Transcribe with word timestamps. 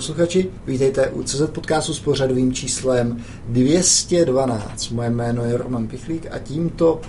Posluchači, 0.00 0.50
vítejte 0.66 1.08
u 1.08 1.22
CZ 1.22 1.42
podcastu 1.52 1.94
s 1.94 2.00
pořadovým 2.00 2.52
číslem 2.52 3.24
212. 3.48 4.90
Moje 4.90 5.10
jméno 5.10 5.44
je 5.44 5.56
Roman 5.56 5.86
Pichlík 5.86 6.26
a 6.30 6.38
tímto 6.38 7.00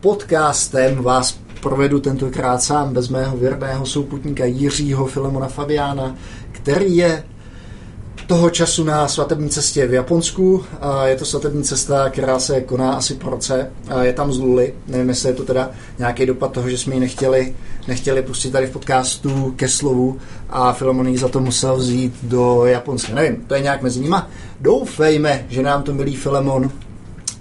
podcastem 0.00 1.02
vás 1.02 1.38
provedu 1.60 2.00
tentokrát 2.00 2.62
sám 2.62 2.92
bez 2.92 3.08
mého 3.08 3.36
věrného 3.36 3.86
souputníka 3.86 4.44
Jiřího 4.44 5.06
Filemona 5.06 5.48
Fabiána, 5.48 6.16
který 6.52 6.96
je 6.96 7.24
toho 8.26 8.50
času 8.50 8.84
na 8.84 9.08
svatební 9.08 9.48
cestě 9.48 9.86
v 9.86 9.92
Japonsku. 9.94 10.64
Je 11.04 11.16
to 11.16 11.24
svatební 11.24 11.62
cesta, 11.62 12.10
která 12.10 12.38
se 12.38 12.60
koná 12.60 12.92
asi 12.92 13.14
po 13.14 13.30
roce. 13.30 13.70
Je 14.02 14.12
tam 14.12 14.32
z 14.32 14.38
Luli. 14.38 14.74
Nevím, 14.86 15.08
jestli 15.08 15.28
je 15.28 15.34
to 15.34 15.44
teda 15.44 15.70
nějaký 15.98 16.26
dopad 16.26 16.52
toho, 16.52 16.70
že 16.70 16.78
jsme 16.78 16.94
ji 16.94 17.00
nechtěli, 17.00 17.54
nechtěli 17.88 18.22
pustit 18.22 18.50
tady 18.50 18.66
v 18.66 18.70
podcastu 18.70 19.52
ke 19.56 19.68
slovu 19.68 20.18
a 20.50 20.72
Filemon 20.72 21.08
ji 21.08 21.18
za 21.18 21.28
to 21.28 21.40
musel 21.40 21.76
vzít 21.76 22.14
do 22.22 22.66
Japonska. 22.66 23.14
Nevím, 23.14 23.36
to 23.46 23.54
je 23.54 23.60
nějak 23.60 23.82
mezi 23.82 24.00
nima. 24.00 24.30
Doufejme, 24.60 25.46
že 25.48 25.62
nám 25.62 25.82
to 25.82 25.94
milý 25.94 26.16
Filemon 26.16 26.70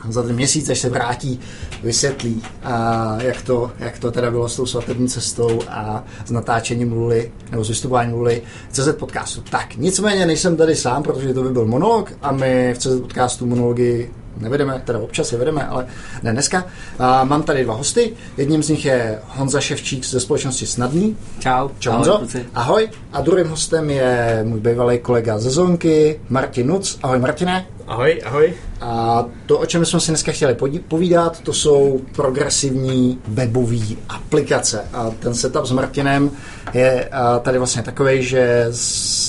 za 0.09 0.23
ten 0.23 0.35
měsíc, 0.35 0.69
až 0.69 0.79
se 0.79 0.89
vrátí, 0.89 1.39
vysvětlí, 1.83 2.43
a 2.63 3.15
jak, 3.21 3.41
to, 3.41 3.71
jak 3.79 3.99
to 3.99 4.11
teda 4.11 4.31
bylo 4.31 4.49
s 4.49 4.55
tou 4.55 4.65
svatební 4.65 5.07
cestou 5.07 5.59
a 5.69 6.03
s 6.25 6.31
natáčením 6.31 6.93
Luly, 6.93 7.31
nebo 7.51 7.63
s 7.63 7.69
vystupováním 7.69 8.15
Luly 8.15 8.41
CZ 8.71 8.89
podcastu. 8.99 9.41
Tak, 9.41 9.75
nicméně 9.75 10.25
nejsem 10.25 10.57
tady 10.57 10.75
sám, 10.75 11.03
protože 11.03 11.33
to 11.33 11.43
by 11.43 11.49
byl 11.49 11.65
monolog 11.65 12.13
a 12.21 12.31
my 12.31 12.73
v 12.73 12.77
CZ 12.77 13.01
podcastu 13.01 13.45
monology 13.45 14.09
nevedeme, 14.37 14.81
teda 14.85 14.99
občas 14.99 15.31
je 15.31 15.37
vedeme, 15.37 15.67
ale 15.67 15.87
ne 16.23 16.31
dneska. 16.31 16.65
A 16.99 17.23
mám 17.23 17.43
tady 17.43 17.63
dva 17.63 17.73
hosty. 17.73 18.13
Jedním 18.37 18.63
z 18.63 18.69
nich 18.69 18.85
je 18.85 19.19
Honza 19.27 19.59
Ševčík 19.59 20.05
ze 20.05 20.19
společnosti 20.19 20.65
Snadný. 20.65 21.17
Čau. 21.39 21.69
Čau 21.79 21.91
Honzo. 21.91 22.13
Ahoj, 22.13 22.45
Ahoj. 22.53 22.89
A 23.13 23.21
druhým 23.21 23.47
hostem 23.47 23.89
je 23.89 24.41
můj 24.43 24.59
bývalý 24.59 24.99
kolega 24.99 25.39
ze 25.39 25.49
Zonky, 25.49 26.19
Martin 26.29 26.67
Nuc. 26.67 26.99
Ahoj 27.03 27.19
Martine. 27.19 27.65
Ahoj, 27.91 28.21
ahoj. 28.25 28.53
A 28.81 29.25
to, 29.45 29.59
o 29.59 29.65
čem 29.65 29.85
jsme 29.85 29.99
si 29.99 30.11
dneska 30.11 30.31
chtěli 30.31 30.55
povídat, 30.87 31.41
to 31.41 31.53
jsou 31.53 32.01
progresivní 32.15 33.19
webové 33.27 33.95
aplikace. 34.09 34.81
A 34.93 35.09
ten 35.09 35.33
setup 35.33 35.65
s 35.65 35.71
Martinem 35.71 36.31
je 36.73 37.09
tady 37.41 37.57
vlastně 37.57 37.81
takový, 37.83 38.23
že 38.23 38.67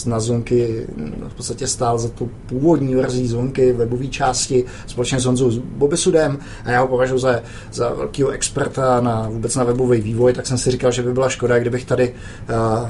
na 0.06 0.20
Zonky 0.20 0.86
v 1.28 1.34
podstatě 1.34 1.66
stál 1.66 1.98
za 1.98 2.08
tu 2.08 2.30
původní 2.46 2.94
verzí 2.94 3.28
Zonky 3.28 3.72
webové 3.72 4.06
části 4.06 4.64
společně 4.86 5.20
s 5.20 5.24
Honzou 5.24 5.50
Bobisudem 5.60 6.38
a 6.64 6.70
já 6.70 6.80
ho 6.80 6.88
považuji 6.88 7.18
za, 7.18 7.40
za 7.72 7.88
velkého 7.94 8.30
experta 8.30 9.00
na 9.00 9.28
vůbec 9.28 9.56
na 9.56 9.64
webový 9.64 10.00
vývoj, 10.00 10.32
tak 10.32 10.46
jsem 10.46 10.58
si 10.58 10.70
říkal, 10.70 10.92
že 10.92 11.02
by 11.02 11.12
byla 11.12 11.28
škoda, 11.28 11.58
kdybych 11.58 11.84
tady 11.84 12.14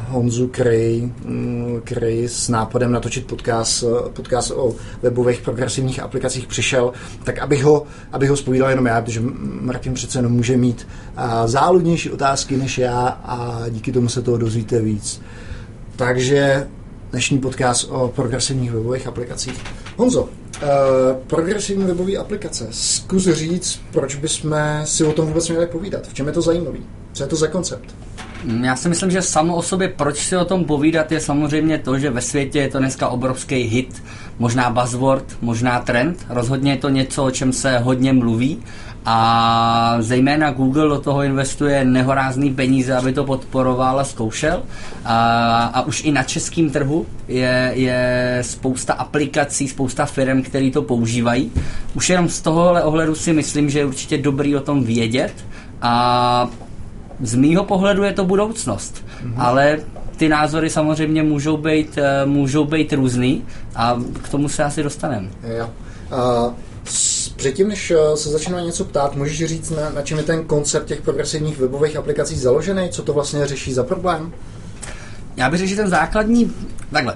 Honzu 0.08 0.50
um, 1.24 1.80
Krej 1.84 2.28
s 2.28 2.48
nápadem 2.48 2.92
natočit 2.92 3.26
podcast, 3.26 3.84
podcast 4.12 4.50
o 4.50 4.74
webových 5.02 5.40
progresivních 5.62 6.00
aplikacích 6.00 6.46
přišel, 6.46 6.92
tak 7.24 7.38
abych 7.38 7.64
ho, 7.64 7.86
abych 8.12 8.30
ho 8.30 8.36
spovídal 8.36 8.70
jenom 8.70 8.86
já, 8.86 9.00
protože 9.00 9.20
Martin 9.60 9.94
přece 9.94 10.18
jenom 10.18 10.32
může 10.32 10.56
mít 10.56 10.88
záludnější 11.44 12.10
otázky 12.10 12.56
než 12.56 12.78
já 12.78 13.06
a 13.24 13.62
díky 13.70 13.92
tomu 13.92 14.08
se 14.08 14.22
toho 14.22 14.36
dozvíte 14.36 14.80
víc. 14.80 15.22
Takže 15.96 16.66
dnešní 17.10 17.38
podcast 17.38 17.88
o 17.90 18.08
progresivních 18.08 18.72
webových 18.72 19.06
aplikacích. 19.06 19.60
Honzo, 19.96 20.22
uh, 20.22 20.28
progresivní 21.26 21.84
webové 21.84 22.16
aplikace. 22.16 22.66
Zkus 22.70 23.28
říct, 23.28 23.80
proč 23.92 24.14
bychom 24.14 24.56
si 24.84 25.04
o 25.04 25.12
tom 25.12 25.26
vůbec 25.26 25.48
měli 25.48 25.66
povídat. 25.66 26.08
V 26.08 26.14
čem 26.14 26.26
je 26.26 26.32
to 26.32 26.42
zajímavý? 26.42 26.80
Co 27.12 27.22
je 27.22 27.28
to 27.28 27.36
za 27.36 27.46
koncept? 27.46 27.94
Já 28.62 28.76
si 28.76 28.88
myslím, 28.88 29.10
že 29.10 29.22
samo 29.22 29.56
o 29.56 29.62
sobě, 29.62 29.88
proč 29.88 30.18
si 30.18 30.36
o 30.36 30.44
tom 30.44 30.64
povídat, 30.64 31.12
je 31.12 31.20
samozřejmě 31.20 31.78
to, 31.78 31.98
že 31.98 32.10
ve 32.10 32.20
světě 32.20 32.58
je 32.58 32.68
to 32.68 32.78
dneska 32.78 33.08
obrovský 33.08 33.56
hit, 33.56 34.02
možná 34.38 34.70
buzzword, 34.70 35.24
možná 35.40 35.80
trend. 35.80 36.26
Rozhodně 36.28 36.72
je 36.72 36.76
to 36.76 36.88
něco, 36.88 37.24
o 37.24 37.30
čem 37.30 37.52
se 37.52 37.78
hodně 37.78 38.12
mluví 38.12 38.58
a 39.04 39.96
zejména 39.98 40.50
Google 40.50 40.88
do 40.88 41.00
toho 41.00 41.22
investuje 41.22 41.84
nehorázný 41.84 42.54
peníze, 42.54 42.96
aby 42.96 43.12
to 43.12 43.24
podporoval 43.24 44.00
a 44.00 44.04
zkoušel. 44.04 44.62
A, 45.04 45.64
a 45.74 45.82
už 45.82 46.04
i 46.04 46.12
na 46.12 46.22
českém 46.22 46.70
trhu 46.70 47.06
je, 47.28 47.72
je 47.74 48.38
spousta 48.42 48.92
aplikací, 48.92 49.68
spousta 49.68 50.06
firm, 50.06 50.42
které 50.42 50.70
to 50.70 50.82
používají. 50.82 51.52
Už 51.94 52.10
jenom 52.10 52.28
z 52.28 52.40
tohohle 52.40 52.82
ohledu 52.82 53.14
si 53.14 53.32
myslím, 53.32 53.70
že 53.70 53.78
je 53.78 53.84
určitě 53.84 54.18
dobrý 54.18 54.56
o 54.56 54.60
tom 54.60 54.84
vědět 54.84 55.34
a 55.82 56.50
z 57.20 57.34
mýho 57.34 57.64
pohledu 57.64 58.02
je 58.02 58.12
to 58.12 58.24
budoucnost, 58.24 59.04
mm-hmm. 59.04 59.34
ale 59.36 59.78
ty 60.22 60.28
názory 60.28 60.70
samozřejmě 60.70 61.22
můžou 61.22 61.56
být, 61.56 61.98
eh, 61.98 62.26
můžou 62.26 62.64
být 62.64 62.92
různý 62.92 63.44
a 63.74 63.98
k 64.22 64.28
tomu 64.28 64.48
se 64.48 64.64
asi 64.64 64.82
dostaneme. 64.82 65.28
Jo. 65.58 65.70
Uh, 66.46 66.52
předtím, 67.36 67.68
než 67.68 67.90
eh, 67.90 68.16
se 68.16 68.28
začneme 68.30 68.62
něco 68.62 68.84
ptát, 68.84 69.16
můžeš 69.16 69.44
říct, 69.44 69.70
na, 69.70 69.90
na 69.90 70.02
čem 70.02 70.18
je 70.18 70.24
ten 70.24 70.44
koncept 70.44 70.86
těch 70.86 71.02
progresivních 71.02 71.58
webových 71.58 71.96
aplikací 71.96 72.36
založený? 72.36 72.88
Co 72.88 73.02
to 73.02 73.12
vlastně 73.12 73.46
řeší 73.46 73.72
za 73.72 73.84
problém? 73.84 74.32
Já 75.36 75.50
bych 75.50 75.58
řekl, 75.58 75.70
že 75.70 75.76
ten 75.76 75.88
základní, 75.88 76.52
takhle, 76.92 77.14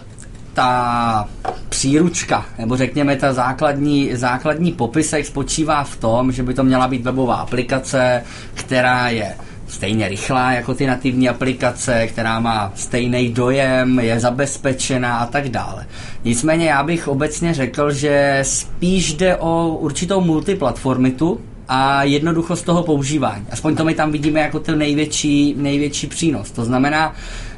ta 0.55 1.29
příručka, 1.69 2.47
nebo 2.59 2.77
řekněme 2.77 3.17
ta 3.17 3.33
základní, 3.33 4.17
základní 4.17 4.73
popisek 4.73 5.27
spočívá 5.27 5.85
v 5.85 5.97
tom, 5.97 6.33
že 6.33 6.43
by 6.43 6.55
to 6.55 6.65
měla 6.65 6.89
být 6.89 7.03
webová 7.03 7.35
aplikace, 7.35 8.23
která 8.55 9.09
je 9.09 9.35
stejně 9.69 10.09
rychlá 10.09 10.53
jako 10.53 10.75
ty 10.75 10.87
nativní 10.87 11.29
aplikace, 11.29 12.07
která 12.07 12.41
má 12.41 12.73
stejný 12.75 13.33
dojem, 13.33 14.01
je 14.01 14.21
zabezpečená 14.21 15.19
a 15.19 15.27
tak 15.27 15.49
dále. 15.49 15.87
Nicméně 16.25 16.67
já 16.67 16.83
bych 16.83 17.09
obecně 17.09 17.55
řekl, 17.55 17.93
že 17.93 18.39
spíš 18.43 19.15
jde 19.15 19.37
o 19.37 19.69
určitou 19.81 20.21
multiplatformitu, 20.21 21.41
a 21.69 22.03
jednoduchost 22.03 22.65
toho 22.65 22.83
používání. 22.83 23.47
Aspoň 23.51 23.77
to 23.77 23.85
my 23.85 23.95
tam 23.95 24.13
vidíme 24.13 24.41
jako 24.41 24.59
ten 24.59 24.79
největší, 24.79 25.55
největší 25.59 26.07
přínos. 26.07 26.51
To 26.51 26.65
znamená, 26.65 27.15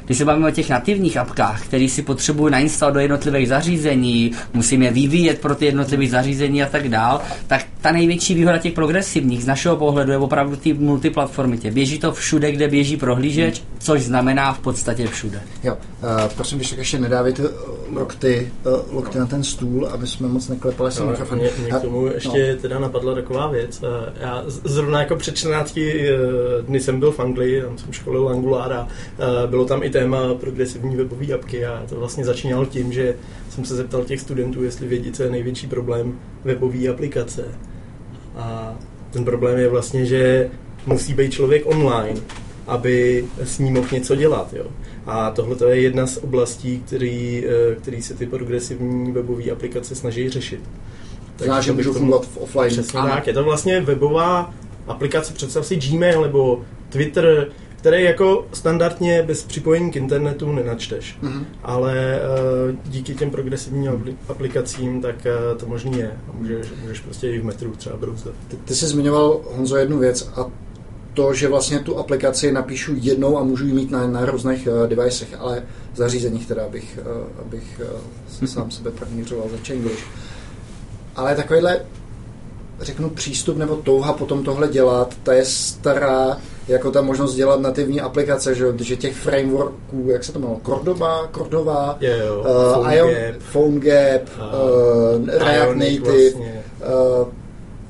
když 0.09 0.17
se 0.17 0.25
bavíme 0.25 0.47
o 0.47 0.51
těch 0.51 0.69
nativních 0.69 1.17
apkách, 1.17 1.65
které 1.65 1.89
si 1.89 2.01
potřebují 2.01 2.51
nainstalovat 2.51 2.93
do 2.93 2.99
jednotlivých 2.99 3.47
zařízení, 3.47 4.31
musím 4.53 4.81
je 4.81 4.91
vyvíjet 4.91 5.41
pro 5.41 5.55
ty 5.55 5.65
jednotlivé 5.65 6.07
zařízení 6.07 6.63
a 6.63 6.69
tak 6.69 6.89
dál, 6.89 7.21
tak 7.47 7.65
ta 7.81 7.91
největší 7.91 8.33
výhoda 8.33 8.57
těch 8.57 8.73
progresivních 8.73 9.43
z 9.43 9.47
našeho 9.47 9.75
pohledu 9.75 10.11
je 10.11 10.17
opravdu 10.17 10.55
ty 10.55 10.73
multiplatformitě. 10.73 11.71
Běží 11.71 11.99
to 11.99 12.11
všude, 12.11 12.51
kde 12.51 12.67
běží 12.67 12.97
prohlížeč, 12.97 13.63
což 13.79 14.01
znamená 14.01 14.53
v 14.53 14.59
podstatě 14.59 15.07
všude. 15.07 15.41
Jo, 15.63 15.73
uh, 15.73 16.09
prosím, 16.35 16.57
když 16.57 16.69
tak 16.69 16.79
ještě 16.79 16.99
nedávejte 16.99 17.43
lokty, 17.91 18.51
uh, 18.65 18.95
lokty 18.95 19.19
na 19.19 19.25
ten 19.25 19.43
stůl, 19.43 19.87
aby 19.87 20.07
jsme 20.07 20.27
moc 20.27 20.47
neklepali 20.47 20.91
no, 20.99 21.05
mikrofon. 21.05 21.37
Mě, 21.37 21.49
mě 21.61 21.71
k 21.71 21.81
tomu 21.81 22.07
ještě 22.07 22.53
no. 22.55 22.61
teda 22.61 22.79
napadla 22.79 23.15
taková 23.15 23.47
věc. 23.47 23.81
Uh, 23.83 23.89
já 24.21 24.43
zrovna 24.47 24.99
jako 24.99 25.15
před 25.15 25.37
14 25.37 25.79
dny 26.61 26.79
jsem 26.79 26.99
byl 26.99 27.11
v 27.11 27.19
Anglii, 27.19 27.61
tam 27.61 27.77
jsem 27.77 27.93
školil 27.93 28.29
Angular 28.29 28.73
a 28.73 28.87
bylo 29.47 29.65
tam 29.65 29.83
i 29.83 29.89
téma 29.99 30.35
progresivní 30.35 30.95
webové 30.95 31.33
apky 31.33 31.65
a 31.65 31.85
to 31.89 31.99
vlastně 31.99 32.25
začínalo 32.25 32.65
tím, 32.65 32.93
že 32.93 33.15
jsem 33.49 33.65
se 33.65 33.75
zeptal 33.75 34.03
těch 34.03 34.21
studentů, 34.21 34.63
jestli 34.63 34.87
vědí, 34.87 35.11
co 35.11 35.23
je 35.23 35.29
největší 35.29 35.67
problém 35.67 36.19
webové 36.43 36.87
aplikace. 36.87 37.45
A 38.35 38.75
ten 39.11 39.25
problém 39.25 39.59
je 39.59 39.69
vlastně, 39.69 40.05
že 40.05 40.49
musí 40.85 41.13
být 41.13 41.31
člověk 41.31 41.63
online, 41.65 42.19
aby 42.67 43.25
s 43.43 43.59
ním 43.59 43.73
mohl 43.73 43.87
něco 43.91 44.15
dělat. 44.15 44.53
Jo. 44.53 44.65
A 45.05 45.31
tohle 45.31 45.75
je 45.75 45.81
jedna 45.81 46.07
z 46.07 46.17
oblastí, 46.17 46.83
který, 46.85 47.45
eh, 47.45 47.75
který 47.75 48.01
se 48.01 48.13
ty 48.13 48.25
progresivní 48.25 49.11
webové 49.11 49.51
aplikace 49.51 49.95
snaží 49.95 50.29
řešit. 50.29 50.61
Zná, 51.37 51.61
že 51.61 51.71
můžou 51.71 51.93
fungovat 51.93 52.25
v 52.25 52.37
offline. 52.37 52.71
Přesně 52.71 52.99
tak. 52.99 53.27
Je 53.27 53.33
to 53.33 53.43
vlastně 53.43 53.81
webová 53.81 54.53
aplikace, 54.87 55.33
představ 55.33 55.65
si 55.65 55.75
Gmail 55.75 56.21
nebo 56.21 56.61
Twitter, 56.89 57.47
který 57.79 58.03
jako 58.03 58.47
standardně 58.53 59.23
bez 59.23 59.43
připojení 59.43 59.91
k 59.91 59.95
internetu 59.95 60.51
nenačteš. 60.51 61.17
Mm-hmm. 61.23 61.45
Ale 61.63 62.19
uh, 62.69 62.75
díky 62.85 63.15
těm 63.15 63.31
progresivním 63.31 64.17
aplikacím, 64.27 65.01
tak 65.01 65.15
uh, 65.15 65.57
to 65.57 65.65
možný 65.65 65.99
je. 65.99 66.11
A 66.27 66.31
můžeš, 66.37 66.67
můžeš 66.81 66.99
prostě 66.99 67.31
i 67.31 67.39
v 67.39 67.45
metru 67.45 67.75
třeba 67.75 67.97
brouzdat. 67.97 68.33
Ty, 68.47 68.55
ty 68.55 68.75
jsi 68.75 68.87
zmiňoval, 68.87 69.41
Honzo, 69.51 69.77
jednu 69.77 69.99
věc 69.99 70.29
a 70.35 70.45
to, 71.13 71.33
že 71.33 71.47
vlastně 71.47 71.79
tu 71.79 71.97
aplikaci 71.97 72.51
napíšu 72.51 72.93
jednou 72.95 73.37
a 73.37 73.43
můžu 73.43 73.65
ji 73.65 73.73
mít 73.73 73.91
na, 73.91 74.07
na 74.07 74.25
různých 74.25 74.67
uh, 74.67 74.87
devicech, 74.87 75.35
ale 75.39 75.63
zařízeních 75.95 76.47
teda, 76.47 76.65
abych, 76.65 76.99
uh, 77.01 77.41
abych 77.45 77.81
uh, 78.39 78.45
sám 78.47 78.71
sebe 78.71 78.91
pranířoval 78.91 79.47
za 79.49 79.73
English. 79.73 80.03
Ale 81.15 81.35
takovýhle 81.35 81.81
řeknu, 82.81 83.09
přístup 83.09 83.57
nebo 83.57 83.75
touha 83.75 84.13
potom 84.13 84.43
tohle 84.43 84.67
dělat, 84.67 85.15
ta 85.23 85.33
je 85.33 85.45
stará 85.45 86.37
jako 86.69 86.91
ta 86.91 87.01
možnost 87.01 87.35
dělat 87.35 87.59
nativní 87.59 88.01
aplikace, 88.01 88.55
že, 88.55 88.65
že 88.77 88.95
těch 88.95 89.15
frameworků, 89.15 90.05
jak 90.07 90.23
se 90.23 90.31
to 90.31 90.39
jmenovalo, 90.39 90.61
Cordoba, 90.65 91.29
Cordova, 91.35 91.97
yeah, 91.99 92.19
jo, 92.19 92.39
uh, 92.39 92.73
Phone, 92.73 92.95
Ion, 92.95 93.09
Gap, 93.09 93.41
Phone 93.51 93.79
Gap, 93.79 94.21
uh, 94.37 95.21
uh, 95.21 95.27
React 95.27 95.75
Native, 95.75 96.31
vlastně. 96.31 96.63
uh, 97.21 97.27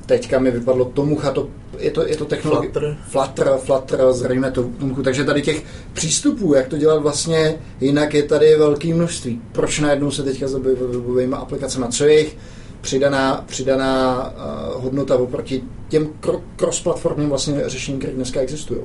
teďka 0.05 0.39
mi 0.39 0.51
vypadlo 0.51 0.85
Tomucha, 0.85 1.31
to, 1.31 1.47
je 1.77 1.91
to, 1.91 2.07
je 2.07 2.17
to 2.17 2.25
technologie... 2.25 2.71
Flutter. 2.71 2.97
Flutter, 3.07 3.57
Flutter, 3.57 3.99
zřejmě 4.11 4.51
to 4.51 4.63
Tomuchu. 4.79 5.03
Takže 5.03 5.23
tady 5.23 5.41
těch 5.41 5.63
přístupů, 5.93 6.53
jak 6.53 6.67
to 6.67 6.77
dělat 6.77 7.01
vlastně 7.01 7.55
jinak, 7.81 8.13
je 8.13 8.23
tady 8.23 8.55
velké 8.55 8.93
množství. 8.93 9.41
Proč 9.51 9.79
najednou 9.79 10.11
se 10.11 10.23
teďka 10.23 10.45
webovými 10.47 11.35
aplikacemi? 11.35 11.85
Co 11.89 12.05
je 12.05 12.13
jejich 12.13 12.37
přidaná, 12.81 13.43
přidaná 13.47 14.23
uh, 14.27 14.83
hodnota 14.83 15.15
oproti 15.15 15.63
těm 15.87 16.07
cross-platformním 16.55 17.29
vlastně 17.29 17.69
řešením, 17.69 17.99
které 17.99 18.13
dneska 18.13 18.39
existují? 18.39 18.81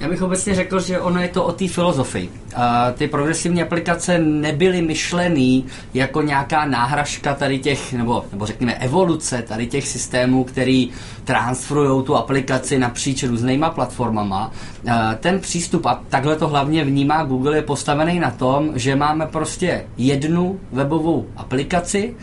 Já 0.00 0.08
bych 0.08 0.22
obecně 0.22 0.54
řekl, 0.54 0.80
že 0.80 1.00
ono 1.00 1.22
je 1.22 1.28
to 1.28 1.44
o 1.44 1.52
té 1.52 1.68
filozofii. 1.68 2.30
A 2.56 2.90
ty 2.92 3.08
progresivní 3.08 3.62
aplikace 3.62 4.18
nebyly 4.18 4.82
myšlený 4.82 5.66
jako 5.94 6.22
nějaká 6.22 6.64
náhražka 6.64 7.34
tady 7.34 7.58
těch, 7.58 7.92
nebo, 7.92 8.24
nebo 8.32 8.46
řekněme 8.46 8.74
evoluce 8.74 9.42
tady 9.42 9.66
těch 9.66 9.88
systémů, 9.88 10.44
který 10.44 10.90
transferují 11.24 12.04
tu 12.04 12.16
aplikaci 12.16 12.78
napříč 12.78 13.22
různýma 13.22 13.70
platformama. 13.70 14.52
A 14.92 15.14
ten 15.14 15.40
přístup, 15.40 15.86
a 15.86 16.02
takhle 16.08 16.36
to 16.36 16.48
hlavně 16.48 16.84
vnímá 16.84 17.24
Google, 17.24 17.56
je 17.56 17.62
postavený 17.62 18.20
na 18.20 18.30
tom, 18.30 18.70
že 18.74 18.96
máme 18.96 19.26
prostě 19.26 19.84
jednu 19.96 20.60
webovou 20.72 21.26
aplikaci, 21.36 22.14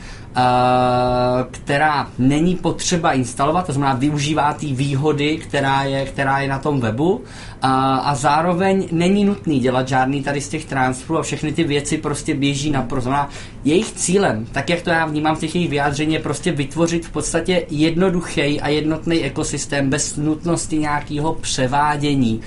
která 1.51 2.07
není 2.17 2.55
potřeba 2.55 3.11
instalovat, 3.11 3.65
to 3.65 3.73
znamená 3.73 3.93
využívá 3.93 4.53
ty 4.53 4.65
výhody, 4.65 5.37
která 5.37 5.83
je, 5.83 6.05
která 6.05 6.39
je 6.39 6.47
na 6.47 6.59
tom 6.59 6.79
webu 6.79 7.23
a, 7.61 7.95
a 7.97 8.15
zároveň 8.15 8.87
není 8.91 9.25
nutný 9.25 9.59
dělat 9.59 9.87
žádný 9.87 10.23
tady 10.23 10.41
z 10.41 10.49
těch 10.49 10.65
transferů 10.65 11.19
a 11.19 11.21
všechny 11.21 11.51
ty 11.51 11.63
věci 11.63 11.97
prostě 11.97 12.35
běží 12.35 12.71
na 12.71 12.81
pro. 12.81 13.01
Znamená, 13.01 13.29
jejich 13.63 13.91
cílem, 13.91 14.45
tak 14.51 14.69
jak 14.69 14.81
to 14.81 14.89
já 14.89 15.05
vnímám 15.05 15.35
v 15.35 15.39
těch 15.39 15.55
jejich 15.55 15.69
vyjádření, 15.69 16.13
je 16.13 16.19
prostě 16.19 16.51
vytvořit 16.51 17.05
v 17.05 17.11
podstatě 17.11 17.65
jednoduchý 17.69 18.61
a 18.61 18.67
jednotný 18.67 19.23
ekosystém 19.23 19.89
bez 19.89 20.15
nutnosti 20.15 20.77
nějakého 20.77 21.33
převádění 21.33 22.41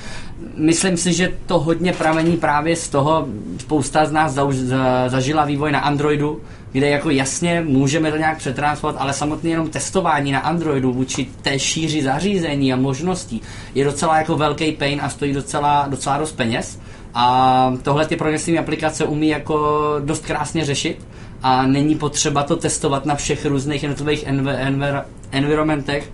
myslím 0.56 0.96
si, 0.96 1.12
že 1.12 1.32
to 1.46 1.58
hodně 1.58 1.92
pramení 1.92 2.36
právě 2.36 2.76
z 2.76 2.88
toho, 2.88 3.28
spousta 3.58 4.06
z 4.06 4.12
nás 4.12 4.38
zažila 5.06 5.44
vývoj 5.44 5.72
na 5.72 5.80
Androidu, 5.80 6.40
kde 6.72 6.88
jako 6.88 7.10
jasně 7.10 7.62
můžeme 7.66 8.10
to 8.10 8.16
nějak 8.16 8.38
přetransformovat, 8.38 9.02
ale 9.02 9.12
samotné 9.12 9.50
jenom 9.50 9.70
testování 9.70 10.32
na 10.32 10.40
Androidu 10.40 10.92
vůči 10.92 11.28
té 11.42 11.58
šíři 11.58 12.02
zařízení 12.02 12.72
a 12.72 12.76
možností 12.76 13.42
je 13.74 13.84
docela 13.84 14.18
jako 14.18 14.36
velký 14.36 14.72
pain 14.72 15.00
a 15.02 15.08
stojí 15.08 15.32
docela, 15.32 15.86
docela 15.88 16.18
dost 16.18 16.32
peněz. 16.32 16.80
A 17.14 17.72
tohle 17.82 18.06
ty 18.06 18.16
progresivní 18.16 18.58
aplikace 18.58 19.04
umí 19.04 19.28
jako 19.28 19.80
dost 20.04 20.26
krásně 20.26 20.64
řešit 20.64 21.06
a 21.42 21.66
není 21.66 21.94
potřeba 21.94 22.42
to 22.42 22.56
testovat 22.56 23.06
na 23.06 23.14
všech 23.14 23.46
různých 23.46 23.82
jednotlivých 23.82 24.26
env- 24.26 24.66
env- 24.66 25.04
environmentech 25.30 26.10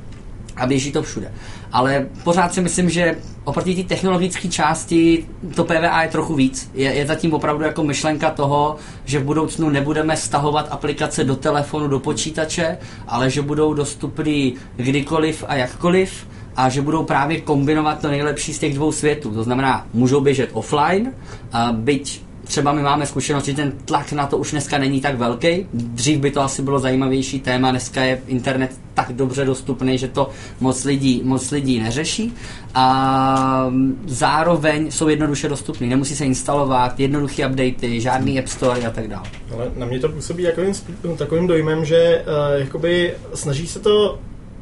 a 0.57 0.67
běží 0.67 0.93
to 0.93 1.03
všude. 1.03 1.33
Ale 1.73 2.07
pořád 2.25 2.55
si 2.55 2.61
myslím, 2.61 2.91
že 2.91 3.17
oproti 3.45 3.75
té 3.75 3.89
technologické 3.89 4.49
části 4.49 5.27
to 5.55 5.65
PVA 5.65 6.03
je 6.03 6.09
trochu 6.09 6.35
víc. 6.35 6.71
Je, 6.75 6.95
je 6.95 7.07
zatím 7.07 7.35
opravdu 7.35 7.65
jako 7.65 7.83
myšlenka 7.83 8.31
toho, 8.31 8.77
že 9.05 9.19
v 9.19 9.25
budoucnu 9.25 9.71
nebudeme 9.71 10.17
stahovat 10.17 10.69
aplikace 10.71 11.25
do 11.25 11.37
telefonu, 11.37 11.89
do 11.89 12.01
počítače, 12.01 12.79
ale 13.09 13.31
že 13.31 13.43
budou 13.43 13.75
dostupný 13.75 14.55
kdykoliv 14.77 15.45
a 15.49 15.55
jakkoliv 15.55 16.27
a 16.57 16.69
že 16.69 16.83
budou 16.83 17.05
právě 17.05 17.41
kombinovat 17.41 18.01
to 18.01 18.09
nejlepší 18.09 18.55
z 18.55 18.59
těch 18.59 18.75
dvou 18.75 18.93
světů. 18.93 19.31
To 19.31 19.43
znamená, 19.43 19.87
můžou 19.93 20.21
běžet 20.21 20.51
offline, 20.53 21.13
a 21.53 21.73
byť 21.73 22.26
třeba 22.47 22.73
my 22.73 22.83
máme 22.83 23.07
zkušenost, 23.07 23.45
že 23.45 23.55
ten 23.55 23.73
tlak 23.85 24.13
na 24.13 24.27
to 24.27 24.39
už 24.39 24.51
dneska 24.51 24.79
není 24.79 25.01
tak 25.01 25.19
velký. 25.19 25.67
Dřív 25.73 26.19
by 26.19 26.31
to 26.31 26.41
asi 26.41 26.63
bylo 26.63 26.79
zajímavější 26.79 27.41
téma, 27.41 27.71
dneska 27.71 28.03
je 28.03 28.23
internet 28.27 28.71
tak 28.95 29.13
dobře 29.13 29.45
dostupný, 29.45 29.99
že 29.99 30.09
to 30.09 30.31
moc 30.61 30.85
lidí, 30.85 31.23
moc 31.25 31.51
lidí 31.51 31.81
neřeší. 31.81 32.35
A 32.75 33.71
zároveň 34.07 34.91
jsou 34.91 35.09
jednoduše 35.09 35.49
dostupný, 35.49 35.89
nemusí 35.89 36.17
se 36.17 36.25
instalovat, 36.25 37.01
jednoduché 37.01 37.47
updaty, 37.47 38.01
žádný 38.01 38.39
App 38.39 38.49
Store 38.49 38.87
a 38.87 38.91
tak 38.91 39.09
dále. 39.09 39.27
Ale 39.55 39.71
na 39.77 39.87
mě 39.87 40.01
to 40.01 40.09
působí 40.09 40.45
takovým, 40.45 40.73
takovým 41.17 41.47
dojmem, 41.47 41.85
že 41.85 42.23
uh, 42.27 42.61
jakoby 42.61 43.15
snaží 43.35 43.67
se 43.67 43.79
to 43.79 44.19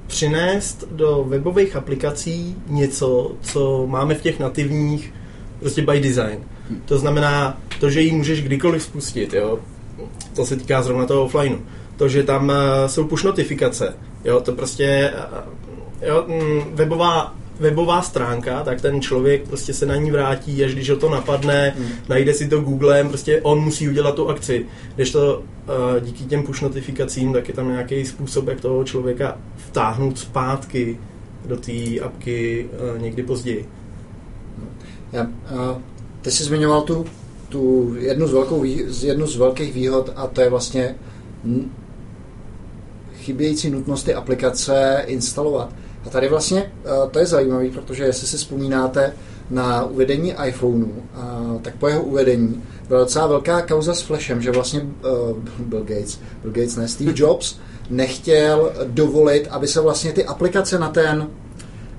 přinést 0.06 0.88
do 0.90 1.25
webových 1.28 1.76
aplikací 1.76 2.56
něco, 2.66 3.32
co 3.40 3.87
máme 3.87 4.14
v 4.14 4.22
těch 4.22 4.38
nativních 4.38 5.14
prostě 5.60 5.82
by 5.82 6.00
design. 6.00 6.38
To 6.84 6.99
znamená, 6.99 7.61
to, 7.81 7.90
že 7.90 8.00
ji 8.00 8.12
můžeš 8.12 8.43
kdykoliv 8.43 8.82
spustit, 8.82 9.34
jo, 9.34 9.58
to 10.37 10.46
se 10.46 10.56
týká 10.56 10.82
zrovna 10.82 11.06
toho 11.06 11.25
offlineu. 11.25 11.58
To, 11.96 12.08
že 12.08 12.22
tam 12.22 12.49
uh, 12.49 12.55
jsou 12.87 13.05
push 13.05 13.25
notifikace, 13.25 13.94
jo, 14.25 14.40
to 14.40 14.52
prostě, 14.52 15.12
uh, 15.32 16.08
jo, 16.08 16.25
mm, 16.28 16.75
webová 16.75 17.34
webová 17.61 18.02
stránka, 18.02 18.64
tak 18.64 18.81
ten 18.81 19.00
člověk 19.00 19.49
prostě 19.49 19.75
se 19.75 19.87
na 19.87 19.96
ní 19.96 20.11
vrátí, 20.11 20.64
až 20.64 20.72
když 20.72 20.90
ho 20.90 20.96
to 20.96 21.11
napadne, 21.11 21.75
hmm. 21.76 21.88
najde 22.08 22.34
si 22.34 22.49
to 22.49 22.61
Googlem, 22.61 23.08
prostě 23.08 23.40
on 23.43 23.61
musí 23.61 23.88
udělat 23.88 24.14
tu 24.14 24.28
akci. 24.28 24.66
Když 24.94 25.11
to 25.11 25.38
uh, 25.38 26.05
díky 26.05 26.25
těm 26.25 26.43
push 26.43 26.62
notifikacím, 26.62 27.32
tak 27.32 27.49
je 27.49 27.55
tam 27.55 27.69
nějaký 27.69 28.05
způsob, 28.05 28.49
jak 28.49 28.61
toho 28.61 28.84
člověka 28.84 29.38
vtáhnout 29.56 30.18
zpátky 30.18 30.99
do 31.47 31.56
té 31.56 32.00
apky 32.02 32.68
uh, 32.94 33.02
někdy 33.02 33.23
později. 33.23 33.68
Já, 35.12 35.23
uh, 35.23 35.78
ty 36.25 36.31
jsi 36.31 36.45
zmiňoval 36.45 36.83
tu, 36.83 37.04
tu 37.49 37.95
jednu, 37.99 38.28
z 38.28 38.33
velkou, 38.33 38.64
jednu 39.02 39.26
z 39.26 39.37
velkých 39.37 39.75
výhod 39.75 40.11
a 40.16 40.26
to 40.26 40.40
je 40.40 40.50
vlastně 40.50 40.95
chybějící 43.16 43.71
nutnost 43.71 44.02
ty 44.02 44.14
aplikace 44.14 45.02
instalovat. 45.07 45.69
A 46.07 46.11
tady 46.11 46.28
vlastně 46.28 46.62
uh, 46.62 47.11
to 47.11 47.19
je 47.19 47.26
zajímavé, 47.26 47.71
protože 47.71 48.04
jestli 48.04 48.26
si 48.26 48.37
vzpomínáte 48.37 49.12
na 49.50 49.85
uvedení 49.85 50.35
iPhoneu, 50.47 50.93
tak 51.62 51.76
po 51.76 51.88
jeho 51.88 52.02
uvedení 52.02 52.62
byla 52.88 53.00
docela 53.00 53.26
velká 53.26 53.62
kauza 53.62 53.95
s 53.95 54.02
Flashem, 54.02 54.43
že 54.43 54.50
vlastně 54.50 54.81
uh, 54.81 55.38
Bill 55.59 55.85
Gates, 55.85 56.21
Bill 56.43 56.52
Gates 56.54 56.76
ne, 56.76 56.88
Steve 56.88 57.12
Jobs 57.16 57.57
nechtěl 57.90 58.73
dovolit, 58.85 59.49
aby 59.50 59.69
se 59.69 59.81
vlastně 59.81 60.12
ty 60.12 60.25
aplikace 60.25 60.78
na 60.78 60.88
ten, 60.88 61.28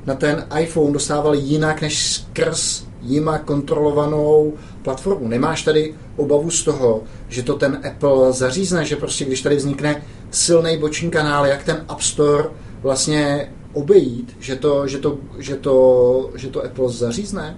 na 0.05 0.15
ten 0.15 0.48
iPhone 0.60 0.94
dostávaly 0.94 1.38
jinak 1.38 1.82
než 1.82 2.13
skrz 2.13 2.86
jima 3.05 3.38
kontrolovanou 3.38 4.53
platformu. 4.81 5.27
Nemáš 5.27 5.63
tady 5.63 5.95
obavu 6.17 6.51
z 6.51 6.63
toho, 6.63 7.03
že 7.29 7.43
to 7.43 7.53
ten 7.53 7.81
Apple 7.88 8.33
zařízne, 8.33 8.85
že 8.85 8.95
prostě 8.95 9.25
když 9.25 9.41
tady 9.41 9.55
vznikne 9.55 10.03
silný 10.31 10.77
boční 10.77 11.12
kanál, 11.12 11.45
jak 11.45 11.63
ten 11.63 11.85
App 11.88 12.01
Store 12.01 12.43
vlastně 12.81 13.51
obejít, 13.74 14.38
že 14.39 14.55
to, 14.55 14.88
že 14.88 14.97
to, 14.97 15.17
že 15.39 15.55
to, 15.55 16.29
že 16.35 16.47
to 16.47 16.63
Apple 16.63 16.89
zařízne? 16.89 17.57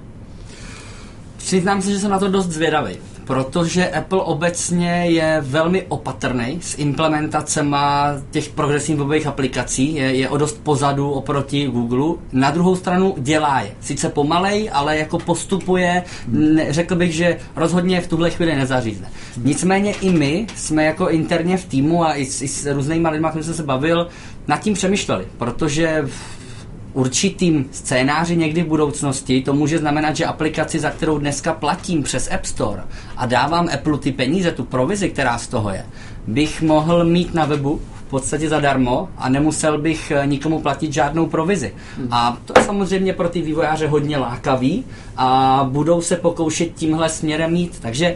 Přiznám 1.37 1.81
se, 1.81 1.91
že 1.91 1.99
jsem 1.99 2.11
na 2.11 2.19
to 2.19 2.27
dost 2.27 2.47
zvědavý 2.47 2.97
protože 3.27 3.89
Apple 3.89 4.21
obecně 4.21 4.91
je 4.91 5.37
velmi 5.41 5.85
opatrný 5.87 6.57
s 6.61 6.77
implementacema 6.77 8.13
těch 8.31 8.49
progresivních 8.49 9.27
aplikací, 9.27 9.95
je, 9.95 10.15
je 10.15 10.29
o 10.29 10.37
dost 10.37 10.63
pozadu 10.63 11.11
oproti 11.11 11.67
Google. 11.67 12.15
Na 12.31 12.51
druhou 12.51 12.75
stranu 12.75 13.15
dělá 13.17 13.61
je. 13.61 13.71
Sice 13.81 14.09
pomalej, 14.09 14.69
ale 14.73 14.97
jako 14.97 15.19
postupuje, 15.19 16.03
ne, 16.27 16.73
řekl 16.73 16.95
bych, 16.95 17.13
že 17.13 17.37
rozhodně 17.55 18.01
v 18.01 18.07
tuhle 18.07 18.29
chvíli 18.29 18.55
nezařízne. 18.55 19.07
Nicméně 19.43 19.91
i 19.91 20.09
my 20.09 20.47
jsme 20.55 20.85
jako 20.85 21.09
interně 21.09 21.57
v 21.57 21.65
týmu 21.65 22.05
a 22.05 22.15
i 22.15 22.25
s, 22.25 22.41
i 22.41 22.47
s 22.47 22.73
různýma 22.73 23.09
lidmi, 23.09 23.27
kterými 23.29 23.43
jsem 23.43 23.53
se 23.53 23.63
bavil, 23.63 24.07
nad 24.47 24.59
tím 24.61 24.73
přemýšleli, 24.73 25.27
protože 25.37 26.07
určitým 26.97 27.65
scénáři 27.71 28.37
někdy 28.37 28.63
v 28.63 28.67
budoucnosti 28.67 29.41
to 29.41 29.53
může 29.53 29.77
znamenat, 29.77 30.15
že 30.15 30.25
aplikaci, 30.25 30.79
za 30.79 30.89
kterou 30.89 31.17
dneska 31.17 31.53
platím 31.53 32.03
přes 32.03 32.29
App 32.31 32.45
Store 32.45 32.83
a 33.17 33.25
dávám 33.25 33.69
Apple 33.73 33.97
ty 33.97 34.11
peníze, 34.11 34.51
tu 34.51 34.63
provizi, 34.63 35.09
která 35.09 35.37
z 35.37 35.47
toho 35.47 35.69
je, 35.69 35.85
bych 36.27 36.61
mohl 36.61 37.05
mít 37.05 37.33
na 37.33 37.45
webu 37.45 37.81
v 38.07 38.09
podstatě 38.09 38.49
zadarmo 38.49 39.09
a 39.17 39.29
nemusel 39.29 39.77
bych 39.77 40.11
eh, 40.11 40.27
nikomu 40.27 40.59
platit 40.61 40.93
žádnou 40.93 41.25
provizi. 41.25 41.73
Hmm. 41.97 42.07
A 42.11 42.37
to 42.45 42.53
je 42.59 42.65
samozřejmě 42.65 43.13
pro 43.13 43.29
ty 43.29 43.41
vývojáře 43.41 43.87
hodně 43.87 44.17
lákavý 44.17 44.83
a 45.17 45.59
budou 45.71 46.01
se 46.01 46.15
pokoušet 46.15 46.73
tímhle 46.75 47.09
směrem 47.09 47.53
mít. 47.53 47.79
Takže 47.79 48.15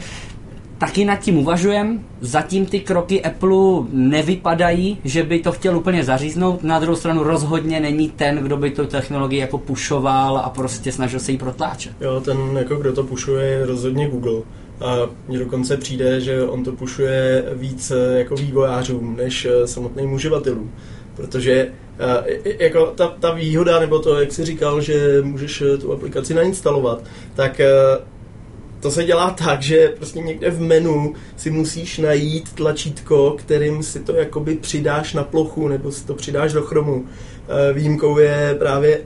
taky 0.81 1.05
nad 1.05 1.15
tím 1.15 1.37
uvažujem. 1.37 2.05
Zatím 2.21 2.65
ty 2.65 2.79
kroky 2.79 3.21
Apple 3.21 3.85
nevypadají, 3.91 4.97
že 5.03 5.23
by 5.23 5.39
to 5.39 5.51
chtěl 5.51 5.77
úplně 5.77 6.03
zaříznout. 6.03 6.63
Na 6.63 6.79
druhou 6.79 6.95
stranu 6.95 7.23
rozhodně 7.23 7.79
není 7.79 8.09
ten, 8.09 8.37
kdo 8.37 8.57
by 8.57 8.71
tu 8.71 8.85
technologii 8.85 9.39
jako 9.39 9.57
pušoval 9.57 10.37
a 10.37 10.49
prostě 10.49 10.91
snažil 10.91 11.19
se 11.19 11.31
jí 11.31 11.37
protláčet. 11.37 11.91
Jo, 12.01 12.21
ten, 12.21 12.37
jako 12.57 12.75
kdo 12.75 12.93
to 12.93 13.03
pušuje, 13.03 13.45
je 13.45 13.65
rozhodně 13.65 14.09
Google. 14.09 14.41
A 14.79 15.09
mně 15.27 15.39
dokonce 15.39 15.77
přijde, 15.77 16.21
že 16.21 16.43
on 16.43 16.63
to 16.63 16.71
pušuje 16.71 17.45
víc 17.53 17.91
eh, 17.91 18.19
jako 18.19 18.35
vývojářům, 18.35 19.15
než 19.15 19.45
eh, 19.45 19.67
samotným 19.67 20.13
uživatelům. 20.13 20.71
Protože 21.15 21.71
eh, 21.99 22.63
jako 22.63 22.85
ta, 22.85 23.07
ta 23.07 23.33
výhoda, 23.33 23.79
nebo 23.79 23.99
to, 23.99 24.19
jak 24.19 24.31
jsi 24.31 24.45
říkal, 24.45 24.81
že 24.81 25.21
můžeš 25.21 25.63
tu 25.81 25.93
aplikaci 25.93 26.33
nainstalovat, 26.33 27.03
tak 27.35 27.61
to 28.81 28.91
se 28.91 29.03
dělá 29.03 29.29
tak, 29.29 29.61
že 29.61 29.93
prostě 29.97 30.19
někde 30.19 30.49
v 30.49 30.61
menu 30.61 31.13
si 31.37 31.51
musíš 31.51 31.97
najít 31.97 32.53
tlačítko, 32.53 33.35
kterým 33.37 33.83
si 33.83 33.99
to 33.99 34.15
jakoby 34.15 34.55
přidáš 34.55 35.13
na 35.13 35.23
plochu, 35.23 35.67
nebo 35.67 35.91
si 35.91 36.05
to 36.05 36.13
přidáš 36.13 36.53
do 36.53 36.61
chromu. 36.61 37.05
Eh, 37.47 37.73
výjimkou 37.73 38.17
je 38.17 38.55
právě 38.59 39.01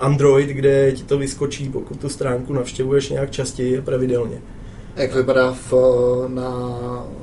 Android, 0.00 0.48
kde 0.48 0.92
ti 0.92 1.02
to 1.02 1.18
vyskočí, 1.18 1.68
pokud 1.68 2.00
tu 2.00 2.08
stránku 2.08 2.52
navštěvuješ 2.52 3.08
nějak 3.08 3.30
častěji 3.30 3.78
a 3.78 3.82
pravidelně. 3.82 4.40
Jak 4.96 5.14
vypadá 5.14 5.56
v, 5.70 5.74
na, 6.28 6.68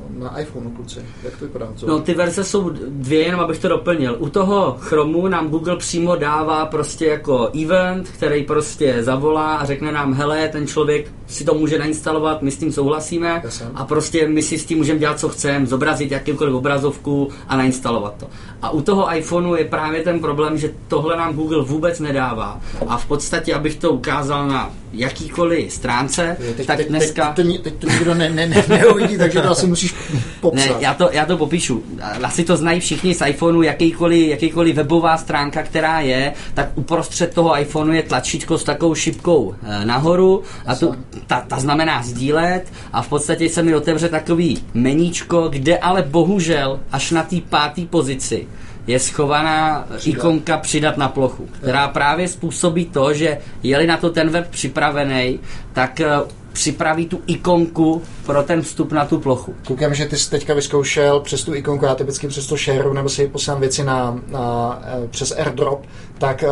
na 0.09 0.39
iPhoneu, 0.39 0.69
kluci? 0.69 0.99
Jak 1.23 1.37
to 1.37 1.45
vypadá? 1.45 1.67
Co? 1.75 1.87
No 1.87 1.99
ty 1.99 2.13
verze 2.13 2.43
jsou 2.43 2.69
dvě, 2.89 3.23
jenom 3.23 3.41
abych 3.41 3.59
to 3.59 3.67
doplnil. 3.67 4.15
U 4.19 4.29
toho 4.29 4.77
Chromu 4.79 5.27
nám 5.27 5.49
Google 5.49 5.77
přímo 5.77 6.15
dává 6.15 6.65
prostě 6.65 7.05
jako 7.05 7.49
event, 7.63 8.09
který 8.09 8.43
prostě 8.43 9.03
zavolá 9.03 9.55
a 9.55 9.65
řekne 9.65 9.91
nám, 9.91 10.13
hele, 10.13 10.47
ten 10.47 10.67
člověk 10.67 11.11
si 11.27 11.45
to 11.45 11.53
může 11.53 11.79
nainstalovat, 11.79 12.41
my 12.41 12.51
s 12.51 12.57
tím 12.57 12.71
souhlasíme 12.71 13.41
Jasně. 13.43 13.67
a 13.75 13.85
prostě 13.85 14.27
my 14.27 14.41
si 14.41 14.59
s 14.59 14.65
tím 14.65 14.77
můžeme 14.77 14.99
dělat, 14.99 15.19
co 15.19 15.29
chceme, 15.29 15.65
zobrazit 15.65 16.11
jakýkoliv 16.11 16.53
obrazovku 16.53 17.29
a 17.47 17.57
nainstalovat 17.57 18.13
to. 18.17 18.27
A 18.61 18.69
u 18.69 18.81
toho 18.81 19.15
iPhoneu 19.15 19.55
je 19.55 19.65
právě 19.65 20.03
ten 20.03 20.19
problém, 20.19 20.57
že 20.57 20.71
tohle 20.87 21.17
nám 21.17 21.33
Google 21.33 21.63
vůbec 21.63 21.99
nedává. 21.99 22.61
A 22.87 22.97
v 22.97 23.05
podstatě, 23.05 23.53
abych 23.53 23.75
to 23.75 23.91
ukázal 23.91 24.47
na 24.47 24.71
jakýkoliv 24.93 25.73
stránce, 25.73 26.37
teď, 26.57 26.67
tak 26.67 26.77
teď, 26.77 26.87
dneska... 26.87 27.33
Teď, 27.33 27.47
teď, 27.47 27.61
teď 27.61 27.73
to 27.73 27.89
nikdo 27.89 28.13
ne, 28.13 28.29
ne, 28.29 28.47
ne, 28.47 28.65
neuvidí, 28.67 29.17
takže 29.17 29.41
to 29.41 29.49
asi 29.49 29.67
musíš 29.67 29.94
popsat. 30.41 30.69
Ne, 30.69 30.75
já 30.79 30.93
to, 30.93 31.09
já 31.11 31.25
to 31.25 31.37
popíšu. 31.37 31.83
Asi 32.23 32.43
to 32.43 32.57
znají 32.57 32.79
všichni 32.79 33.15
z 33.15 33.27
iPhoneu, 33.27 33.61
jakýkoliv, 33.61 34.29
jakýkoliv 34.29 34.75
webová 34.75 35.17
stránka, 35.17 35.63
která 35.63 35.99
je, 35.99 36.33
tak 36.53 36.69
uprostřed 36.75 37.33
toho 37.33 37.59
iPhoneu 37.59 37.93
je 37.93 38.03
tlačítko 38.03 38.57
s 38.57 38.63
takovou 38.63 38.95
šipkou 38.95 39.55
eh, 39.63 39.85
nahoru 39.85 40.43
a 40.65 40.75
tu, 40.75 40.95
ta, 41.27 41.41
ta 41.47 41.59
znamená 41.59 42.03
sdílet 42.03 42.73
a 42.93 43.01
v 43.01 43.07
podstatě 43.07 43.49
se 43.49 43.63
mi 43.63 43.75
otevře 43.75 44.09
takový 44.09 44.63
meníčko, 44.73 45.47
kde 45.49 45.77
ale 45.77 46.01
bohužel 46.01 46.79
až 46.91 47.11
na 47.11 47.23
té 47.23 47.35
páté 47.49 47.81
pozici 47.89 48.47
je 48.87 48.99
schovaná 48.99 49.85
Přidat. 49.97 50.17
ikonka 50.17 50.57
přidat 50.57 50.97
na 50.97 51.09
plochu, 51.09 51.49
která 51.51 51.87
právě 51.87 52.27
způsobí 52.27 52.85
to, 52.85 53.13
že 53.13 53.37
je-li 53.63 53.87
na 53.87 53.97
to 53.97 54.09
ten 54.09 54.29
web 54.29 54.47
připravený, 54.49 55.39
tak 55.73 55.99
eh, 55.99 56.07
připraví 56.55 57.05
tu 57.05 57.21
ikonku 57.27 58.01
pro 58.25 58.43
ten 58.43 58.61
vstup 58.61 58.91
na 58.91 59.05
tu 59.05 59.19
plochu. 59.19 59.55
Koukám, 59.67 59.93
že 59.93 60.05
ty 60.05 60.17
jsi 60.17 60.29
teďka 60.29 60.53
vyzkoušel 60.53 61.19
přes 61.19 61.43
tu 61.43 61.55
ikonku, 61.55 61.85
já 61.85 61.95
typicky 61.95 62.27
přes 62.27 62.47
to 62.47 62.57
share, 62.57 62.93
nebo 62.93 63.09
si 63.09 63.27
posílám 63.27 63.59
věci 63.59 63.83
na, 63.83 64.19
na, 64.27 64.79
eh, 64.85 65.07
přes 65.07 65.31
AirDrop, 65.31 65.85
tak 66.17 66.43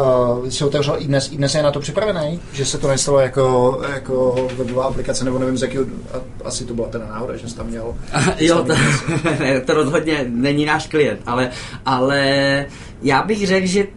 uh, 0.41 0.49
si 0.49 0.63
otevřel 0.63 0.95
i 0.99 1.07
dnes, 1.07 1.31
i 1.31 1.37
dnes 1.37 1.55
je 1.55 1.63
na 1.63 1.71
to 1.71 1.79
připravený, 1.79 2.39
že 2.53 2.65
se 2.65 2.77
to 2.77 2.87
nestalo 2.87 3.19
jako, 3.19 3.81
jako 3.93 4.47
webová 4.57 4.85
aplikace, 4.85 5.25
nebo 5.25 5.39
nevím 5.39 5.57
z 5.57 5.61
jakého, 5.61 5.85
asi 6.45 6.65
to 6.65 6.73
byla 6.73 6.87
teda 6.87 7.05
náhoda, 7.05 7.37
že 7.37 7.49
jsi 7.49 7.55
tam 7.55 7.67
měl. 7.67 7.95
jo, 8.39 8.63
to, 8.63 8.73
to 9.65 9.73
rozhodně 9.73 10.25
není 10.29 10.65
náš 10.65 10.87
klient, 10.87 11.19
ale, 11.25 11.49
ale 11.85 12.65
já 13.03 13.23
bych 13.23 13.47
řekl, 13.47 13.67
že 13.67 13.87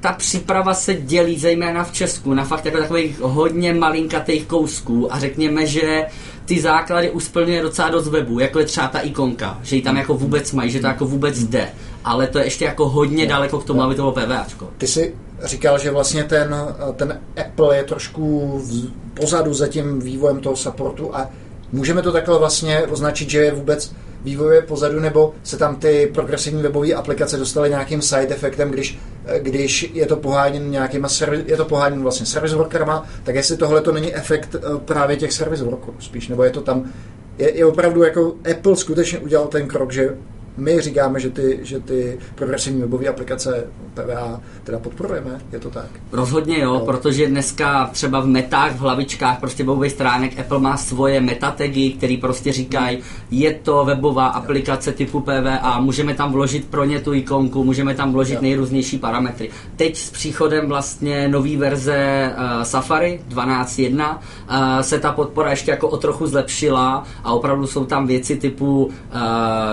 ta 0.00 0.12
příprava 0.12 0.74
se 0.74 0.94
dělí 0.94 1.38
zejména 1.38 1.84
v 1.84 1.92
Česku 1.92 2.34
na 2.34 2.44
fakt 2.44 2.64
jako 2.64 2.78
takových 2.78 3.20
hodně 3.20 3.74
malinkatých 3.74 4.46
kousků 4.46 5.14
a 5.14 5.18
řekněme, 5.18 5.66
že 5.66 6.06
ty 6.44 6.60
základy 6.60 7.10
už 7.10 7.24
splňuje 7.24 7.62
docela 7.62 7.88
dost 7.88 8.08
webu, 8.08 8.38
jako 8.38 8.58
je 8.58 8.64
třeba 8.64 8.88
ta 8.88 8.98
ikonka, 8.98 9.58
že 9.62 9.76
ji 9.76 9.82
tam 9.82 9.96
jako 9.96 10.14
vůbec 10.14 10.52
mají, 10.52 10.70
že 10.70 10.80
to 10.80 10.86
jako 10.86 11.04
vůbec 11.04 11.38
jde, 11.38 11.68
ale 12.04 12.26
to 12.26 12.38
je 12.38 12.44
ještě 12.44 12.64
jako 12.64 12.88
hodně 12.88 13.26
daleko 13.26 13.58
k 13.58 13.64
tomu, 13.64 13.82
aby 13.82 13.94
to 13.94 14.02
bylo 14.02 14.26
PVAčko. 14.26 14.68
Ty 14.78 14.86
jsi 14.86 15.14
říkal, 15.44 15.78
že 15.78 15.90
vlastně 15.90 16.24
ten, 16.24 16.54
ten 16.96 17.20
Apple 17.40 17.76
je 17.76 17.84
trošku 17.84 18.58
v, 18.58 18.90
pozadu 19.14 19.54
za 19.54 19.68
tím 19.68 20.00
vývojem 20.00 20.40
toho 20.40 20.56
supportu 20.56 21.16
a 21.16 21.30
můžeme 21.72 22.02
to 22.02 22.12
takhle 22.12 22.38
vlastně 22.38 22.82
označit, 22.82 23.30
že 23.30 23.38
je 23.38 23.52
vůbec 23.52 23.92
vývojově 24.24 24.62
pozadu, 24.62 25.00
nebo 25.00 25.34
se 25.42 25.56
tam 25.56 25.76
ty 25.76 26.10
progresivní 26.14 26.62
webové 26.62 26.92
aplikace 26.92 27.36
dostaly 27.36 27.70
nějakým 27.70 28.02
side 28.02 28.28
efektem, 28.28 28.70
když, 28.70 28.98
když 29.38 29.90
je 29.94 30.06
to 30.06 30.16
poháněn 30.16 30.70
nějakýma 30.70 31.08
servis, 31.08 31.40
je 31.46 31.56
to 31.56 31.64
poháněn 31.64 32.02
vlastně 32.02 32.26
service 32.26 32.56
workerama, 32.56 33.06
tak 33.24 33.34
jestli 33.34 33.56
tohle 33.56 33.80
to 33.80 33.92
není 33.92 34.14
efekt 34.14 34.54
eh, 34.54 34.78
právě 34.84 35.16
těch 35.16 35.32
service 35.32 35.64
workerů 35.64 35.96
spíš, 35.98 36.28
nebo 36.28 36.44
je 36.44 36.50
to 36.50 36.60
tam, 36.60 36.92
je, 37.38 37.56
je 37.56 37.66
opravdu 37.66 38.02
jako 38.02 38.34
Apple 38.50 38.76
skutečně 38.76 39.18
udělal 39.18 39.46
ten 39.46 39.68
krok, 39.68 39.92
že 39.92 40.10
my 40.56 40.80
říkáme, 40.80 41.20
že 41.20 41.30
ty, 41.30 41.58
že 41.62 41.80
ty 41.80 42.18
progresivní 42.34 42.80
webové 42.80 43.08
aplikace 43.08 43.64
PVA 43.94 44.40
teda 44.64 44.78
podporujeme, 44.78 45.40
je 45.52 45.58
to 45.58 45.70
tak? 45.70 45.86
Rozhodně 46.12 46.58
jo, 46.58 46.74
Jo. 46.74 46.80
protože 46.80 47.26
dneska 47.26 47.86
třeba 47.92 48.20
v 48.20 48.26
metách, 48.26 48.72
v 48.72 48.80
hlavičkách 48.80 49.40
prostě 49.40 49.62
webových 49.64 49.92
stránek 49.92 50.38
Apple 50.40 50.58
má 50.58 50.76
svoje 50.76 51.20
metatagy, 51.20 51.90
které 51.90 52.16
prostě 52.20 52.52
říkají, 52.52 52.98
je 53.30 53.54
to 53.54 53.84
webová 53.84 54.26
aplikace 54.26 54.92
typu 54.92 55.20
PVA, 55.20 55.80
můžeme 55.80 56.14
tam 56.14 56.32
vložit 56.32 56.64
pro 56.68 56.84
ně 56.84 57.00
tu 57.00 57.12
ikonku, 57.14 57.64
můžeme 57.64 57.94
tam 57.94 58.12
vložit 58.12 58.34
Jo. 58.34 58.42
nejrůznější 58.42 58.98
parametry. 58.98 59.50
Teď 59.76 59.96
s 59.96 60.10
příchodem 60.10 60.68
vlastně 60.68 61.28
nový 61.28 61.56
verze 61.56 62.30
uh, 62.36 62.62
Safari 62.62 63.20
12.1 63.30 64.16
uh, 64.16 64.80
se 64.80 64.98
ta 64.98 65.12
podpora 65.12 65.50
ještě 65.50 65.70
jako 65.70 65.88
o 65.88 65.96
trochu 65.96 66.26
zlepšila 66.26 67.04
a 67.24 67.32
opravdu 67.32 67.66
jsou 67.66 67.84
tam 67.84 68.06
věci 68.06 68.36
typu 68.36 68.84
uh, 68.84 68.90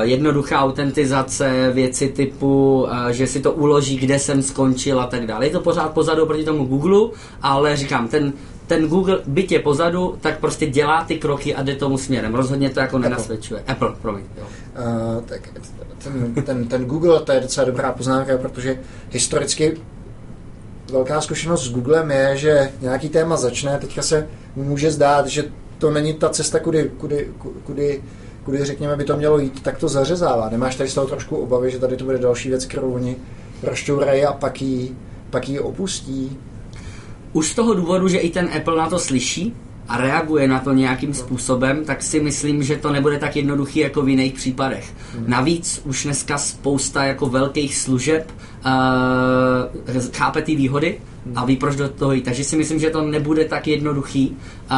jednoduchá 0.02 0.64
autentizace, 0.68 1.72
věci 1.74 2.08
typu, 2.08 2.82
uh, 2.84 3.08
že 3.08 3.28
si 3.28 3.40
to 3.40 3.52
uloží, 3.52 3.98
kde 3.98 4.20
jsem 4.20 4.44
skončil 4.44 5.02
a 5.02 5.08
tak 5.08 5.26
dále. 5.26 5.46
Je 5.46 5.52
to 5.52 5.62
pořád 5.62 5.94
pozadu 5.94 6.26
proti 6.26 6.44
tomu 6.44 6.66
Google, 6.66 7.10
ale 7.42 7.78
říkám, 7.78 8.08
ten 8.08 8.34
ten 8.68 8.88
Google, 8.88 9.20
byť 9.28 9.52
je 9.52 9.60
pozadu, 9.60 10.18
tak 10.22 10.40
prostě 10.40 10.68
dělá 10.68 11.04
ty 11.04 11.16
kroky 11.16 11.56
a 11.56 11.64
jde 11.64 11.76
tomu 11.76 11.98
směrem. 11.98 12.36
Rozhodně 12.36 12.70
to 12.70 12.80
jako 12.80 12.98
nenasvědčuje. 12.98 13.64
Apple, 13.68 13.96
promiň. 14.02 14.24
Jo. 14.38 14.44
Uh, 14.44 15.24
tak 15.24 15.42
ten, 16.04 16.34
ten, 16.44 16.68
ten 16.68 16.86
Google, 16.86 17.20
to 17.20 17.32
je 17.32 17.40
docela 17.40 17.66
dobrá 17.66 17.92
poznámka, 17.92 18.38
protože 18.38 18.80
historicky 19.12 19.78
velká 20.92 21.22
zkušenost 21.22 21.64
s 21.64 21.72
Googlem 21.72 22.12
je, 22.12 22.38
že 22.38 22.72
nějaký 22.82 23.10
téma 23.10 23.38
začne, 23.38 23.78
teďka 23.78 24.02
se 24.02 24.28
může 24.56 24.92
zdát, 24.92 25.28
že 25.28 25.44
to 25.78 25.92
není 25.92 26.14
ta 26.14 26.30
cesta, 26.30 26.60
kudy, 26.60 26.92
kudy, 26.98 27.28
kudy, 27.64 28.04
kudy 28.48 28.66
řekněme, 28.66 28.96
by 28.96 29.04
to 29.04 29.18
mělo 29.18 29.40
jít, 29.40 29.64
tak 29.64 29.78
to 29.78 29.88
zařezává. 29.88 30.50
Nemáš 30.50 30.76
tady 30.76 30.90
z 30.90 30.94
toho 30.94 31.08
trošku 31.08 31.36
obavy, 31.36 31.72
že 31.72 31.80
tady 31.80 31.98
to 31.98 32.06
bude 32.06 32.18
další 32.18 32.50
věc, 32.50 32.66
kterou 32.66 32.94
oni 32.94 33.16
rozšťourají 33.64 34.26
a 34.26 34.34
pak 34.34 34.62
ji, 34.62 34.96
pak 35.30 35.50
ji 35.50 35.60
opustí? 35.60 36.38
Už 37.34 37.52
z 37.52 37.56
toho 37.56 37.74
důvodu, 37.74 38.08
že 38.08 38.18
i 38.18 38.30
ten 38.30 38.50
Apple 38.58 38.78
na 38.78 38.90
to 38.90 39.00
slyší 39.00 39.54
a 39.88 39.98
reaguje 39.98 40.48
na 40.48 40.60
to 40.60 40.74
nějakým 40.74 41.14
způsobem, 41.14 41.86
tak 41.86 42.04
si 42.04 42.20
myslím, 42.20 42.64
že 42.64 42.76
to 42.76 42.92
nebude 42.92 43.20
tak 43.20 43.36
jednoduchý 43.36 43.80
jako 43.80 44.02
v 44.02 44.10
jiných 44.10 44.34
případech. 44.34 44.94
Navíc 45.28 45.82
už 45.86 46.04
dneska 46.04 46.38
spousta 46.38 47.04
jako 47.04 47.26
velkých 47.26 47.78
služeb 47.78 48.32
uh, 48.32 48.72
chápe 50.14 50.42
ty 50.42 50.56
výhody 50.56 51.00
a 51.36 51.46
ví, 51.46 51.58
proč 51.58 51.76
do 51.76 51.90
toho 51.90 52.14
jít. 52.14 52.22
Takže 52.22 52.44
si 52.44 52.58
myslím, 52.58 52.80
že 52.80 52.90
to 52.90 53.02
nebude 53.02 53.46
tak 53.46 53.68
jednoduchý, 53.68 54.38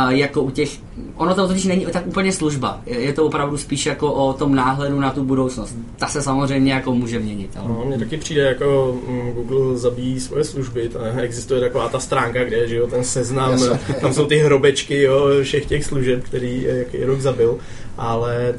jako 0.10 0.41
u 0.41 0.50
těch... 0.50 0.70
Ono 1.15 1.36
to 1.36 1.48
totiž 1.48 1.65
není 1.65 1.86
tak 1.86 2.08
úplně 2.08 2.32
služba. 2.32 2.82
Je 2.86 3.13
to 3.13 3.25
opravdu 3.25 3.58
spíš 3.58 3.86
jako 3.86 4.13
o 4.13 4.34
tom 4.34 4.56
náhledu 4.56 5.00
na 5.00 5.12
tu 5.12 5.24
budoucnost. 5.24 5.75
Ta 5.98 6.08
se 6.08 6.22
samozřejmě 6.22 6.74
jako 6.74 6.94
může 6.94 7.20
měnit. 7.20 7.50
Ale... 7.56 7.70
No, 7.70 7.84
mně 7.86 8.00
taky 8.00 8.18
přijde, 8.18 8.41
jako 8.41 9.00
mm, 9.08 9.32
Google 9.32 9.77
zabíjí 9.77 10.20
svoje 10.20 10.44
služby, 10.44 10.89
ta, 10.89 11.00
existuje 11.22 11.60
taková 11.60 11.89
ta 11.89 12.00
stránka, 12.00 12.44
kde 12.44 12.58
je 12.58 12.68
že 12.68 12.75
jo, 12.75 12.88
ten 12.88 13.03
seznam, 13.03 13.60
tam 14.01 14.13
jsou 14.13 14.25
ty 14.25 14.38
hrobečky 14.38 15.01
jo, 15.01 15.27
všech 15.44 15.65
těch 15.65 15.86
služeb, 15.86 16.24
který 16.24 16.63
jaký 16.63 17.03
rok 17.03 17.20
zabil, 17.20 17.58
ale 18.00 18.56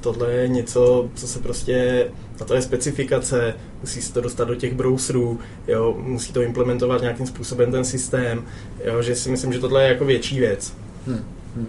tohle 0.00 0.32
je 0.32 0.48
něco, 0.48 1.08
co 1.14 1.28
se 1.28 1.38
prostě, 1.38 2.06
a 2.40 2.44
to 2.44 2.54
je 2.54 2.62
specifikace, 2.62 3.54
musí 3.80 4.02
se 4.02 4.12
to 4.12 4.20
dostat 4.20 4.48
do 4.48 4.54
těch 4.54 4.74
browserů, 4.74 5.38
jo, 5.68 5.94
musí 5.98 6.32
to 6.32 6.42
implementovat 6.42 7.00
nějakým 7.00 7.26
způsobem 7.26 7.72
ten 7.72 7.84
systém, 7.84 8.44
jo, 8.84 9.02
že 9.02 9.14
si 9.16 9.30
myslím, 9.30 9.52
že 9.52 9.58
tohle 9.58 9.82
je 9.82 9.88
jako 9.88 10.04
větší 10.04 10.38
věc. 10.38 10.74
Hmm. 11.06 11.24
Hmm. 11.56 11.66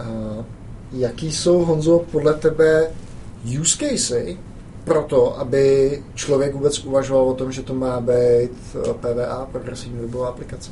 Uh, 0.00 0.44
jaký 0.92 1.32
jsou, 1.32 1.64
Honzo, 1.64 1.98
podle 1.98 2.34
tebe 2.34 2.90
use 3.60 3.76
casey 3.78 4.38
pro 4.84 5.02
to, 5.02 5.38
aby 5.38 6.02
člověk 6.14 6.54
vůbec 6.54 6.84
uvažoval 6.84 7.28
o 7.28 7.34
tom, 7.34 7.52
že 7.52 7.62
to 7.62 7.74
má 7.74 8.00
být 8.00 8.50
eh, 8.74 8.94
PVA, 8.94 9.48
progresivní 9.52 10.00
webová 10.00 10.28
aplikace? 10.28 10.70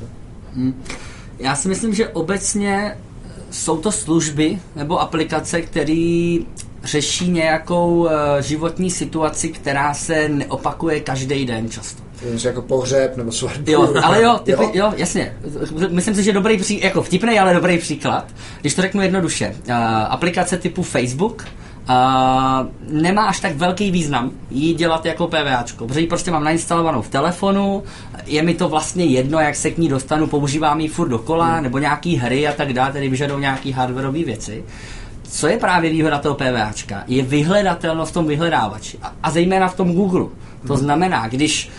Hmm. 0.53 0.83
Já 1.39 1.55
si 1.55 1.67
myslím, 1.67 1.93
že 1.93 2.07
obecně 2.07 2.97
jsou 3.51 3.77
to 3.77 3.91
služby 3.91 4.59
nebo 4.75 5.01
aplikace, 5.01 5.61
které 5.61 6.37
řeší 6.83 7.31
nějakou 7.31 7.95
uh, 7.95 8.09
životní 8.39 8.91
situaci, 8.91 9.49
která 9.49 9.93
se 9.93 10.29
neopakuje 10.29 10.99
každý 10.99 11.45
den 11.45 11.69
často. 11.69 12.03
Něco 12.31 12.47
jako 12.47 12.61
pohřeb 12.61 13.17
nebo 13.17 13.31
svatbu. 13.31 13.71
Jo, 13.71 13.93
ale 14.03 14.23
jo, 14.23 14.39
typy, 14.43 14.63
jo? 14.63 14.71
jo? 14.73 14.85
jo, 14.85 14.93
jasně. 14.97 15.37
Myslím 15.89 16.15
si, 16.15 16.23
že 16.23 16.33
dobrý 16.33 16.57
příklad, 16.57 16.87
jako 16.87 17.03
vtipný, 17.03 17.39
ale 17.39 17.53
dobrý 17.53 17.77
příklad. 17.77 18.25
Když 18.61 18.75
to 18.75 18.81
řeknu 18.81 19.01
jednoduše. 19.01 19.55
Uh, 19.67 19.73
aplikace 20.09 20.57
typu 20.57 20.83
Facebook 20.83 21.45
uh, 21.89 22.67
nemá 23.01 23.25
až 23.25 23.39
tak 23.39 23.55
velký 23.55 23.91
význam 23.91 24.31
jí 24.51 24.73
dělat 24.73 25.05
jako 25.05 25.27
PVAčko, 25.27 25.87
protože 25.87 25.99
ji 26.01 26.07
prostě 26.07 26.31
mám 26.31 26.43
nainstalovanou 26.43 27.01
v 27.01 27.09
telefonu, 27.09 27.83
je 28.25 28.43
mi 28.43 28.53
to 28.53 28.69
vlastně 28.69 29.05
jedno, 29.05 29.39
jak 29.39 29.55
se 29.55 29.71
k 29.71 29.77
ní 29.77 29.89
dostanu, 29.89 30.27
používám 30.27 30.79
ji 30.79 30.87
furt 30.87 31.09
dokola, 31.09 31.53
hmm. 31.53 31.63
nebo 31.63 31.77
nějaký 31.77 32.15
hry 32.15 32.47
a 32.47 32.53
tak 32.53 32.73
dále, 32.73 32.91
tedy 32.91 33.09
vyžadují 33.09 33.41
nějaký 33.41 33.71
hardwareové 33.71 34.23
věci. 34.23 34.63
Co 35.23 35.47
je 35.47 35.57
právě 35.57 35.91
výhoda 35.91 36.17
toho 36.17 36.35
PVAčka? 36.35 37.03
Je 37.07 37.23
vyhledatelnost 37.23 38.11
v 38.11 38.13
tom 38.13 38.27
vyhledávači. 38.27 38.97
A, 39.01 39.13
a 39.23 39.31
zejména 39.31 39.67
v 39.67 39.75
tom 39.75 39.93
Google. 39.93 40.25
To 40.67 40.73
hmm. 40.73 40.83
znamená, 40.83 41.27
když 41.27 41.69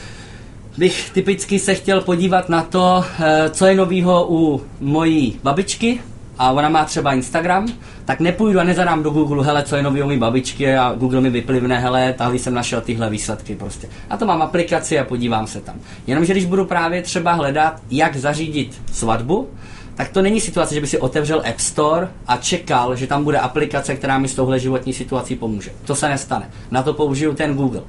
bych 0.79 1.11
typicky 1.11 1.59
se 1.59 1.75
chtěl 1.75 2.01
podívat 2.01 2.49
na 2.49 2.63
to, 2.63 3.05
eh, 3.21 3.51
co 3.51 3.67
je 3.67 3.75
novýho 3.75 4.27
u 4.31 4.63
mojí 4.81 5.39
babičky, 5.43 6.01
a 6.41 6.51
ona 6.51 6.69
má 6.69 6.85
třeba 6.85 7.13
Instagram, 7.13 7.67
tak 8.05 8.21
nepůjdu 8.21 8.61
a 8.61 8.65
nezadám 8.65 9.03
do 9.03 9.11
Google, 9.11 9.45
hele, 9.45 9.63
co 9.63 9.77
je 9.77 9.83
nový 9.83 10.03
u 10.03 10.07
mý 10.07 10.19
babičky 10.19 10.77
a 10.77 10.95
Google 10.97 11.21
mi 11.21 11.31
vyplivne, 11.31 11.79
hele, 11.79 12.13
tady 12.13 12.39
jsem 12.39 12.55
našel 12.55 12.81
tyhle 12.81 13.11
výsledky 13.11 13.57
prostě. 13.57 13.89
A 14.11 14.17
to 14.17 14.27
mám 14.27 14.43
aplikaci 14.43 14.99
a 14.99 15.05
podívám 15.05 15.47
se 15.47 15.61
tam. 15.61 15.75
Jenomže 16.07 16.33
když 16.33 16.45
budu 16.45 16.65
právě 16.65 17.03
třeba 17.03 17.33
hledat, 17.33 17.83
jak 17.91 18.17
zařídit 18.17 18.83
svatbu, 18.93 19.49
tak 19.95 20.09
to 20.09 20.23
není 20.23 20.41
situace, 20.41 20.75
že 20.75 20.81
by 20.81 20.87
si 20.87 20.99
otevřel 20.99 21.43
App 21.49 21.61
Store 21.61 22.09
a 22.27 22.37
čekal, 22.37 22.97
že 22.97 23.07
tam 23.07 23.25
bude 23.25 23.39
aplikace, 23.39 23.95
která 23.95 24.19
mi 24.19 24.29
s 24.29 24.35
touhle 24.35 24.59
životní 24.59 24.93
situací 24.93 25.37
pomůže. 25.37 25.71
To 25.85 25.95
se 25.95 26.09
nestane. 26.09 26.51
Na 26.71 26.83
to 26.83 26.95
použiju 26.95 27.35
ten 27.35 27.55
Google. 27.55 27.83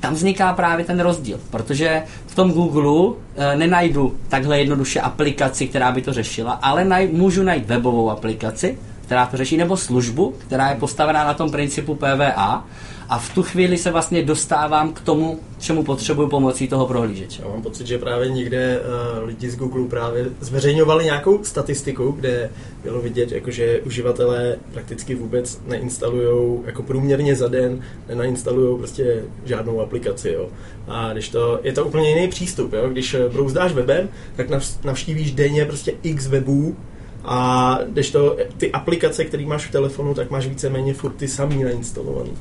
Tam 0.00 0.14
vzniká 0.14 0.52
právě 0.52 0.84
ten 0.84 1.00
rozdíl, 1.00 1.40
protože 1.50 2.02
v 2.26 2.34
tom 2.34 2.52
Google 2.52 3.14
e, 3.36 3.56
nenajdu 3.56 4.16
takhle 4.28 4.58
jednoduše 4.58 5.00
aplikaci, 5.00 5.66
která 5.68 5.92
by 5.92 6.02
to 6.02 6.12
řešila, 6.12 6.52
ale 6.52 6.84
naj, 6.84 7.08
můžu 7.12 7.42
najít 7.42 7.66
webovou 7.66 8.10
aplikaci, 8.10 8.78
která 9.06 9.26
to 9.26 9.36
řeší, 9.36 9.56
nebo 9.56 9.76
službu, 9.76 10.34
která 10.38 10.70
je 10.70 10.76
postavená 10.76 11.24
na 11.24 11.34
tom 11.34 11.50
principu 11.50 11.94
PVA 11.94 12.64
a 13.08 13.18
v 13.18 13.34
tu 13.34 13.42
chvíli 13.42 13.78
se 13.78 13.90
vlastně 13.90 14.22
dostávám 14.22 14.92
k 14.92 15.00
tomu, 15.00 15.40
čemu 15.58 15.84
potřebuju 15.84 16.28
pomocí 16.28 16.68
toho 16.68 16.86
prohlížeče. 16.86 17.42
Já 17.42 17.48
mám 17.48 17.62
pocit, 17.62 17.86
že 17.86 17.98
právě 17.98 18.28
někde 18.28 18.80
uh, 18.80 19.24
lidi 19.24 19.50
z 19.50 19.56
Google 19.56 19.88
právě 19.88 20.26
zveřejňovali 20.40 21.04
nějakou 21.04 21.44
statistiku, 21.44 22.10
kde 22.10 22.50
bylo 22.82 23.00
vidět, 23.00 23.32
jako, 23.32 23.50
že 23.50 23.80
uživatelé 23.80 24.56
prakticky 24.72 25.14
vůbec 25.14 25.60
neinstalují, 25.66 26.60
jako 26.66 26.82
průměrně 26.82 27.36
za 27.36 27.48
den 27.48 27.80
nenainstalují 28.08 28.78
prostě 28.78 29.22
žádnou 29.44 29.80
aplikaci. 29.80 30.30
Jo. 30.30 30.48
A 30.88 31.12
když 31.12 31.28
to, 31.28 31.60
je 31.62 31.72
to 31.72 31.84
úplně 31.84 32.08
jiný 32.08 32.28
přístup. 32.28 32.72
Jo. 32.72 32.88
Když 32.88 33.14
eh, 33.14 33.28
brouzdáš 33.28 33.72
webem, 33.72 34.08
tak 34.36 34.46
navštívíš 34.84 35.32
denně 35.32 35.64
prostě 35.64 35.94
x 36.02 36.26
webů, 36.26 36.76
a 37.24 37.78
když 37.88 38.10
to, 38.10 38.36
ty 38.56 38.72
aplikace, 38.72 39.24
které 39.24 39.46
máš 39.46 39.66
v 39.66 39.70
telefonu, 39.72 40.14
tak 40.14 40.30
máš 40.30 40.46
víceméně 40.46 40.94
furt 40.94 41.12
ty 41.12 41.28
samý 41.28 41.62
nainstalovaný. 41.62 42.32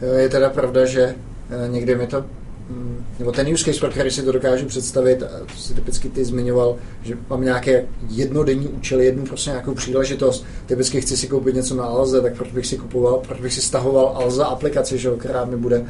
Je 0.00 0.28
teda 0.28 0.50
pravda, 0.50 0.84
že 0.84 1.14
eh, 1.50 1.68
někdy 1.68 1.94
mi 1.94 2.06
to 2.06 2.24
mm, 2.70 3.04
nebo 3.18 3.32
ten 3.32 3.52
use 3.52 3.64
case, 3.64 3.80
pro 3.80 3.90
který 3.90 4.10
si 4.10 4.22
to 4.22 4.32
dokážu 4.32 4.66
představit, 4.66 5.22
a 5.22 5.26
to 5.26 5.58
si 5.58 5.74
typicky 5.74 6.08
ty 6.08 6.24
zmiňoval, 6.24 6.76
že 7.02 7.16
mám 7.30 7.42
nějaké 7.42 7.84
jednodenní 8.08 8.68
účel, 8.68 9.00
jednu 9.00 9.24
prostě 9.24 9.50
nějakou 9.50 9.74
příležitost, 9.74 10.44
typicky 10.66 11.00
chci 11.00 11.16
si 11.16 11.26
koupit 11.26 11.54
něco 11.54 11.74
na 11.74 11.84
Alze, 11.84 12.20
tak 12.20 12.36
proč 12.36 12.52
bych 12.52 12.66
si 12.66 12.76
kupoval, 12.76 13.22
proč 13.28 13.40
bych 13.40 13.52
si 13.52 13.60
stahoval 13.60 14.12
Alza 14.14 14.46
aplikaci, 14.46 14.98
že, 14.98 15.10
která 15.18 15.44
mi 15.44 15.56
bude 15.56 15.78
uh, 15.78 15.86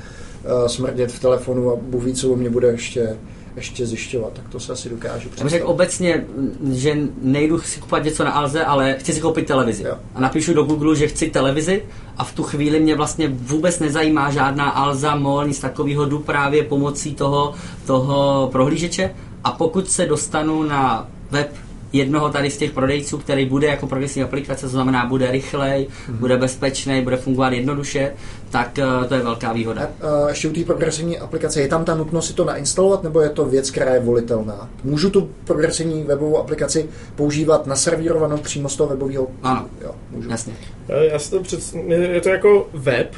smrdět 0.67 1.13
v 1.13 1.21
telefonu 1.21 1.73
a 1.73 1.77
Bůh 1.77 2.05
ví, 2.05 2.15
co 2.15 2.37
mě 2.37 2.51
bude 2.51 2.69
ještě 2.69 3.17
ještě 3.59 3.87
zjišťovat, 3.87 4.33
tak 4.33 4.49
to 4.49 4.61
se 4.61 4.73
asi 4.73 4.89
dokážu 4.89 5.29
představit. 5.29 5.51
Řekl 5.51 5.69
obecně, 5.69 6.25
že 6.73 6.97
nejdu 7.23 7.61
si 7.61 7.81
kupovat 7.81 8.05
něco 8.05 8.25
na 8.25 8.31
Alze, 8.31 8.65
ale 8.65 8.97
chci 8.99 9.13
si 9.13 9.21
koupit 9.21 9.47
televizi. 9.47 9.83
Jo. 9.83 9.95
A 10.15 10.21
napíšu 10.21 10.55
do 10.55 10.63
Google, 10.63 10.97
že 10.97 11.09
chci 11.09 11.31
televizi 11.31 11.83
a 12.17 12.25
v 12.25 12.33
tu 12.33 12.43
chvíli 12.43 12.81
mě 12.81 12.95
vlastně 12.95 13.29
vůbec 13.29 13.79
nezajímá 13.79 14.31
žádná 14.31 14.71
Alza, 14.71 15.17
MOL, 15.17 15.47
nic 15.47 15.61
takového, 15.61 16.07
jdu 16.07 16.19
právě 16.19 16.63
pomocí 16.63 17.15
toho, 17.15 17.55
toho 17.87 18.49
prohlížeče 18.53 19.15
a 19.45 19.53
pokud 19.53 19.91
se 19.91 20.07
dostanu 20.07 20.63
na 20.63 21.09
web 21.31 21.55
jednoho 21.93 22.31
tady 22.31 22.51
z 22.51 22.57
těch 22.57 22.73
prodejců, 22.73 23.19
který 23.19 23.47
bude 23.47 23.67
jako 23.67 23.87
progresivní 23.87 24.23
aplikace, 24.23 24.67
to 24.67 24.69
znamená, 24.69 25.07
bude 25.07 25.31
rychlej, 25.31 25.87
mm-hmm. 25.87 26.15
bude 26.15 26.37
bezpečný, 26.37 27.03
bude 27.03 27.17
fungovat 27.17 27.53
jednoduše, 27.53 28.13
tak 28.51 28.79
uh, 28.79 29.05
to 29.05 29.15
je 29.15 29.21
velká 29.21 29.53
výhoda. 29.53 29.83
A, 29.83 30.23
uh, 30.23 30.29
ještě 30.29 30.49
u 30.49 30.53
té 30.53 30.65
progresivní 30.65 31.19
aplikace, 31.19 31.61
je 31.61 31.69
tam 31.69 31.85
ta 31.85 31.95
nutnost 31.95 32.27
si 32.27 32.35
to 32.35 32.45
nainstalovat, 32.45 33.03
nebo 33.03 33.21
je 33.21 33.29
to 33.29 33.45
věc, 33.45 33.71
která 33.71 33.95
je 33.95 34.01
volitelná? 34.01 34.71
Můžu 34.85 35.11
tu 35.11 35.31
progresivní 35.45 36.03
webovou 36.03 36.39
aplikaci 36.39 36.89
používat 37.17 37.67
naservírovanou 37.67 38.37
přímo 38.37 38.69
z 38.69 38.77
toho 38.77 38.91
webového? 38.91 39.29
Ano, 39.43 39.67
jo, 39.83 39.95
můžu. 40.11 40.31
jasně. 40.31 40.53
Eh, 40.89 41.07
já 41.07 41.19
si 41.19 41.31
to 41.31 41.41
před... 41.41 41.75
Je 41.89 42.21
to 42.21 42.29
jako 42.29 42.69
web, 42.73 43.15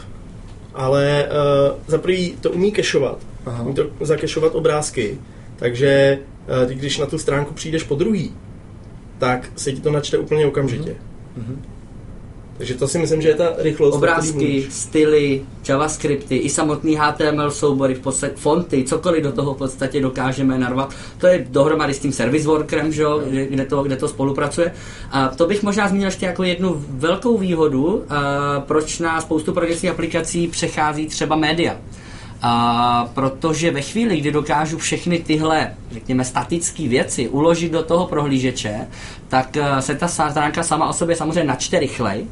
ale 0.74 1.28
uh, 1.28 1.78
za 1.86 1.98
prvý 1.98 2.36
to 2.40 2.50
umí 2.50 2.72
kešovat. 2.72 3.18
Umí 3.62 3.74
to 3.74 3.86
zakešovat 4.00 4.54
obrázky, 4.54 5.18
takže 5.56 6.18
uh, 6.62 6.68
ty, 6.68 6.74
když 6.74 6.98
na 6.98 7.06
tu 7.06 7.18
stránku 7.18 7.54
přijdeš 7.54 7.82
po 7.82 7.94
druhý, 7.94 8.34
tak 9.20 9.52
se 9.56 9.72
ti 9.72 9.80
to 9.80 9.90
načte 9.92 10.18
úplně 10.18 10.46
okamžitě. 10.46 10.90
Mm-hmm. 11.38 11.56
Takže 12.56 12.74
to 12.74 12.88
si 12.88 12.98
myslím, 12.98 13.22
že 13.22 13.28
je 13.28 13.34
ta 13.34 13.52
rychlost. 13.58 13.94
Obrázky, 13.94 14.66
styly, 14.70 15.42
javascripty, 15.68 16.36
i 16.36 16.48
samotný 16.48 16.96
HTML 17.00 17.50
soubory, 17.50 17.94
v 17.94 18.00
podstatě 18.00 18.34
fonty, 18.36 18.84
cokoliv 18.84 19.22
do 19.22 19.32
toho 19.32 19.54
v 19.54 19.58
podstatě 19.58 20.00
dokážeme 20.00 20.58
narvat. 20.58 20.94
To 21.18 21.26
je 21.26 21.46
dohromady 21.50 21.94
s 21.94 21.98
tím 21.98 22.12
service 22.12 22.46
workerem, 22.46 22.92
že, 22.92 23.04
kde, 23.48 23.64
to, 23.64 23.82
kde 23.82 23.96
to 23.96 24.08
spolupracuje. 24.08 24.72
A 25.10 25.28
to 25.28 25.46
bych 25.46 25.62
možná 25.62 25.88
zmínil 25.88 26.08
ještě 26.08 26.26
jako 26.26 26.42
jednu 26.42 26.84
velkou 26.88 27.38
výhodu, 27.38 28.04
proč 28.66 28.98
na 28.98 29.20
spoustu 29.20 29.52
progresivních 29.52 29.92
aplikací 29.92 30.48
přechází 30.48 31.06
třeba 31.06 31.36
média. 31.36 31.76
A 32.42 33.10
protože 33.14 33.70
ve 33.70 33.80
chvíli, 33.80 34.16
kdy 34.16 34.32
dokážu 34.32 34.78
všechny 34.78 35.18
tyhle, 35.18 35.74
řekněme, 35.90 36.24
statické 36.24 36.88
věci 36.88 37.28
uložit 37.28 37.72
do 37.72 37.82
toho 37.82 38.06
prohlížeče, 38.06 38.86
tak 39.28 39.56
eh, 39.56 39.82
se 39.82 39.94
ta 39.94 40.08
stránka 40.08 40.62
sama 40.62 40.88
o 40.88 40.92
sobě 40.92 41.16
samozřejmě 41.16 41.44
načte 41.44 41.78
rychleji, 41.78 42.28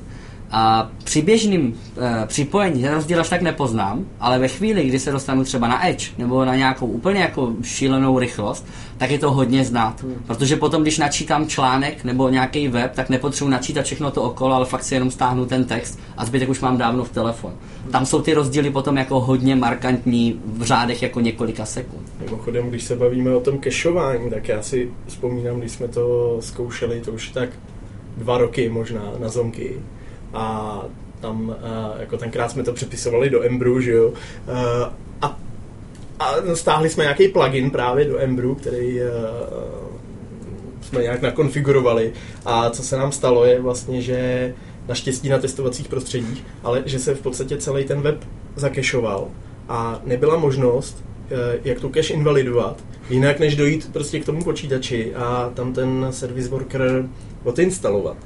a 0.50 0.90
při 1.04 1.22
běžným 1.22 1.74
e, 2.22 2.26
připojení 2.26 2.82
ten 2.82 2.94
rozdíl 2.94 3.20
až 3.20 3.28
tak 3.28 3.42
nepoznám, 3.42 4.06
ale 4.20 4.38
ve 4.38 4.48
chvíli, 4.48 4.84
kdy 4.84 4.98
se 4.98 5.12
dostanu 5.12 5.44
třeba 5.44 5.68
na 5.68 5.88
Edge 5.88 6.10
nebo 6.18 6.44
na 6.44 6.56
nějakou 6.56 6.86
úplně 6.86 7.20
jako 7.20 7.52
šílenou 7.62 8.18
rychlost, 8.18 8.66
tak 8.98 9.10
je 9.10 9.18
to 9.18 9.32
hodně 9.32 9.64
znát. 9.64 10.02
Hmm. 10.02 10.14
Protože 10.26 10.56
potom, 10.56 10.82
když 10.82 10.98
načítám 10.98 11.46
článek 11.46 12.04
nebo 12.04 12.28
nějaký 12.28 12.68
web, 12.68 12.92
tak 12.94 13.08
nepotřebuji 13.08 13.50
načítat 13.50 13.84
všechno 13.84 14.10
to 14.10 14.22
okolo, 14.22 14.54
ale 14.54 14.66
fakt 14.66 14.84
si 14.84 14.94
jenom 14.94 15.10
stáhnu 15.10 15.46
ten 15.46 15.64
text 15.64 15.98
a 16.16 16.24
zbytek 16.24 16.48
už 16.48 16.60
mám 16.60 16.76
dávno 16.76 17.04
v 17.04 17.10
telefon. 17.10 17.52
Hmm. 17.82 17.92
Tam 17.92 18.06
jsou 18.06 18.22
ty 18.22 18.34
rozdíly 18.34 18.70
potom 18.70 18.96
jako 18.96 19.20
hodně 19.20 19.56
markantní 19.56 20.40
v 20.46 20.62
řádech 20.62 21.02
jako 21.02 21.20
několika 21.20 21.64
sekund. 21.64 22.02
Mimochodem, 22.24 22.68
když 22.68 22.84
se 22.84 22.96
bavíme 22.96 23.34
o 23.34 23.40
tom 23.40 23.58
kešování, 23.58 24.30
tak 24.30 24.48
já 24.48 24.62
si 24.62 24.90
vzpomínám, 25.06 25.60
když 25.60 25.72
jsme 25.72 25.88
to 25.88 26.36
zkoušeli, 26.40 27.00
to 27.00 27.12
už 27.12 27.28
tak 27.28 27.48
dva 28.16 28.38
roky 28.38 28.68
možná 28.68 29.12
na 29.18 29.28
Zonky, 29.28 29.76
a 30.34 30.78
tam 31.20 31.48
uh, 31.48 31.54
jako 32.00 32.16
tenkrát 32.16 32.50
jsme 32.50 32.62
to 32.62 32.72
přepisovali 32.72 33.30
do 33.30 33.42
Embru, 33.42 33.80
že 33.80 33.92
jo, 33.92 34.08
uh, 34.08 34.14
a, 35.22 35.38
a 36.20 36.54
stáhli 36.54 36.90
jsme 36.90 37.04
nějaký 37.04 37.28
plugin 37.28 37.70
právě 37.70 38.04
do 38.04 38.18
Embru, 38.18 38.54
který 38.54 39.00
uh, 39.00 39.08
jsme 40.80 41.02
nějak 41.02 41.22
nakonfigurovali. 41.22 42.12
A 42.44 42.70
co 42.70 42.82
se 42.82 42.96
nám 42.96 43.12
stalo 43.12 43.44
je 43.44 43.60
vlastně, 43.60 44.02
že 44.02 44.54
naštěstí 44.88 45.28
na 45.28 45.38
testovacích 45.38 45.88
prostředích, 45.88 46.44
ale 46.62 46.82
že 46.86 46.98
se 46.98 47.14
v 47.14 47.20
podstatě 47.20 47.56
celý 47.56 47.84
ten 47.84 48.00
web 48.00 48.24
zakešoval. 48.56 49.28
A 49.68 50.00
nebyla 50.04 50.36
možnost, 50.36 51.04
jak 51.64 51.80
tu 51.80 51.88
cache 51.88 52.14
invalidovat, 52.14 52.84
jinak 53.10 53.38
než 53.38 53.56
dojít 53.56 53.92
prostě 53.92 54.20
k 54.20 54.24
tomu 54.24 54.44
počítači 54.44 55.14
a 55.14 55.50
tam 55.54 55.72
ten 55.72 56.06
service 56.10 56.48
worker 56.48 57.08
odinstalovat. 57.44 58.16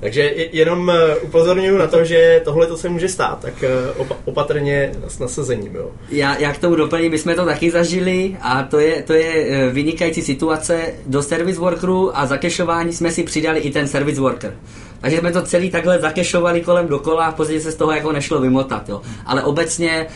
Takže 0.00 0.34
jenom 0.52 0.90
eh, 0.90 1.16
upozorňuji 1.16 1.78
na 1.78 1.86
to, 1.86 2.04
že 2.04 2.40
tohle 2.44 2.66
to 2.66 2.76
se 2.76 2.88
může 2.88 3.08
stát, 3.08 3.38
tak 3.40 3.64
eh, 3.64 4.04
opatrně 4.24 4.92
s 5.08 5.18
nasazením. 5.18 5.74
Jo. 5.74 5.90
Já, 6.10 6.38
já 6.38 6.52
k 6.52 6.58
tomu 6.58 6.76
doplním, 6.76 7.10
my 7.10 7.18
jsme 7.18 7.34
to 7.34 7.44
taky 7.44 7.70
zažili 7.70 8.36
a 8.40 8.62
to 8.62 8.78
je, 8.78 9.02
to 9.02 9.12
je 9.12 9.46
eh, 9.48 9.70
vynikající 9.70 10.22
situace. 10.22 10.94
Do 11.06 11.22
service 11.22 11.60
workeru 11.60 12.18
a 12.18 12.26
zakešování 12.26 12.92
jsme 12.92 13.10
si 13.10 13.22
přidali 13.22 13.60
i 13.60 13.70
ten 13.70 13.88
service 13.88 14.20
worker. 14.20 14.56
Takže 15.00 15.18
jsme 15.18 15.32
to 15.32 15.42
celý 15.42 15.70
takhle 15.70 15.98
zakešovali 15.98 16.60
kolem 16.60 16.88
dokola 16.88 17.26
a 17.26 17.32
podstatě 17.32 17.60
se 17.60 17.72
z 17.72 17.74
toho 17.74 17.92
jako 17.92 18.12
nešlo 18.12 18.40
vymotat. 18.40 18.88
Jo. 18.88 19.02
Ale 19.26 19.42
obecně 19.42 20.06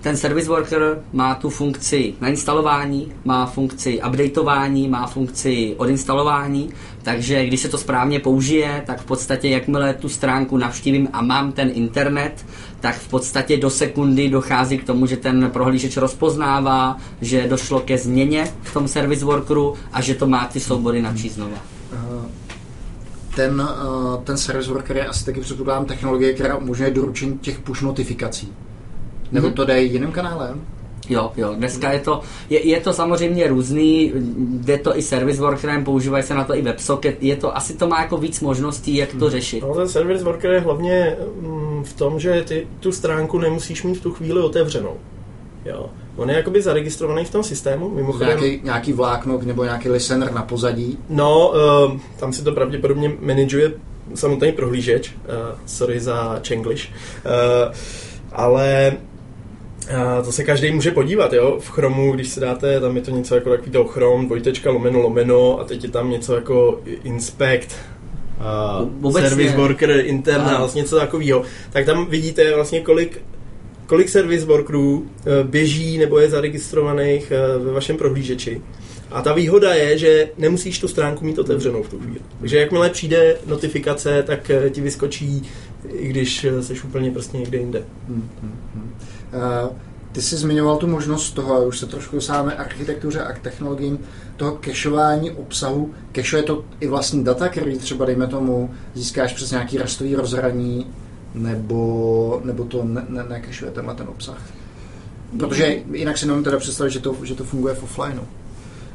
ten 0.00 0.16
service 0.16 0.48
worker 0.48 0.98
má 1.12 1.34
tu 1.34 1.50
funkci 1.50 2.14
nainstalování, 2.20 3.12
má 3.24 3.46
funkci 3.46 4.00
updateování, 4.08 4.88
má 4.88 5.06
funkci 5.06 5.74
odinstalování, 5.76 6.70
takže 7.02 7.46
když 7.46 7.60
se 7.60 7.68
to 7.68 7.78
správně 7.78 8.20
použije, 8.20 8.82
tak 8.86 9.00
v 9.00 9.04
podstatě 9.04 9.48
jakmile 9.48 9.94
tu 9.94 10.08
stránku 10.08 10.56
navštívím 10.56 11.08
a 11.12 11.22
mám 11.22 11.52
ten 11.52 11.70
internet, 11.74 12.46
tak 12.80 12.94
v 12.96 13.08
podstatě 13.08 13.56
do 13.56 13.70
sekundy 13.70 14.28
dochází 14.28 14.78
k 14.78 14.84
tomu, 14.84 15.06
že 15.06 15.16
ten 15.16 15.50
prohlížeč 15.52 15.96
rozpoznává, 15.96 16.96
že 17.20 17.48
došlo 17.48 17.80
ke 17.80 17.98
změně 17.98 18.48
v 18.62 18.72
tom 18.74 18.88
service 18.88 19.24
workeru 19.24 19.74
a 19.92 20.00
že 20.00 20.14
to 20.14 20.26
má 20.26 20.46
ty 20.46 20.60
soubory 20.60 21.02
načíst 21.02 21.34
znova. 21.34 21.56
ten, 23.36 23.60
uh, 23.60 24.22
ten 24.24 24.36
service 24.36 24.70
worker 24.70 24.96
je 24.96 25.06
asi 25.06 25.24
taky 25.24 25.40
předpokládám 25.40 25.84
technologie, 25.84 26.32
která 26.34 26.56
umožňuje 26.56 26.90
doručení 26.90 27.38
těch 27.38 27.58
push 27.58 27.82
notifikací. 27.82 28.52
Nebo 29.32 29.46
Mhm. 29.46 29.56
to 29.56 29.64
jde 29.64 29.82
jiným 29.82 30.12
kanálem? 30.12 30.60
Jo, 31.12 31.32
jo, 31.36 31.54
dneska 31.54 31.92
je 31.92 32.00
to, 32.00 32.20
je, 32.50 32.66
je 32.66 32.80
to 32.80 32.92
samozřejmě 32.92 33.48
různý, 33.48 34.12
jde 34.38 34.78
to 34.78 34.98
i 34.98 35.02
service 35.02 35.40
workerem, 35.40 35.84
používají 35.84 36.24
se 36.24 36.34
na 36.34 36.44
to 36.44 36.56
i 36.56 36.62
WebSocket, 36.62 37.22
je 37.22 37.36
to, 37.36 37.56
asi 37.56 37.76
to 37.76 37.86
má 37.86 38.00
jako 38.00 38.16
víc 38.16 38.40
možností, 38.40 38.96
jak 38.96 39.14
to 39.18 39.30
řešit. 39.30 39.60
No, 39.60 39.74
ten 39.74 39.88
service 39.88 40.24
worker 40.24 40.50
je 40.50 40.60
hlavně 40.60 41.16
mm, 41.40 41.84
v 41.84 41.92
tom, 41.92 42.20
že 42.20 42.42
ty 42.46 42.66
tu 42.80 42.92
stránku 42.92 43.38
nemusíš 43.38 43.82
mít 43.82 43.94
v 43.94 44.02
tu 44.02 44.12
chvíli 44.12 44.40
otevřenou. 44.40 44.96
Jo. 45.64 45.90
On 46.16 46.30
je 46.30 46.36
jakoby 46.36 46.62
zaregistrovaný 46.62 47.24
v 47.24 47.30
tom 47.30 47.42
systému, 47.42 47.88
mimochodem. 47.88 48.28
Nějaký, 48.28 48.60
nějaký 48.64 48.92
vlákno 48.92 49.40
nebo 49.42 49.64
nějaký 49.64 49.88
listener 49.88 50.32
na 50.32 50.42
pozadí? 50.42 50.98
No, 51.08 51.52
uh, 51.88 52.00
tam 52.16 52.32
si 52.32 52.44
to 52.44 52.52
pravděpodobně 52.52 53.12
manažuje 53.20 53.72
samotný 54.14 54.52
prohlížeč. 54.52 55.10
Uh, 55.10 55.58
sorry 55.66 56.00
za 56.00 56.40
Chenglish. 56.48 56.88
Uh, 56.88 57.74
ale 58.32 58.92
uh, 59.92 60.24
to 60.24 60.32
se 60.32 60.44
každý 60.44 60.72
může 60.72 60.90
podívat, 60.90 61.32
jo. 61.32 61.58
V 61.60 61.70
Chromu, 61.70 62.12
když 62.12 62.28
si 62.28 62.40
dáte, 62.40 62.80
tam 62.80 62.96
je 62.96 63.02
to 63.02 63.10
něco 63.10 63.34
jako 63.34 63.50
takový 63.50 63.70
to 63.70 63.84
Chrome, 63.84 64.26
dvojtečka, 64.26 64.70
lomeno, 64.70 65.00
lomeno 65.00 65.60
a 65.60 65.64
teď 65.64 65.84
je 65.84 65.90
tam 65.90 66.10
něco 66.10 66.34
jako 66.34 66.80
inspect, 67.04 67.76
uh, 69.02 69.12
service 69.12 69.56
worker, 69.56 69.90
internals, 69.90 70.72
Ano. 70.72 70.82
něco 70.82 70.96
takového. 70.96 71.42
Tak 71.72 71.86
tam 71.86 72.06
vidíte 72.06 72.54
vlastně 72.54 72.80
kolik 72.80 73.22
kolik 73.92 74.08
service 74.08 74.46
workerů 74.46 75.06
eh, 75.06 75.44
běží 75.44 75.98
nebo 75.98 76.18
je 76.18 76.30
zaregistrovaných 76.30 77.32
eh, 77.32 77.58
ve 77.58 77.72
vašem 77.72 77.96
prohlížeči. 77.96 78.60
A 79.10 79.22
ta 79.22 79.32
výhoda 79.32 79.74
je, 79.74 79.98
že 79.98 80.28
nemusíš 80.38 80.78
tu 80.78 80.88
stránku 80.88 81.24
mít 81.24 81.38
otevřenou 81.38 81.82
v 81.82 81.88
tu 81.88 81.98
chvíli. 81.98 82.20
Takže 82.40 82.58
jakmile 82.58 82.90
přijde 82.90 83.36
notifikace, 83.46 84.22
tak 84.22 84.50
eh, 84.50 84.70
ti 84.70 84.80
vyskočí, 84.80 85.42
i 85.88 86.08
když 86.08 86.46
jsi 86.60 86.74
úplně 86.84 87.10
prostě 87.10 87.36
někde 87.36 87.58
jinde. 87.58 87.82
Hmm, 88.08 88.28
hmm, 88.42 88.58
hmm. 88.74 88.81
Uh, 88.81 88.81
ty 90.12 90.22
jsi 90.22 90.36
zmiňoval 90.36 90.76
tu 90.76 90.86
možnost 90.86 91.30
toho, 91.30 91.66
už 91.66 91.78
se 91.78 91.86
trošku 91.86 92.16
dosáváme 92.16 92.56
architektuře 92.56 93.20
a 93.20 93.32
k 93.32 93.38
technologiím, 93.38 93.98
toho 94.36 94.58
cacheování 94.64 95.30
obsahu. 95.30 95.94
Cacheuje 96.14 96.42
to 96.42 96.64
i 96.80 96.86
vlastní 96.86 97.24
data, 97.24 97.48
který 97.48 97.78
třeba, 97.78 98.04
dejme 98.04 98.26
tomu, 98.26 98.70
získáš 98.94 99.32
přes 99.32 99.50
nějaký 99.50 99.78
rastový 99.78 100.14
rozhraní, 100.14 100.86
nebo, 101.34 102.40
nebo 102.44 102.64
to 102.64 102.84
ne, 102.84 103.06
ne, 103.08 103.42
tenhle 103.72 103.94
ten 103.94 104.08
obsah? 104.08 104.42
Protože 105.38 105.82
jinak 105.92 106.18
si 106.18 106.26
nemůžu 106.26 106.44
teda 106.44 106.58
představit, 106.58 106.90
že 106.90 107.00
to, 107.00 107.16
že 107.22 107.34
to 107.34 107.44
funguje 107.44 107.74
v 107.74 107.82
offlineu. 107.82 108.22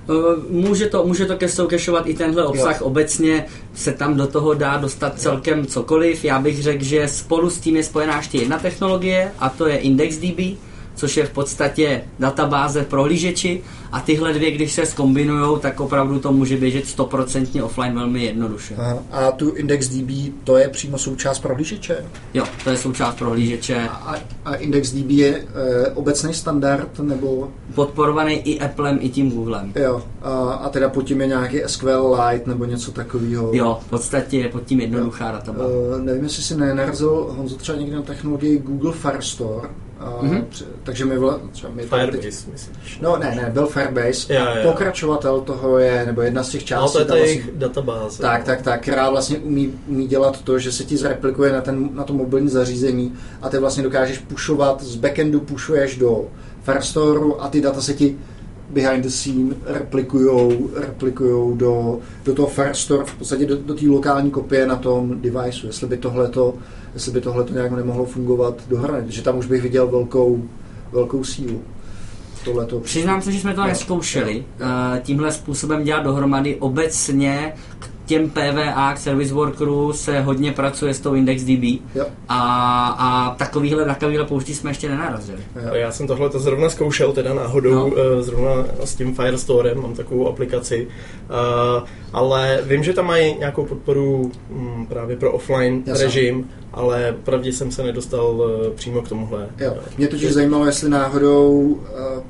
Eh, 0.09 0.13
Může 0.49 0.85
to, 0.87 1.03
může 1.05 1.25
to 1.25 1.37
ke 1.37 1.49
soucacheovat 1.49 2.07
i 2.07 2.13
tenhle 2.13 2.45
obsah. 2.45 2.79
Jo. 2.79 2.85
Obecně 2.85 3.45
se 3.75 3.91
tam 3.91 4.17
do 4.17 4.27
toho 4.27 4.53
dá 4.53 4.77
dostat 4.77 5.19
celkem 5.19 5.65
cokoliv. 5.65 6.25
Já 6.25 6.39
bych 6.39 6.63
řekl, 6.63 6.83
že 6.83 7.07
spolu 7.07 7.49
s 7.49 7.59
tím 7.59 7.75
je 7.75 7.83
spojená 7.83 8.17
ještě 8.17 8.37
jedna 8.37 8.59
technologie 8.59 9.31
a 9.39 9.49
to 9.49 9.67
je 9.67 9.77
IndexDB, 9.77 10.39
což 10.97 11.17
je 11.17 11.25
v 11.25 11.29
podstatě 11.29 12.03
databáze 12.19 12.83
prohlížeči 12.83 13.61
a 13.91 13.99
tyhle 13.99 14.33
dvě, 14.33 14.51
když 14.51 14.71
se 14.71 14.85
skombinují, 14.85 15.59
tak 15.59 15.79
opravdu 15.79 16.19
to 16.19 16.31
může 16.31 16.57
běžet 16.57 16.85
100% 16.85 17.63
offline 17.63 17.95
velmi 17.95 18.23
jednoduše. 18.23 18.75
Aha. 18.77 18.97
A 19.11 19.31
tu 19.31 19.49
IndexDB, 19.55 20.09
to 20.43 20.57
je 20.57 20.69
přímo 20.69 20.97
součást 20.97 21.39
prohlížeče? 21.39 22.05
Jo, 22.33 22.43
to 22.63 22.69
je 22.69 22.77
součást 22.77 23.15
prohlížeče. 23.15 23.89
A, 23.89 24.15
a 24.45 24.55
IndexDB 24.55 25.09
je 25.09 25.27
e, 25.27 25.91
obecný 25.91 26.33
standard, 26.33 26.99
nebo 26.99 27.49
Podporovaný 27.75 28.33
i 28.33 28.59
Applem, 28.59 28.97
i 29.01 29.09
tím 29.09 29.31
Googlem. 29.31 29.73
jo, 29.75 30.03
a, 30.21 30.29
a 30.53 30.69
teda 30.69 30.89
pod 30.89 31.01
tím 31.01 31.21
je 31.21 31.27
nějaký 31.27 31.59
SQLite 31.65 32.43
nebo 32.45 32.65
něco 32.65 32.91
takového? 32.91 33.49
Jo, 33.53 33.79
v 33.85 33.89
podstatě 33.89 34.37
je 34.37 34.49
pod 34.49 34.65
tím 34.65 34.81
jednoduchá 34.81 35.31
databáze. 35.31 35.73
Uh, 35.73 36.01
nevím, 36.01 36.23
jestli 36.23 36.43
si 36.43 36.57
nenarazil 36.57 37.27
Honzo 37.37 37.55
třeba 37.55 37.77
někdy 37.77 37.95
na 37.95 38.01
technologii 38.01 38.57
Google 38.57 38.91
Firestore, 38.93 39.69
při- 40.49 40.63
takže 40.83 41.05
my, 41.05 41.17
vla, 41.17 41.39
třeba 41.51 41.73
my 41.75 41.83
Firebase, 41.83 42.27
myslíš? 42.51 42.99
No 43.01 43.17
ne, 43.17 43.35
ne, 43.35 43.49
byl 43.53 43.67
Firebase. 43.67 44.37
A 44.37 44.57
jo. 44.59 44.71
Pokračovatel 44.71 45.41
toho 45.41 45.77
je, 45.77 46.03
nebo 46.05 46.21
jedna 46.21 46.43
z 46.43 46.49
těch 46.49 46.61
No, 46.61 46.65
částí, 46.67 46.93
to 46.93 46.99
je 46.99 47.05
ta 47.05 47.13
vlastně, 47.13 47.29
jejich 47.31 47.51
databáze. 47.55 48.21
tak, 48.21 48.43
tak, 48.43 48.61
tak, 48.61 48.81
která 48.81 49.09
vlastně 49.09 49.37
umí, 49.37 49.73
umí 49.87 50.07
dělat 50.07 50.41
to, 50.41 50.59
že 50.59 50.71
se 50.71 50.83
ti 50.83 50.97
zreplikuje 50.97 51.53
na, 51.53 51.61
ten, 51.61 51.89
na 51.93 52.03
to 52.03 52.13
mobilní 52.13 52.49
zařízení 52.49 53.13
a 53.41 53.49
ty 53.49 53.57
vlastně 53.57 53.83
dokážeš 53.83 54.17
pušovat, 54.17 54.83
z 54.83 54.95
backendu 54.95 55.39
pušuješ 55.39 55.97
do 55.97 56.25
Firestoreu 56.63 57.35
a 57.41 57.47
ty 57.49 57.61
data 57.61 57.81
se 57.81 57.93
ti 57.93 58.17
behind 58.69 59.03
the 59.03 59.09
scene 59.09 59.55
replikujou, 59.65 60.69
replikujou 60.75 61.55
do, 61.55 61.99
do 62.25 62.33
toho 62.33 62.47
Firestore, 62.47 63.05
v 63.05 63.15
podstatě 63.15 63.45
do, 63.45 63.57
do 63.57 63.73
té 63.73 63.85
lokální 63.87 64.31
kopie 64.31 64.67
na 64.67 64.75
tom 64.75 65.21
deviceu, 65.21 65.67
jestli 65.67 65.87
by 65.87 65.97
tohleto, 65.97 66.53
jestli 66.97 67.11
by 67.11 67.21
tohleto 67.21 67.53
nějak 67.53 67.71
nemohlo 67.71 68.05
fungovat 68.05 68.55
dohromady, 68.67 69.05
protože 69.05 69.21
tam 69.21 69.37
už 69.37 69.45
bych 69.45 69.61
viděl 69.61 69.87
velkou, 69.87 70.43
velkou 70.91 71.23
sílu. 71.23 71.61
Tohleto. 72.45 72.79
Přiznám 72.79 73.21
se, 73.21 73.31
že 73.31 73.39
jsme 73.39 73.53
to 73.53 73.61
Jo. 73.61 73.67
nesoušeli 73.67 74.43
eh, 74.59 75.01
tímhle 75.03 75.31
způsobem 75.31 75.83
dělat 75.83 76.03
dohromady. 76.03 76.55
Obecně 76.55 77.53
k 77.79 77.89
těm 78.07 78.29
PVA, 78.29 78.93
k 78.93 78.97
service 78.97 79.33
workerů 79.33 79.93
se 79.93 80.19
hodně 80.19 80.51
pracuje 80.51 80.93
s 80.93 80.99
tou 80.99 81.13
IndexDB 81.13 81.63
Jo, 81.95 82.05
a, 82.29 82.39
a 82.99 83.35
takovýhle, 83.35 83.85
takovýhle 83.85 84.25
pouští 84.25 84.53
jsme 84.53 84.69
ještě 84.69 84.89
nenarazili. 84.89 85.39
jo. 85.55 85.73
Já 85.73 85.91
jsem 85.91 86.07
tohle 86.07 86.29
to 86.29 86.39
zrovna 86.39 86.69
zkoušel, 86.69 87.13
teda 87.13 87.33
náhodou, 87.33 87.71
No. 87.73 87.83
no. 88.15 88.21
zrovna 88.23 88.51
s 88.83 88.95
tím 88.95 89.15
Firestorem, 89.15 89.81
mám 89.81 89.93
takovou 89.93 90.27
aplikaci, 90.27 90.87
uh, 91.77 91.83
ale 92.13 92.59
vím, 92.63 92.83
že 92.83 92.93
tam 92.93 93.05
mají 93.05 93.35
nějakou 93.39 93.65
podporu 93.65 94.31
um, 94.49 94.85
právě 94.89 95.15
pro 95.17 95.31
offline 95.31 95.83
Jasně. 95.85 96.03
režim, 96.05 96.49
ale 96.73 97.15
pravdě 97.23 97.53
jsem 97.53 97.71
se 97.71 97.83
nedostal 97.83 98.25
uh, 98.31 98.73
přímo 98.75 99.01
k 99.01 99.09
tomuhle. 99.09 99.47
Jo. 99.59 99.73
Mě 99.97 100.07
totiž 100.07 100.33
zajímalo, 100.33 100.65
jestli 100.65 100.89
náhodou 100.89 101.79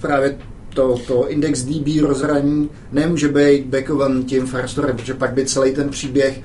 právě 0.01 0.37
to, 0.77 0.95
to 1.07 1.29
index 1.29 1.63
DB 1.63 2.01
rozhraní 2.01 2.69
nemůže 2.91 3.27
být 3.27 3.65
backovan 3.65 4.23
tím 4.23 4.47
Firestorem, 4.47 4.97
protože 4.97 5.13
pak 5.13 5.33
by 5.33 5.45
celý 5.45 5.73
ten 5.73 5.89
příběh 5.89 6.41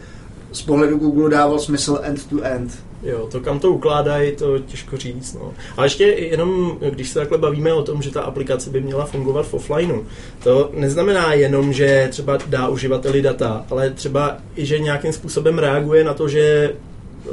z 0.53 0.63
pohledu 0.63 0.99
Google 0.99 1.31
dával 1.31 1.59
smysl 1.59 2.01
end-to-end. 2.03 2.79
Jo, 3.03 3.29
to 3.33 3.41
kam 3.41 3.59
to 3.59 3.71
ukládají, 3.71 4.37
to 4.37 4.59
těžko 4.59 4.97
říct. 4.97 5.35
No. 5.35 5.53
A 5.77 5.85
ještě 5.85 6.05
jenom, 6.05 6.79
když 6.91 7.09
se 7.09 7.19
takhle 7.19 7.39
bavíme 7.39 7.73
o 7.73 7.83
tom, 7.83 8.03
že 8.03 8.11
ta 8.11 8.23
aplikace 8.23 8.71
by 8.71 8.81
měla 8.81 9.07
fungovat 9.07 9.47
v 9.47 9.55
offlineu, 9.55 10.03
to 10.43 10.71
neznamená 10.75 11.33
jenom, 11.33 11.73
že 11.73 12.09
třeba 12.11 12.39
dá 12.47 12.69
uživateli 12.69 13.23
data, 13.23 13.67
ale 13.71 13.91
třeba 13.91 14.37
i, 14.57 14.67
že 14.67 14.79
nějakým 14.79 15.13
způsobem 15.13 15.59
reaguje 15.59 16.05
na 16.05 16.15
to, 16.15 16.29
že 16.29 16.73
eh, 16.73 17.29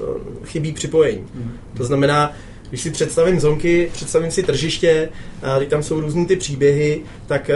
chybí 0.46 0.72
připojení. 0.72 1.28
To 1.78 1.84
znamená, 1.84 2.34
když 2.70 2.82
si 2.82 2.92
představím 2.92 3.40
zonky, 3.40 3.90
představím 3.94 4.32
si 4.32 4.44
tržiště, 4.44 5.10
a 5.44 5.60
teď 5.60 5.70
tam 5.70 5.84
jsou 5.84 6.00
různý 6.00 6.26
ty 6.26 6.36
příběhy, 6.36 7.02
tak 7.28 7.50
eh, 7.50 7.56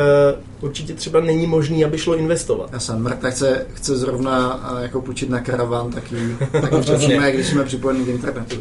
určitě 0.61 0.93
třeba 0.93 1.19
není 1.19 1.47
možný, 1.47 1.85
aby 1.85 1.97
šlo 1.97 2.15
investovat. 2.15 2.69
Já 2.73 2.79
jsem 2.79 3.01
Marta 3.01 3.29
chce, 3.29 3.65
chce 3.73 3.97
zrovna 3.97 4.47
a, 4.47 4.79
jako 4.79 5.01
půjčit 5.01 5.29
na 5.29 5.39
karavan, 5.39 5.91
taky, 5.91 6.15
taky 6.51 6.77
přečíme, 6.81 7.31
když 7.31 7.47
jsme 7.47 7.63
připojeni 7.63 8.05
k 8.05 8.07
internetu. 8.07 8.55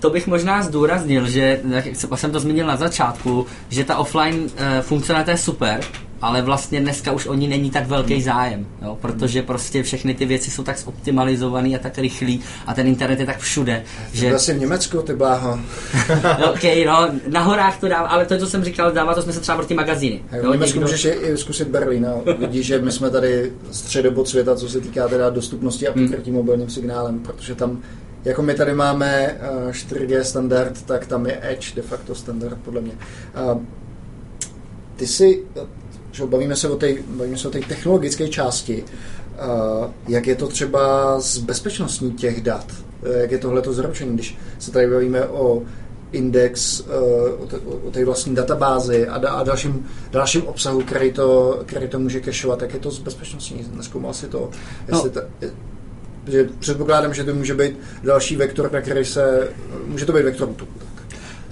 To 0.00 0.10
bych 0.10 0.26
možná 0.26 0.62
zdůraznil, 0.62 1.28
že, 1.28 1.60
jak 1.70 1.86
jsem 2.14 2.30
to 2.30 2.40
zmínil 2.40 2.66
na 2.66 2.76
začátku, 2.76 3.46
že 3.68 3.84
ta 3.84 3.96
offline 3.96 4.48
eh, 4.56 4.82
funkcionalita 4.82 5.30
je 5.30 5.38
super, 5.38 5.80
ale 6.22 6.42
vlastně 6.42 6.80
dneska 6.80 7.12
už 7.12 7.26
o 7.26 7.34
ní 7.34 7.48
není 7.48 7.70
tak 7.70 7.86
velký 7.86 8.22
zájem, 8.22 8.66
jo? 8.82 8.98
protože 9.00 9.42
prostě 9.42 9.82
všechny 9.82 10.14
ty 10.14 10.26
věci 10.26 10.50
jsou 10.50 10.62
tak 10.62 10.78
zoptimalizované 10.78 11.68
a 11.68 11.78
tak 11.78 11.98
rychlý 11.98 12.40
a 12.66 12.74
ten 12.74 12.86
internet 12.86 13.20
je 13.20 13.26
tak 13.26 13.38
všude, 13.38 13.82
že... 14.12 14.28
Byl 14.28 14.38
jsi 14.38 14.54
v 14.54 14.58
Německu, 14.60 15.02
ty 15.02 15.14
bláho. 15.14 15.58
No, 16.40 16.52
OK, 16.52 16.62
no, 16.86 17.08
na 17.28 17.40
horách 17.40 17.80
to 17.80 17.88
dává, 17.88 18.08
ale 18.08 18.26
to, 18.26 18.38
co 18.38 18.46
jsem 18.46 18.64
říkal, 18.64 18.92
dává 18.92 19.14
to 19.14 19.22
smysl 19.22 19.40
třeba 19.40 19.56
pro 19.56 19.66
ty 19.66 19.74
magazíny. 19.74 20.22
V 20.42 20.50
Německu 20.52 20.80
můžeš 20.80 21.04
i 21.04 21.36
zkusit 21.36 21.68
Berlín. 21.68 22.02
No. 22.02 22.34
Vidíš, 22.38 22.66
že 22.66 22.78
my 22.78 22.92
jsme 22.92 23.10
tady 23.10 23.52
středobod 23.70 24.28
světa, 24.28 24.56
co 24.56 24.68
se 24.68 24.80
týká 24.80 25.08
teda 25.08 25.30
dostupnosti 25.30 25.88
a 25.88 25.92
Hmm. 25.96 26.06
pokrytí 26.08 26.30
mobilním 26.30 26.70
signálem, 26.70 27.18
protože 27.18 27.54
tam, 27.54 27.82
jako 28.24 28.42
my 28.42 28.54
tady 28.54 28.74
máme 28.74 29.36
eh, 29.40 29.72
4G 29.72 30.20
standard, 30.20 30.82
tak 30.82 31.06
tam 31.06 31.26
je 31.26 31.38
Edge 31.42 31.74
de 31.76 31.82
facto 31.82 32.14
standard, 32.14 32.58
podle 32.64 32.80
mě. 32.80 32.92
A 33.34 33.58
Ty 34.96 35.06
si, 35.06 35.42
že 36.16 36.26
bavíme 36.26 36.56
se 36.56 36.68
o 36.68 36.76
té 36.76 36.94
bavíme 37.08 37.38
se 37.38 37.48
o 37.48 37.50
té 37.50 37.60
technologické 37.60 38.28
části, 38.28 38.84
a 39.38 39.48
jak 40.08 40.26
je 40.26 40.34
to 40.34 40.48
třeba 40.48 41.20
s 41.20 41.38
bezpečností 41.38 42.12
těch 42.12 42.40
dat? 42.40 42.66
Eh, 43.02 43.18
Jak 43.20 43.30
je 43.30 43.38
tohleto 43.38 43.72
zaručení, 43.72 44.14
když 44.14 44.38
se 44.58 44.70
tady 44.70 44.86
bavíme 44.90 45.24
o 45.26 45.62
index, 46.12 46.80
eh, 46.80 47.84
o 47.84 47.90
té- 47.90 48.04
vlastní 48.04 48.34
databázi 48.34 49.08
a, 49.08 49.14
a 49.28 49.42
dalším, 49.42 49.86
dalším 50.10 50.42
obsahu, 50.42 50.80
který 50.82 51.12
to, 51.12 51.60
který 51.66 51.88
to 51.88 51.98
může 51.98 52.20
kešovat, 52.20 52.58
tak 52.58 52.74
je 52.74 52.80
to 52.80 52.90
z 52.90 52.98
bezpečnostní. 52.98 53.66
Neskoumal 53.76 54.14
si 54.14 54.26
to? 54.26 54.50
Jestli 54.88 55.10
No. 55.14 55.14
ta, 55.14 55.20
že 56.28 56.48
předpokládám, 56.58 57.14
že 57.14 57.24
to 57.24 57.34
může 57.34 57.54
být 57.54 57.78
další 58.04 58.36
vektor, 58.36 58.72
na 58.72 58.80
který 58.80 59.04
se, 59.04 59.48
může 59.86 60.06
to 60.06 60.12
být 60.12 60.22
vektor. 60.22 60.48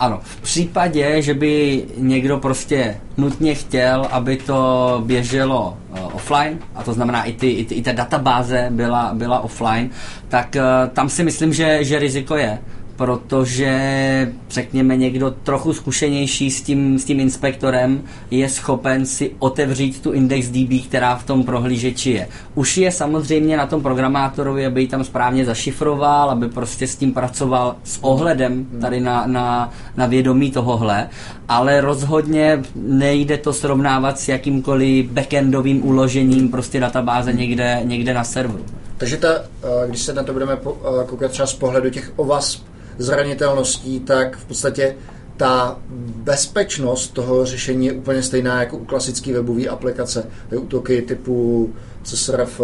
Ano, 0.00 0.20
v 0.22 0.40
případě, 0.40 1.22
že 1.22 1.34
by 1.34 1.84
někdo 1.96 2.38
prostě 2.38 2.96
nutně 3.16 3.54
chtěl, 3.54 4.08
aby 4.10 4.36
to 4.36 5.02
běželo 5.06 5.76
eh, 5.94 6.00
offline, 6.00 6.58
a 6.74 6.82
to 6.82 6.92
znamená 6.92 7.24
i, 7.24 7.32
ty, 7.32 7.50
i, 7.50 7.64
ty, 7.64 7.74
i 7.74 7.82
ta 7.82 7.92
databáze 7.92 8.68
byla, 8.70 9.10
byla 9.14 9.40
offline, 9.40 9.90
tak 10.28 10.56
uh, 10.56 10.90
tam 10.92 11.08
si 11.08 11.24
myslím, 11.24 11.52
že, 11.52 11.84
že 11.84 11.98
riziko 11.98 12.36
je 12.36 12.58
protože 12.96 14.32
řekněme 14.50 14.96
někdo 14.96 15.30
trochu 15.30 15.72
zkušenější 15.72 16.50
s 16.50 16.62
tím, 16.62 16.98
s 16.98 17.04
tím 17.04 17.20
inspektorem 17.20 18.02
je 18.30 18.48
schopen 18.48 19.06
si 19.06 19.30
otevřít 19.38 20.00
tu 20.00 20.12
index 20.12 20.48
DB, 20.48 20.86
která 20.88 21.16
v 21.16 21.26
tom 21.26 21.44
prohlížeči 21.44 22.10
je. 22.10 22.28
Už 22.54 22.76
je 22.76 22.92
samozřejmě 22.92 23.56
na 23.56 23.66
tom 23.66 23.82
programátorovi, 23.82 24.66
aby 24.66 24.80
ji 24.80 24.88
tam 24.88 25.04
správně 25.04 25.44
zašifroval, 25.44 26.30
aby 26.30 26.48
prostě 26.48 26.86
s 26.86 26.96
tím 26.96 27.12
pracoval 27.12 27.76
s 27.84 27.98
ohledem 28.02 28.66
tady 28.80 29.00
na, 29.00 29.26
na, 29.26 29.72
na 29.96 30.06
vědomí 30.06 30.50
tohohle, 30.50 31.08
ale 31.48 31.80
rozhodně 31.80 32.62
nejde 32.74 33.38
to 33.38 33.52
srovnávat 33.52 34.18
s 34.18 34.28
jakýmkoliv 34.28 35.10
backendovým 35.10 35.86
uložením 35.86 36.48
prostě 36.48 36.80
databáze 36.80 37.32
někde, 37.32 37.80
někde 37.84 38.14
na 38.14 38.24
serveru. 38.24 38.64
Takže 38.96 39.16
ta, 39.16 39.28
eh, 39.28 39.88
když 39.88 40.02
se 40.02 40.12
na 40.12 40.22
to 40.22 40.32
budeme 40.32 40.52
eh, 40.52 41.04
koukat 41.06 41.30
třeba 41.30 41.46
z 41.46 41.54
pohledu 41.54 41.90
těch 41.90 42.12
OVAS 42.16 42.62
zranitelností, 42.98 44.00
tak 44.00 44.36
v 44.36 44.44
podstatě 44.44 44.96
ta 45.36 45.78
bezpečnost 46.16 47.08
toho 47.08 47.46
řešení 47.46 47.86
je 47.86 47.92
úplně 47.92 48.22
stejná 48.22 48.60
jako 48.60 48.76
u 48.76 48.84
klasické 48.84 49.32
webové 49.32 49.66
aplikace. 49.66 50.26
Útoky 50.56 51.02
typu 51.02 51.72
CSRF 52.02 52.60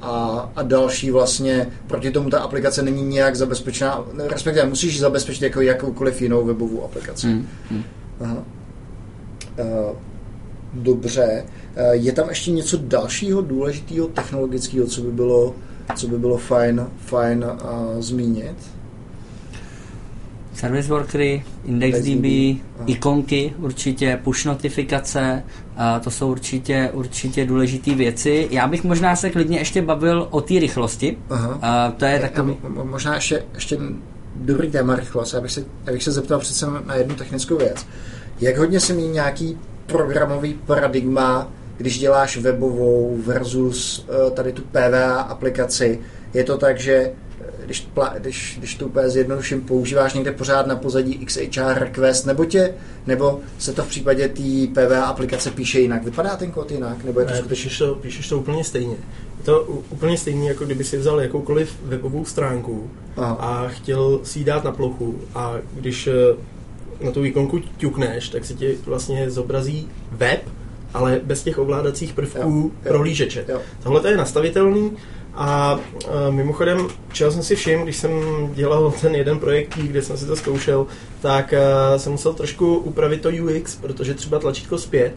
a, 0.00 0.50
a 0.56 0.62
další 0.62 1.10
vlastně 1.10 1.68
proti 1.86 2.10
tomu 2.10 2.30
ta 2.30 2.38
aplikace 2.38 2.82
není 2.82 3.02
nějak 3.02 3.36
zabezpečená, 3.36 4.04
respektive 4.28 4.66
musíš 4.66 4.94
ji 4.94 5.00
zabezpečit 5.00 5.42
jako 5.42 5.60
jakoukoliv 5.60 6.22
jinou 6.22 6.44
webovou 6.44 6.84
aplikaci. 6.84 7.26
Hmm. 7.26 7.46
Hmm. 7.70 7.82
Aha. 8.20 8.36
Uh, 9.58 9.96
dobře. 10.72 11.44
Uh, 11.76 11.92
je 11.92 12.12
tam 12.12 12.28
ještě 12.28 12.50
něco 12.50 12.76
dalšího 12.76 13.42
důležitého 13.42 14.06
technologického, 14.06 14.86
co 14.86 15.00
by 15.00 15.10
bylo, 15.10 15.54
co 15.96 16.08
by 16.08 16.18
bylo 16.18 16.36
fajn, 16.36 16.86
fajn 16.98 17.44
uh, 17.44 18.00
zmínit? 18.00 18.56
Service 20.54 20.88
workery, 20.88 21.44
IndexDB, 21.64 22.24
ikonky 22.86 23.54
určitě, 23.58 24.20
push 24.24 24.44
notifikace, 24.44 25.42
to 26.00 26.10
jsou 26.10 26.30
určitě, 26.30 26.90
určitě 26.92 27.46
důležité 27.46 27.94
věci. 27.94 28.48
Já 28.50 28.66
bych 28.66 28.84
možná 28.84 29.16
se 29.16 29.30
klidně 29.30 29.58
ještě 29.58 29.82
bavil 29.82 30.28
o 30.30 30.40
té 30.40 30.54
rychlosti. 30.58 31.18
Aha. 31.30 31.90
to 31.96 32.04
je 32.04 32.20
takový... 32.20 32.56
Možná 32.84 33.14
ještě, 33.14 33.44
ještě 33.54 33.78
dobrý 34.36 34.70
téma 34.70 34.96
rychlost. 34.96 35.32
Já 35.32 35.40
bych 35.40 35.50
se, 35.50 35.64
já 35.86 35.92
bych 35.92 36.02
se 36.02 36.12
zeptal 36.12 36.38
přece 36.38 36.66
na 36.86 36.94
jednu 36.94 37.14
technickou 37.14 37.56
věc. 37.56 37.86
Jak 38.40 38.56
hodně 38.56 38.80
se 38.80 38.92
mění 38.92 39.12
nějaký 39.12 39.58
programový 39.86 40.54
paradigma, 40.54 41.48
když 41.76 41.98
děláš 41.98 42.36
webovou 42.36 43.18
versus 43.26 44.06
eh, 44.08 44.30
tady 44.30 44.52
tu 44.52 44.62
PVA 44.62 45.20
aplikaci? 45.20 46.00
Je 46.34 46.44
to 46.44 46.58
tak, 46.58 46.80
že 46.80 47.12
když, 47.64 47.88
když, 48.18 48.56
když 48.58 48.74
to 48.74 48.86
úplně 48.86 49.10
zjednoduším, 49.10 49.60
používáš 49.60 50.14
někde 50.14 50.32
pořád 50.32 50.66
na 50.66 50.76
pozadí 50.76 51.26
XHR 51.26 51.78
request, 51.78 52.26
nebo 52.26 52.44
tě, 52.44 52.74
nebo 53.06 53.40
se 53.58 53.72
to 53.72 53.82
v 53.82 53.88
případě 53.88 54.28
té 54.28 54.42
PVA 54.72 55.04
aplikace 55.04 55.50
píše 55.50 55.80
jinak? 55.80 56.04
Vypadá 56.04 56.36
ten 56.36 56.50
kód 56.50 56.70
jinak? 56.70 57.04
Nebo 57.04 57.20
je 57.20 57.26
to 57.26 57.32
ne, 57.32 57.38
skutečně... 57.38 57.64
píšeš, 57.64 57.78
to, 57.78 57.94
píšeš 57.94 58.28
to 58.28 58.38
úplně 58.38 58.64
stejně. 58.64 58.96
Je 59.38 59.44
to 59.44 59.62
úplně 59.90 60.18
stejné, 60.18 60.44
jako 60.44 60.64
kdyby 60.64 60.84
si 60.84 60.96
vzal 60.96 61.20
jakoukoliv 61.20 61.76
webovou 61.82 62.24
stránku 62.24 62.90
Aha. 63.16 63.36
a 63.40 63.68
chtěl 63.68 64.20
si 64.22 64.38
ji 64.38 64.44
dát 64.44 64.64
na 64.64 64.72
plochu 64.72 65.20
a 65.34 65.54
když 65.74 66.06
eh, 66.06 66.12
na 67.04 67.10
tu 67.10 67.24
ikonku 67.24 67.60
ťukneš, 67.76 68.28
tak 68.28 68.44
se 68.44 68.54
ti 68.54 68.78
vlastně 68.86 69.30
zobrazí 69.30 69.88
web, 70.10 70.48
ale 70.94 71.20
bez 71.24 71.42
těch 71.42 71.58
ovládacích 71.58 72.12
prvků 72.12 72.50
jo, 72.50 72.62
jo, 72.64 72.70
prohlížeče. 72.88 73.46
Tohle 73.82 74.10
je 74.10 74.16
nastavitelný 74.16 74.92
a 75.36 75.80
e, 76.28 76.30
mimochodem, 76.30 76.88
čeho 77.12 77.30
jsem 77.30 77.42
si 77.42 77.56
všiml, 77.56 77.84
když 77.84 77.96
jsem 77.96 78.10
dělal 78.54 78.92
ten 79.00 79.14
jeden 79.14 79.38
projekt, 79.38 79.78
kde 79.78 80.02
jsem 80.02 80.16
si 80.16 80.26
to 80.26 80.36
zkoušel, 80.36 80.86
tak 81.20 81.52
e, 81.52 81.98
jsem 81.98 82.12
musel 82.12 82.34
trošku 82.34 82.76
upravit 82.76 83.20
to 83.20 83.28
UX, 83.28 83.76
protože 83.76 84.14
třeba 84.14 84.38
tlačítko 84.38 84.78
zpět 84.78 85.12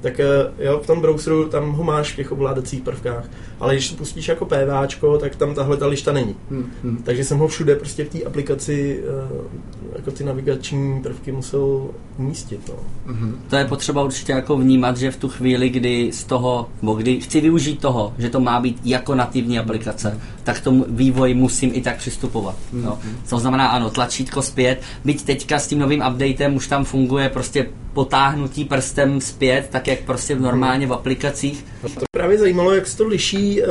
tak 0.00 0.20
eh, 0.20 0.26
jo, 0.58 0.80
v 0.82 0.86
tom 0.86 1.00
browseru 1.00 1.48
tam 1.48 1.72
ho 1.72 1.84
máš 1.84 2.12
v 2.12 2.16
těch 2.16 2.32
ovládacích 2.32 2.82
prvkách, 2.82 3.24
ale 3.60 3.74
když 3.74 3.90
to 3.90 3.96
pustíš 3.96 4.28
jako 4.28 4.46
PVAčko, 4.46 5.18
tak 5.18 5.36
tam 5.36 5.54
tahle 5.54 5.76
ta 5.76 5.86
lišta 5.86 6.12
není. 6.12 6.34
Hmm, 6.50 6.70
hmm. 6.82 7.02
Takže 7.04 7.24
jsem 7.24 7.38
ho 7.38 7.48
všude 7.48 7.76
prostě 7.76 8.04
v 8.04 8.08
té 8.08 8.24
aplikaci 8.24 9.04
eh, 9.04 9.96
jako 9.96 10.10
ty 10.10 10.24
navigační 10.24 11.02
prvky 11.02 11.32
musel 11.32 11.88
umístit. 12.18 12.60
No. 12.68 12.74
Hmm. 13.14 13.40
To 13.50 13.56
je 13.56 13.64
potřeba 13.64 14.02
určitě 14.02 14.32
jako 14.32 14.56
vnímat, 14.56 14.96
že 14.96 15.10
v 15.10 15.16
tu 15.16 15.28
chvíli, 15.28 15.68
kdy 15.68 16.10
z 16.12 16.24
toho, 16.24 16.68
nebo 16.82 16.94
kdy 16.94 17.20
chci 17.20 17.40
využít 17.40 17.80
toho, 17.80 18.14
že 18.18 18.30
to 18.30 18.40
má 18.40 18.60
být 18.60 18.80
jako 18.84 19.14
nativní 19.14 19.58
aplikace, 19.58 20.20
tak 20.44 20.60
tomu 20.60 20.84
vývoji 20.88 21.34
musím 21.34 21.70
i 21.74 21.80
tak 21.80 21.96
přistupovat. 21.96 22.56
Hmm. 22.72 22.82
No. 22.82 22.98
To 23.30 23.38
znamená, 23.38 23.68
ano, 23.68 23.90
tlačítko 23.90 24.42
zpět, 24.42 24.82
byť 25.04 25.24
teďka 25.24 25.58
s 25.58 25.66
tím 25.66 25.78
novým 25.78 26.02
updatem 26.08 26.56
už 26.56 26.66
tam 26.66 26.84
funguje 26.84 27.28
prostě 27.28 27.66
potáhnutí 27.92 28.64
prstem 28.64 29.20
zpět, 29.20 29.68
tak 29.70 29.87
jak 29.88 30.00
prostě 30.00 30.34
v 30.34 30.40
normálně 30.40 30.86
v 30.86 30.92
aplikacích. 30.92 31.64
To 31.82 32.04
právě 32.10 32.38
zajímalo, 32.38 32.72
jak 32.72 32.86
se 32.86 32.96
to 32.96 33.06
liší 33.06 33.62
uh, 33.62 33.68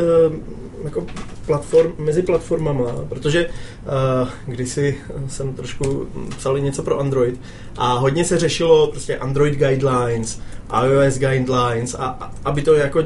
jako 0.84 1.06
platform, 1.46 1.92
mezi 1.98 2.22
platformama, 2.22 2.86
protože 3.10 3.46
uh, 3.46 4.30
kdysi 4.46 4.98
jsem 5.28 5.54
trošku 5.54 6.08
psal 6.38 6.60
něco 6.60 6.84
pro 6.84 7.00
Android 7.00 7.40
a 7.78 7.94
hodně 7.94 8.26
se 8.26 8.38
řešilo 8.38 8.88
prostě 8.88 9.18
Android 9.18 9.54
guidelines, 9.54 10.42
iOS 10.86 11.18
guidelines 11.18 11.96
a, 11.96 12.06
a 12.06 12.32
aby 12.46 12.62
to 12.62 12.74
jako 12.74 13.04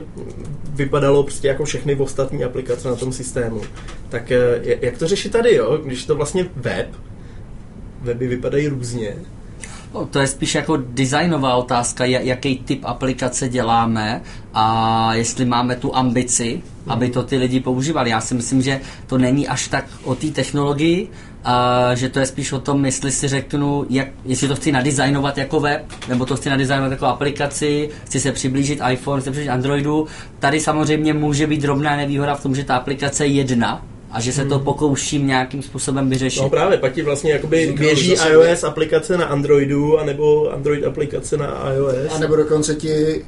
vypadalo 0.69 1.23
prostě 1.23 1.47
jako 1.47 1.65
všechny 1.65 1.95
ostatní 1.95 2.43
aplikace 2.43 2.87
na 2.87 2.95
tom 2.95 3.13
systému. 3.13 3.61
Tak 4.09 4.31
uh, 4.31 4.67
jak 4.81 4.97
to 4.97 5.07
řešit 5.07 5.31
tady, 5.31 5.55
jo? 5.55 5.77
Když 5.77 6.05
to 6.05 6.15
vlastně 6.15 6.45
web, 6.55 6.87
weby 8.01 8.27
vypadají 8.27 8.67
různě, 8.67 9.15
No, 9.93 10.05
to 10.05 10.19
je 10.19 10.27
spíš 10.27 10.55
jako 10.55 10.77
designová 10.77 11.55
otázka, 11.55 12.05
jaký 12.05 12.57
typ 12.57 12.81
aplikace 12.85 13.49
děláme 13.49 14.21
a 14.53 15.13
jestli 15.13 15.45
máme 15.45 15.75
tu 15.75 15.95
ambici, 15.95 16.61
aby 16.87 17.09
to 17.09 17.23
ty 17.23 17.37
lidi 17.37 17.59
používali. 17.59 18.09
Já 18.09 18.21
si 18.21 18.35
myslím, 18.35 18.61
že 18.61 18.81
to 19.07 19.17
není 19.17 19.47
až 19.47 19.67
tak 19.67 19.85
o 20.03 20.15
té 20.15 20.27
technologii, 20.27 21.09
a 21.43 21.95
že 21.95 22.09
to 22.09 22.19
je 22.19 22.25
spíš 22.25 22.51
o 22.51 22.59
tom, 22.59 22.85
jestli 22.85 23.11
si 23.11 23.27
řeknu, 23.27 23.85
jak, 23.89 24.07
jestli 24.25 24.47
to 24.47 24.55
chci 24.55 24.71
nadizajnovat 24.71 25.37
jako 25.37 25.59
web, 25.59 25.85
nebo 26.09 26.25
to 26.25 26.35
chci 26.35 26.49
nadizajnovat 26.49 26.91
jako 26.91 27.05
aplikaci, 27.05 27.89
chci 28.05 28.19
se 28.19 28.31
přiblížit 28.31 28.79
iPhone, 28.91 29.21
chci 29.21 29.25
se 29.25 29.31
přiblížit 29.31 29.51
Androidu. 29.51 30.07
Tady 30.39 30.59
samozřejmě 30.59 31.13
může 31.13 31.47
být 31.47 31.61
drobná 31.61 31.97
nevýhoda 31.97 32.35
v 32.35 32.43
tom, 32.43 32.55
že 32.55 32.63
ta 32.63 32.75
aplikace 32.75 33.25
je 33.25 33.31
jedna, 33.33 33.85
a 34.11 34.19
že 34.21 34.33
se 34.33 34.45
to 34.45 34.55
hmm. 34.55 34.65
pokouším 34.65 35.27
nějakým 35.27 35.61
způsobem 35.61 36.09
vyřešit. 36.09 36.41
No 36.41 36.49
právě, 36.49 36.77
pak 36.77 36.93
ti 36.93 37.01
vlastně 37.01 37.31
jakoby 37.31 37.75
běží 37.77 38.15
iOS 38.29 38.63
aplikace 38.63 39.17
na 39.17 39.25
Androidu, 39.25 39.99
anebo 39.99 40.51
Android 40.53 40.83
aplikace 40.83 41.37
na 41.37 41.73
iOS. 41.73 42.15
A 42.15 42.19
nebo 42.19 42.35
dokonce 42.35 42.75
ti 42.75 43.25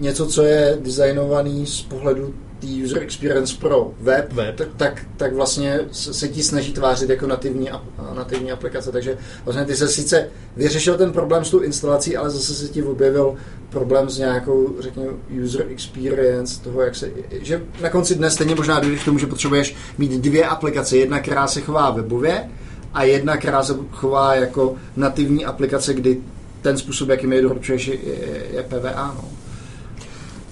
něco, 0.00 0.26
co 0.26 0.42
je 0.42 0.78
designovaný 0.82 1.66
z 1.66 1.82
pohledu 1.82 2.34
té 2.60 2.66
user 2.84 3.02
experience 3.02 3.56
pro 3.60 3.92
web, 4.00 4.32
web. 4.32 4.56
Tak, 4.56 4.68
tak, 4.76 5.06
tak 5.16 5.34
vlastně 5.34 5.80
se 5.92 6.28
ti 6.28 6.42
snaží 6.42 6.72
tvářit 6.72 7.10
jako 7.10 7.26
nativní, 7.26 7.70
nativní 8.14 8.52
aplikace. 8.52 8.92
Takže 8.92 9.18
vlastně 9.44 9.64
ty 9.64 9.76
se 9.76 9.88
sice 9.88 10.28
vyřešil 10.56 10.98
ten 10.98 11.12
problém 11.12 11.44
s 11.44 11.50
tou 11.50 11.58
instalací, 11.58 12.16
ale 12.16 12.30
zase 12.30 12.54
se 12.54 12.68
ti 12.68 12.82
objevil 12.82 13.34
problém 13.70 14.10
s 14.10 14.18
nějakou, 14.18 14.76
řekněme, 14.80 15.10
user 15.42 15.66
experience, 15.70 16.62
toho, 16.62 16.82
jak 16.82 16.96
se, 16.96 17.10
že 17.30 17.62
na 17.82 17.90
konci 17.90 18.14
dne 18.14 18.30
stejně 18.30 18.54
možná 18.54 18.80
dojde 18.80 18.96
k 18.96 19.04
tomu, 19.04 19.18
že 19.18 19.26
potřebuješ 19.26 19.76
mít 19.98 20.12
dvě 20.12 20.46
aplikace. 20.46 20.96
Jedna, 20.96 21.20
která 21.20 21.46
se 21.46 21.60
chová 21.60 21.90
webově 21.90 22.50
a 22.94 23.04
jedna, 23.04 23.36
která 23.36 23.62
se 23.62 23.76
chová 23.90 24.34
jako 24.34 24.76
nativní 24.96 25.44
aplikace, 25.44 25.94
kdy 25.94 26.20
ten 26.62 26.78
způsob, 26.78 27.08
jakým 27.08 27.32
je 27.32 27.42
doručuješ, 27.42 27.86
je, 27.86 27.94
je, 27.94 28.42
je 28.52 28.62
PVA. 28.62 29.14
No. 29.16 29.39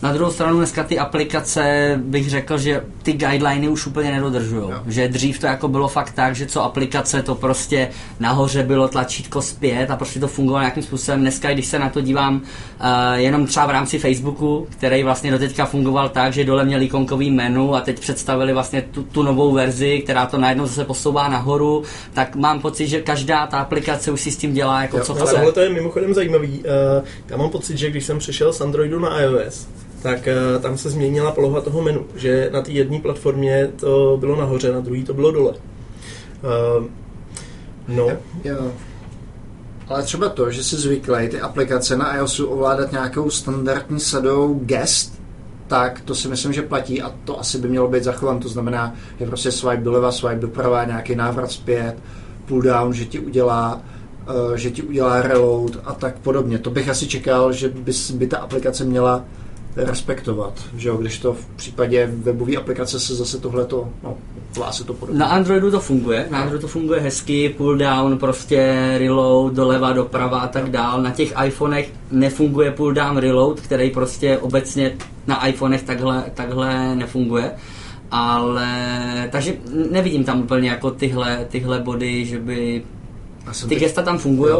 Na 0.02 0.12
druhou 0.12 0.30
stranu 0.30 0.56
dneska 0.56 0.84
ty 0.84 0.98
aplikace 0.98 1.94
bych 2.02 2.30
řekl, 2.30 2.58
že 2.58 2.84
ty 3.02 3.12
guideliny 3.12 3.68
už 3.68 3.86
úplně 3.86 4.10
nedodržují. 4.10 4.70
No. 4.70 4.82
Že 4.86 5.08
dřív 5.08 5.38
to 5.38 5.46
jako 5.46 5.68
bylo 5.68 5.88
fakt 5.88 6.12
tak, 6.12 6.34
že 6.34 6.46
co 6.46 6.62
aplikace, 6.62 7.22
to 7.22 7.34
prostě 7.34 7.88
nahoře 8.20 8.62
bylo 8.62 8.88
tlačítko 8.88 9.42
zpět 9.42 9.90
a 9.90 9.96
prostě 9.96 10.20
to 10.20 10.28
fungovalo 10.28 10.62
nějakým 10.62 10.82
způsobem. 10.82 11.20
Dneska, 11.20 11.52
když 11.52 11.66
se 11.66 11.78
na 11.78 11.88
to 11.88 12.00
dívám 12.00 12.34
uh, 12.36 12.42
jenom 13.14 13.46
třeba 13.46 13.66
v 13.66 13.70
rámci 13.70 13.98
Facebooku, 13.98 14.66
který 14.70 15.02
vlastně 15.02 15.30
doteďka 15.30 15.66
fungoval 15.66 16.08
tak, 16.08 16.32
že 16.32 16.44
dole 16.44 16.64
měl 16.64 16.82
ikonkový 16.82 17.30
menu 17.30 17.74
a 17.74 17.80
teď 17.80 18.00
představili 18.00 18.52
vlastně 18.52 18.82
tu, 18.82 19.02
tu 19.02 19.22
novou 19.22 19.52
verzi, 19.52 20.00
která 20.04 20.26
to 20.26 20.38
najednou 20.38 20.66
zase 20.66 20.84
posouvá 20.84 21.28
nahoru, 21.28 21.82
tak 22.12 22.36
mám 22.36 22.60
pocit, 22.60 22.88
že 22.88 23.00
každá 23.00 23.46
ta 23.46 23.58
aplikace 23.58 24.10
už 24.10 24.20
si 24.20 24.30
s 24.30 24.36
tím 24.36 24.52
dělá 24.52 24.82
jako 24.82 24.98
jo, 24.98 25.04
co 25.04 25.14
chce. 25.14 25.52
To 25.54 25.60
je 25.60 25.70
mimochodem 25.70 26.14
zajímavý. 26.14 26.58
Uh, 26.58 27.04
já 27.28 27.36
mám 27.36 27.50
pocit, 27.50 27.78
že 27.78 27.90
když 27.90 28.04
jsem 28.04 28.18
přešel 28.18 28.52
z 28.52 28.60
Androidu 28.60 29.00
na 29.00 29.20
iOS, 29.20 29.68
tak 30.02 30.18
uh, 30.18 30.62
tam 30.62 30.78
se 30.78 30.90
změnila 30.90 31.32
poloha 31.32 31.60
toho 31.60 31.82
menu, 31.82 32.06
že 32.16 32.50
na 32.52 32.62
té 32.62 32.70
jedné 32.70 33.00
platformě 33.00 33.70
to 33.76 34.16
bylo 34.20 34.36
nahoře, 34.36 34.72
na 34.72 34.80
druhé 34.80 35.02
to 35.02 35.14
bylo 35.14 35.30
dole. 35.30 35.54
Uh, 36.42 36.84
no. 37.88 38.08
Jo. 38.44 38.72
Ale 39.88 40.02
třeba 40.02 40.28
to, 40.28 40.50
že 40.50 40.64
si 40.64 40.76
zvyklý 40.76 41.28
ty 41.28 41.40
aplikace 41.40 41.96
na 41.96 42.16
iOSu 42.16 42.46
ovládat 42.46 42.92
nějakou 42.92 43.30
standardní 43.30 44.00
sadou 44.00 44.60
gest, 44.64 45.18
tak 45.66 46.00
to 46.00 46.14
si 46.14 46.28
myslím, 46.28 46.52
že 46.52 46.62
platí 46.62 47.02
a 47.02 47.14
to 47.24 47.40
asi 47.40 47.58
by 47.58 47.68
mělo 47.68 47.88
být 47.88 48.04
zachovan. 48.04 48.38
To 48.38 48.48
znamená, 48.48 48.94
že 49.20 49.26
prostě 49.26 49.52
swipe 49.52 49.82
doleva, 49.82 50.12
swipe 50.12 50.40
doprava, 50.40 50.84
nějaký 50.84 51.16
návrat 51.16 51.50
zpět, 51.50 51.96
pull 52.46 52.62
down, 52.62 52.92
že 52.92 53.04
ti 53.04 53.18
udělá 53.18 53.80
eh, 54.28 54.58
že 54.58 54.70
ti 54.70 54.82
udělá 54.82 55.22
reload 55.22 55.76
a 55.84 55.94
tak 55.94 56.18
podobně. 56.18 56.58
To 56.58 56.70
bych 56.70 56.88
asi 56.88 57.06
čekal, 57.06 57.52
že 57.52 57.68
by, 57.68 57.92
by 58.14 58.26
ta 58.26 58.38
aplikace 58.38 58.84
měla 58.84 59.24
respektovat, 59.84 60.52
že 60.76 60.88
jo? 60.88 60.96
když 60.96 61.18
to 61.18 61.34
v 61.34 61.46
případě 61.56 62.08
webové 62.12 62.56
aplikace 62.56 63.00
se 63.00 63.14
zase 63.14 63.38
tohleto, 63.38 63.88
no, 64.02 64.16
se 64.70 64.84
to 64.84 64.94
podobně. 64.94 65.18
Na 65.18 65.26
Androidu 65.26 65.70
to 65.70 65.80
funguje, 65.80 66.26
na 66.30 66.38
Androidu 66.38 66.62
to 66.62 66.68
funguje 66.68 67.00
hezky, 67.00 67.48
pull 67.48 67.76
down, 67.76 68.18
prostě 68.18 68.94
reload, 68.98 69.52
doleva, 69.52 69.92
doprava 69.92 70.40
a 70.40 70.48
tak 70.48 70.70
dál. 70.70 71.02
Na 71.02 71.10
těch 71.10 71.34
iPhonech 71.46 71.92
nefunguje 72.10 72.70
pull 72.70 72.92
down, 72.92 73.16
reload, 73.16 73.60
který 73.60 73.90
prostě 73.90 74.38
obecně 74.38 74.96
na 75.26 75.46
iPhonech 75.46 75.82
takhle, 75.82 76.24
takhle 76.34 76.96
nefunguje. 76.96 77.50
Ale, 78.10 78.68
takže 79.32 79.54
nevidím 79.90 80.24
tam 80.24 80.40
úplně 80.40 80.68
jako 80.68 80.90
tyhle, 80.90 81.46
tyhle 81.50 81.80
body, 81.80 82.24
že 82.24 82.38
by 82.38 82.82
ty 83.62 83.68
teď... 83.68 83.78
gesta 83.78 84.02
tam 84.02 84.18
fungují. 84.18 84.54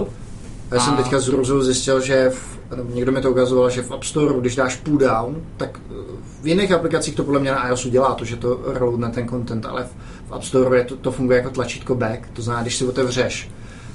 Já 0.71 0.81
jsem 0.81 0.97
teďka 0.97 1.21
z 1.21 1.29
Ruzou 1.29 1.63
zjistil, 1.63 2.01
že 2.01 2.31
v 2.31 2.95
někdo 2.95 3.13
mi 3.13 3.21
to 3.21 3.31
ukazoval, 3.31 3.71
že 3.71 3.83
v 3.83 3.93
App 3.93 4.05
Store, 4.05 4.35
když 4.41 4.57
dáš 4.57 4.77
pull 4.77 4.99
down, 4.99 5.37
tak 5.57 5.81
eh, 5.91 5.95
v 6.43 6.47
jiných 6.47 6.73
aplikacích 6.73 7.15
to 7.15 7.25
podle 7.25 7.41
mě 7.41 7.51
na 7.51 7.69
iOSu 7.69 7.89
dělá 7.89 8.15
to, 8.15 8.25
že 8.25 8.37
to 8.37 8.61
reloadne 8.67 9.11
ten 9.11 9.29
content, 9.29 9.67
ale 9.67 9.89
v 10.29 10.33
App 10.33 10.45
Store 10.45 10.79
je 10.79 10.85
to, 10.85 10.97
to 10.97 11.13
funguje 11.13 11.39
jako 11.39 11.51
tlačítko 11.51 11.95
back, 11.95 12.29
to 12.33 12.43
znamená, 12.43 12.63
když 12.63 12.77
si 12.77 12.87
otevřeš 12.87 13.51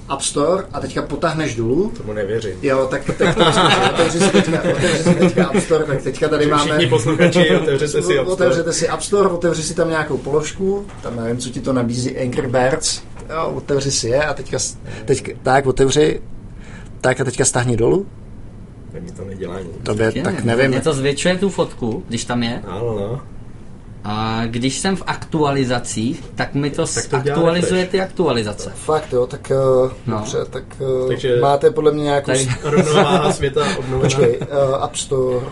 App 0.09 0.21
Store 0.21 0.63
a 0.73 0.79
teďka 0.79 1.01
potáhneš 1.01 1.55
dolů. 1.55 1.91
Tomu 1.97 2.13
nevěřím. 2.13 2.51
Jo, 2.61 2.87
tak, 2.91 3.11
tak 3.17 3.35
to 3.35 3.45
otevři 3.93 4.19
si 4.19 4.29
teďka, 4.29 4.59
otevři 4.59 5.03
si 5.03 5.13
teďka 5.13 5.45
App 5.45 5.59
Store, 5.59 5.83
tak 5.83 6.01
teďka 6.01 6.27
tady 6.27 6.47
máme... 6.47 6.71
Všichni 6.71 6.87
posluchači, 6.87 7.55
otevřete 7.55 7.87
si 7.87 7.97
App 7.97 8.03
Store. 8.03 8.21
Otevřete 8.21 8.73
si 8.73 8.87
App 8.87 9.03
Store, 9.03 9.29
otevři 9.29 9.63
si 9.63 9.73
tam 9.73 9.89
nějakou 9.89 10.17
položku, 10.17 10.85
tam 11.01 11.15
nevím, 11.15 11.37
co 11.37 11.49
ti 11.49 11.61
to 11.61 11.73
nabízí, 11.73 12.17
Angry 12.17 12.47
Birds, 12.47 13.01
jo, 13.29 13.53
otevři 13.55 13.91
si 13.91 14.09
je 14.09 14.23
a 14.23 14.33
teďka, 14.33 14.57
teďka 15.05 15.31
tak 15.43 15.65
otevři, 15.65 16.21
tak 17.03 17.21
a 17.21 17.23
teďka 17.23 17.45
stáhni 17.45 17.77
dolů 17.77 18.05
tak 18.93 19.03
mi 19.03 19.11
to 19.11 19.25
nedělá 19.25 19.59
nic. 19.59 19.71
Tobě, 19.83 20.11
tak, 20.11 20.23
tak 20.23 20.43
nevím. 20.43 20.67
Mě 20.67 20.81
to 20.81 20.93
zvětšuje 20.93 21.37
tu 21.37 21.49
fotku, 21.49 22.03
když 22.07 22.25
tam 22.25 22.43
je. 22.43 22.61
Ano, 22.67 22.95
no. 22.99 23.21
A 24.03 24.41
když 24.45 24.79
jsem 24.79 24.95
v 24.95 25.03
aktualizacích, 25.07 26.23
tak 26.35 26.53
mi 26.53 26.69
to, 26.69 26.85
tak 26.87 27.07
to 27.07 27.15
aktualizuje 27.15 27.85
ty 27.85 28.01
aktualizace. 28.01 28.71
Fakt 28.75 29.13
jo, 29.13 29.27
tak 29.27 29.51
uh, 29.51 29.91
no. 30.07 30.17
dobře, 30.17 30.37
tak 30.49 30.63
uh, 30.79 31.07
Takže 31.07 31.39
máte 31.39 31.71
podle 31.71 31.91
mě 31.91 32.03
nějakou... 32.03 32.31
Tak... 32.31 32.63
Rovnováha 32.63 33.33
světa 33.33 33.61
obnovená. 33.77 34.01
Počkej, 34.01 34.39
uh, 34.39 34.75
App 34.75 34.95
Store, 34.95 35.45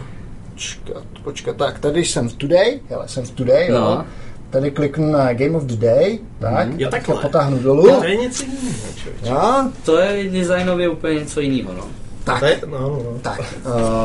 počkat, 0.54 1.04
počkat, 1.24 1.56
tak 1.56 1.80
tady 1.80 2.06
jsem 2.06 2.30
v 2.30 2.34
Today, 2.34 2.80
hele, 2.90 3.08
jsem 3.08 3.26
v 3.26 3.32
Today, 3.32 3.70
no. 3.70 3.78
jo. 3.78 4.04
Tady 4.52 4.72
kliknu 4.72 5.12
na 5.12 5.34
Game 5.34 5.58
of 5.58 5.64
the 5.64 5.76
Day, 5.76 6.20
tak, 6.40 6.68
mm, 6.68 6.80
jo, 6.80 6.90
takhle. 6.90 7.22
potáhnu 7.22 7.60
dolů. 7.60 7.96
To 7.96 8.04
je 8.04 8.16
něco 8.16 8.44
jiného? 8.44 9.72
To 9.86 9.98
je 9.98 10.30
designově 10.30 10.90
úplně 10.90 11.20
něco 11.20 11.40
jiného, 11.40 11.74
no. 11.74 11.84
Tak, 12.24 12.42
je, 12.42 12.62
no, 12.68 12.80
no. 12.80 13.20
tak 13.22 13.40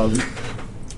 uh, 0.05 0.13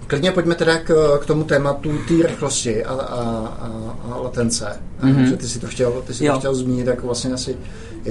klidně 0.07 0.31
pojďme 0.31 0.55
teda 0.55 0.77
k, 0.77 1.19
k 1.21 1.25
tomu 1.25 1.43
tématu 1.43 1.91
té 2.07 2.27
rychlosti 2.27 2.85
a, 2.85 2.93
a, 2.93 3.21
a, 3.59 3.97
a 4.11 4.17
latence. 4.17 4.79
Mm-hmm. 5.03 5.29
Že 5.29 5.37
ty 5.37 5.47
si 5.47 5.59
to 5.59 5.67
chtěl, 5.67 5.91
ty 6.07 6.13
si 6.13 6.27
to 6.27 6.39
chtěl 6.39 6.55
zmínit 6.55 6.87
jako 6.87 7.05
vlastně 7.05 7.33
asi 7.33 7.57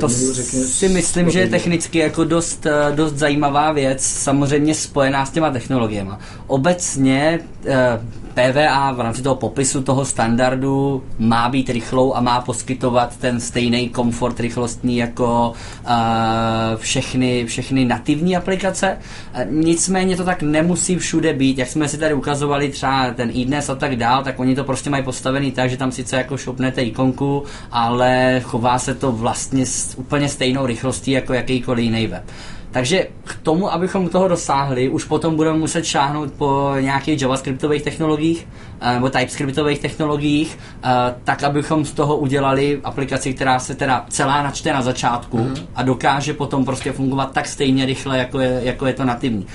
to 0.01 0.09
řekni, 0.09 0.61
si 0.65 0.89
myslím, 0.89 1.31
že 1.31 1.41
je 1.41 1.49
technicky 1.49 1.99
jako 1.99 2.25
dost, 2.25 2.67
eh, 2.67 2.93
dost 2.95 3.15
zajímavá 3.15 3.73
věc, 3.73 4.03
samozřejmě 4.03 4.75
spojená 4.75 5.27
s 5.27 5.31
těma 5.31 5.51
technologiemi. 5.51 6.11
Obecně 6.47 7.41
eh, 7.67 8.01
PVA 8.39 8.93
v 8.93 9.01
rámci 9.01 9.23
toho 9.23 9.35
popisu 9.35 9.83
toho 9.83 10.05
standardu 10.05 11.05
má 11.19 11.49
být 11.49 11.71
rychlou 11.71 12.15
a 12.15 12.21
má 12.21 12.41
poskytovat 12.41 13.17
ten 13.17 13.41
stejný 13.41 13.89
komfort 13.89 14.41
rychlostní 14.41 14.97
jako 14.97 15.53
uh, 15.85 15.91
všechny, 16.77 17.47
všechny 17.47 17.85
nativní 17.85 18.37
aplikace. 18.37 18.99
Uh, 19.35 19.53
nicméně 19.53 20.17
to 20.17 20.25
tak 20.25 20.43
nemusí 20.43 20.97
všude 20.97 21.33
být. 21.33 21.59
Jak 21.59 21.69
jsme 21.69 21.89
si 21.89 21.99
tady 21.99 22.15
ukazovali 22.15 22.69
třeba 22.69 23.11
ten 23.11 23.31
iDnes 23.33 23.71
a 23.71 23.75
tak 23.75 23.97
dál, 23.97 24.25
tak 24.25 24.39
oni 24.39 24.55
to 24.55 24.65
prostě 24.65 24.91
mají 24.91 25.03
postavený 25.03 25.53
tak, 25.53 25.71
že 25.71 25.77
tam 25.77 25.93
sice 25.93 26.17
jako 26.17 26.37
šopnete 26.37 26.83
ikonku, 26.83 27.43
ale 27.73 28.41
chová 28.45 28.79
se 28.79 28.95
to 28.95 29.13
vlastně 29.13 29.67
s 29.67 29.99
úplně 29.99 30.29
stejnou 30.29 30.67
rychlostí 30.67 31.11
jako 31.11 31.33
jakýkoliv 31.33 31.85
jiný 31.85 32.07
web. 32.07 32.25
Takže 32.71 33.07
k 33.25 33.37
tomu, 33.43 33.73
abychom 33.73 34.09
toho 34.09 34.29
dosáhli, 34.29 34.89
už 34.89 35.05
potom 35.05 35.37
budeme 35.37 35.59
muset 35.59 35.85
šáhnout 35.85 36.33
po 36.33 36.73
nějakých 36.81 37.23
javascriptových 37.23 37.83
technologiích 37.83 38.49
eh, 38.81 38.95
nebo 38.95 39.11
typescriptových 39.11 39.79
technologiích, 39.79 40.59
eh, 40.83 40.89
tak 41.25 41.43
abychom 41.43 41.85
z 41.85 41.93
toho 41.93 42.17
udělali 42.17 42.81
aplikaci, 42.85 43.35
která 43.35 43.59
se 43.59 43.75
teda 43.75 44.07
celá 44.09 44.43
načte 44.43 44.73
na 44.73 44.83
začátku 44.83 45.39
mm-hmm. 45.39 45.67
a 45.75 45.83
dokáže 45.83 46.33
potom 46.33 46.65
prostě 46.65 46.93
fungovat 46.93 47.33
tak 47.33 47.47
stejně 47.47 47.87
rychle, 47.87 48.19
jako 48.19 48.41
je, 48.41 48.61
jako 48.65 48.87
je 48.87 48.93
to 48.93 49.05
nativní 49.05 49.47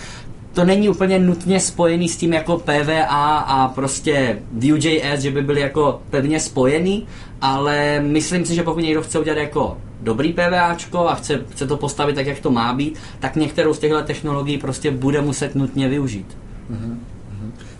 to 0.53 0.65
není 0.65 0.89
úplně 0.89 1.19
nutně 1.19 1.59
spojený 1.59 2.09
s 2.09 2.17
tím 2.17 2.33
jako 2.33 2.57
PVA 2.57 3.37
a 3.37 3.67
prostě 3.67 4.39
Vue.js, 4.51 5.19
že 5.19 5.31
by 5.31 5.41
byly 5.41 5.61
jako 5.61 6.01
pevně 6.09 6.39
spojený, 6.39 7.07
ale 7.43 7.99
myslím 7.99 8.45
si, 8.45 8.55
že 8.55 8.63
pokud 8.63 8.79
někdo 8.79 9.01
chce 9.01 9.19
udělat 9.19 9.37
jako 9.37 9.77
dobrý 10.01 10.33
PVAčko 10.33 11.07
a 11.07 11.15
chce, 11.15 11.41
chce 11.49 11.67
to 11.67 11.77
postavit 11.77 12.15
tak, 12.15 12.25
jak 12.25 12.39
to 12.39 12.51
má 12.51 12.73
být, 12.73 12.99
tak 13.19 13.35
některou 13.35 13.73
z 13.73 13.79
těchto 13.79 14.01
technologií 14.01 14.57
prostě 14.57 14.91
bude 14.91 15.21
muset 15.21 15.55
nutně 15.55 15.89
využít. 15.89 16.37
Mm-hmm. 16.71 16.97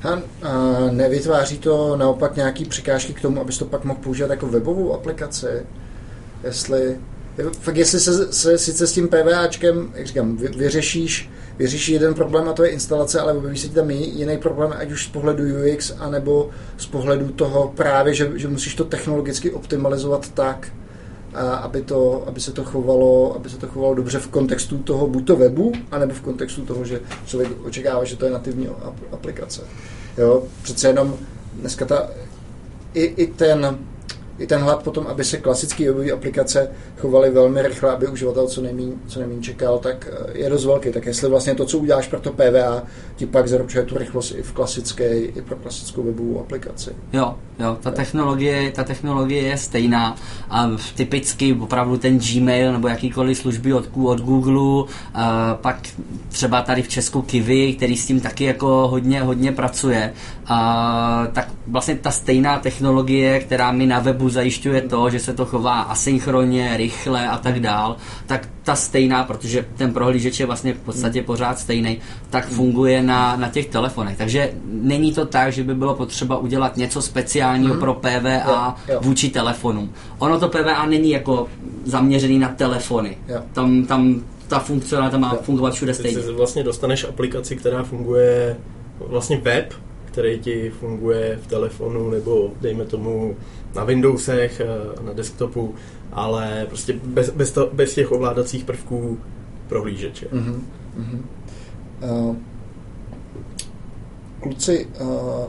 A, 0.04 0.10
a 0.10 0.22
nevytváří 0.92 1.58
to 1.58 1.98
naopak 1.98 2.36
nějaký 2.36 2.66
překážky 2.66 3.14
k 3.14 3.22
tomu, 3.22 3.42
abys 3.42 3.58
to 3.58 3.66
pak 3.66 3.86
mohl 3.86 4.00
používat 4.04 4.32
jako 4.32 4.48
webovou 4.48 4.94
aplikaci? 4.94 5.48
Jestli, 6.44 6.98
fakt 7.60 7.78
jestli 7.78 8.00
se, 8.00 8.34
se 8.34 8.58
sice 8.58 8.88
s 8.88 8.94
tím 8.94 9.08
PVAčkem, 9.08 9.94
jak 9.96 10.08
říkám, 10.08 10.38
vy, 10.38 10.48
vyřešíš, 10.48 11.30
vyřešíš 11.58 11.88
jeden 11.88 12.14
problém 12.14 12.50
a 12.50 12.54
to 12.54 12.64
je 12.64 12.70
instalace, 12.70 13.20
ale 13.20 13.58
se 13.58 13.70
tam 13.70 13.92
jiný 13.92 14.38
problém, 14.38 14.74
ať 14.78 14.92
už 14.92 15.06
z 15.06 15.10
pohledu 15.10 15.44
UX, 15.44 15.94
anebo 16.00 16.50
z 16.78 16.86
pohledu 16.86 17.30
toho 17.30 17.74
právě, 17.76 18.14
že, 18.14 18.32
že 18.36 18.48
musíš 18.48 18.76
to 18.76 18.84
technologicky 18.84 19.52
optimalizovat 19.52 20.30
tak, 20.30 20.68
a 21.34 21.56
aby, 21.56 21.82
to, 21.82 22.24
aby, 22.28 22.42
se 22.42 22.52
to 22.52 22.64
chovalo, 22.64 23.36
aby 23.36 23.50
se 23.50 23.58
to 23.58 23.68
chovalo 23.68 23.96
dobře 23.96 24.20
v 24.20 24.28
kontextu 24.28 24.78
toho 24.78 25.08
buď 25.08 25.28
to 25.28 25.36
webu, 25.36 25.72
anebo 25.92 26.14
v 26.14 26.22
kontextu 26.22 26.62
toho, 26.62 26.86
že 26.86 27.00
člověk 27.26 27.52
očekává, 27.66 28.04
že 28.04 28.16
to 28.16 28.26
je 28.26 28.32
nativní 28.32 28.70
aplikace. 29.12 29.62
Jo, 30.18 30.44
přece 30.64 30.88
jenom 30.88 31.16
dneska 31.54 31.86
ta, 31.86 32.10
i, 32.94 33.04
i 33.04 33.28
ten 33.28 33.78
i 34.40 34.48
ten 34.48 34.62
hlad 34.62 34.84
potom, 34.84 35.08
aby 35.08 35.24
se 35.24 35.38
klasické 35.38 35.86
webové 35.86 36.12
aplikace 36.12 36.70
chovaly 36.98 37.30
velmi 37.32 37.62
rychle, 37.62 37.92
aby 37.92 38.08
uživatel 38.08 38.48
co 38.48 38.62
nejméně 38.62 38.94
co 39.08 39.20
nejméně 39.20 39.42
čekal, 39.42 39.80
tak 39.80 40.10
eh, 40.12 40.38
je 40.38 40.50
dost 40.50 40.66
velký. 40.66 40.92
Tak 40.92 41.06
jestli 41.06 41.30
vlastně 41.30 41.56
to, 41.56 41.66
co 41.66 41.78
uděláš 41.78 42.08
pro 42.08 42.20
to 42.20 42.32
PVA, 42.32 42.84
ti 43.16 43.26
pak 43.26 43.48
zaručuje 43.48 43.86
tu 43.86 43.98
rychlost 43.98 44.32
i 44.32 44.42
v 44.42 44.52
klasické, 44.52 45.20
i 45.20 45.42
pro 45.42 45.56
klasickou 45.56 46.04
webovou 46.04 46.40
aplikaci. 46.40 46.92
Jo, 47.14 47.36
jo, 47.60 47.78
ta 47.82 47.92
technologie, 47.92 48.72
ta 48.72 48.84
technologie 48.84 49.42
je 49.42 49.58
stejná 49.58 50.16
a 50.50 50.72
typicky 50.96 51.54
opravdu 51.54 51.98
ten 51.98 52.20
Gmail 52.20 52.74
nebo 52.74 52.88
jakýkoliv 52.88 53.38
služby 53.38 53.74
od, 53.74 53.90
od 54.04 54.22
Google, 54.22 54.94
a 55.14 55.56
pak 55.62 55.78
třeba 56.30 56.62
tady 56.62 56.82
v 56.82 56.88
Česku 56.88 57.22
Kiwi, 57.22 57.74
který 57.74 57.98
s 57.98 58.06
tím 58.06 58.20
taky 58.22 58.44
jako 58.44 58.88
hodně, 58.88 59.22
hodně 59.22 59.52
pracuje, 59.52 60.14
a, 60.46 61.28
tak 61.34 61.50
vlastně 61.68 61.96
ta 61.96 62.12
stejná 62.12 62.60
technologie, 62.60 63.40
která 63.40 63.72
mi 63.72 63.86
na 63.86 64.00
webu 64.00 64.30
zajišťuje 64.30 64.82
to, 64.82 65.10
že 65.10 65.20
se 65.20 65.34
to 65.34 65.46
chová 65.46 65.82
asynchronně, 65.82 66.78
rychle 66.78 67.28
a 67.28 67.38
tak 67.38 67.60
dál, 67.60 67.96
tak 68.26 68.50
ta 68.64 68.76
stejná, 68.76 69.24
protože 69.24 69.66
ten 69.76 69.94
prohlížeč 69.94 70.40
je 70.40 70.46
vlastně 70.46 70.74
v 70.74 70.80
podstatě 70.80 71.20
hmm. 71.20 71.26
pořád 71.26 71.60
stejný, 71.60 72.00
tak 72.30 72.48
funguje 72.48 73.04
na, 73.04 73.36
na 73.36 73.50
těch 73.50 73.66
telefonech. 73.66 74.18
Takže 74.18 74.54
není 74.66 75.14
to 75.14 75.26
tak, 75.26 75.54
že 75.54 75.64
by 75.64 75.76
bylo 75.76 75.96
potřeba 75.96 76.38
udělat 76.38 76.78
něco 76.78 77.02
speciálního 77.02 77.74
hmm. 77.74 77.80
pro 77.80 77.94
PVA 77.94 78.78
jo, 78.88 78.94
jo. 78.94 79.00
vůči 79.04 79.30
telefonům. 79.30 79.94
Ono 80.20 80.40
to 80.40 80.50
PVA 80.50 80.86
není 80.86 81.10
jako 81.10 81.48
zaměřený 81.86 82.40
na 82.40 82.50
telefony. 82.50 83.18
Jo. 83.28 83.42
Tam, 83.54 83.86
tam 83.86 84.24
ta 84.48 84.60
funkcionalita 84.60 85.18
má 85.18 85.32
jo. 85.34 85.40
fungovat 85.44 85.74
všude 85.74 85.94
stejně. 85.94 86.22
Ty 86.22 86.32
vlastně 86.32 86.64
dostaneš 86.64 87.04
aplikaci, 87.04 87.56
která 87.56 87.84
funguje 87.84 88.58
vlastně 89.00 89.38
web, 89.38 89.74
který 90.14 90.40
ti 90.40 90.70
funguje 90.70 91.40
v 91.42 91.48
telefonu 91.48 92.10
nebo 92.10 92.52
dejme 92.62 92.86
tomu 92.86 93.36
na 93.76 93.84
Windowsech, 93.84 94.62
eh, 94.62 95.04
na 95.04 95.14
desktopu, 95.14 95.76
ale 96.12 96.66
prostě 96.68 96.94
bez, 97.04 97.30
bez, 97.30 97.52
to, 97.52 97.70
bez 97.74 97.94
těch 97.94 98.12
ovládacích 98.12 98.64
prvků 98.64 99.20
prohlížeče. 99.68 100.26
Mm-hmm. 100.26 100.62
Mm-hmm. 101.00 101.20
Uh, 102.30 102.36
kluci, 104.40 104.88
uh, 105.02 105.46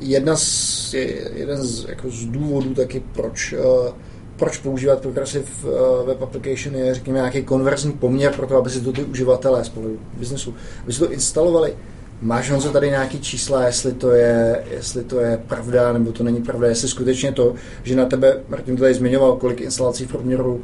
jedna 0.00 0.36
z, 0.36 0.94
jeden 1.34 1.62
z, 1.62 1.88
jako 1.88 2.10
z 2.10 2.24
důvodů 2.24 2.74
taky, 2.74 3.02
proč, 3.12 3.52
uh, 3.52 3.94
proč 4.36 4.58
používat 4.58 5.00
Progressive 5.00 5.44
uh, 5.44 6.06
Web 6.06 6.22
Application 6.22 6.74
je, 6.74 6.94
řekněme, 6.94 7.18
nějaký 7.18 7.42
konverzní 7.42 7.92
poměr 7.92 8.32
pro 8.32 8.46
to, 8.46 8.56
aby 8.56 8.70
si 8.70 8.80
to 8.80 8.92
ty 8.92 9.04
uživatelé 9.04 9.64
spolu 9.64 9.98
biznesu, 10.18 10.54
aby 10.82 10.92
si 10.92 10.98
to 10.98 11.12
instalovali 11.12 11.74
Máš 12.22 12.50
Honzo 12.50 12.72
tady 12.72 12.90
nějaký 12.90 13.20
čísla, 13.20 13.66
jestli 13.66 13.92
to, 13.92 14.10
je, 14.10 14.64
jestli 14.70 15.04
to 15.04 15.20
je 15.20 15.40
pravda, 15.46 15.92
nebo 15.92 16.12
to 16.12 16.24
není 16.24 16.42
pravda, 16.42 16.68
jestli 16.68 16.88
skutečně 16.88 17.32
to, 17.32 17.54
že 17.82 17.96
na 17.96 18.04
tebe, 18.04 18.40
Martin 18.48 18.76
tady 18.76 18.94
zmiňoval, 18.94 19.36
kolik 19.36 19.60
instalací 19.60 20.04
v 20.06 20.08
průměru 20.08 20.60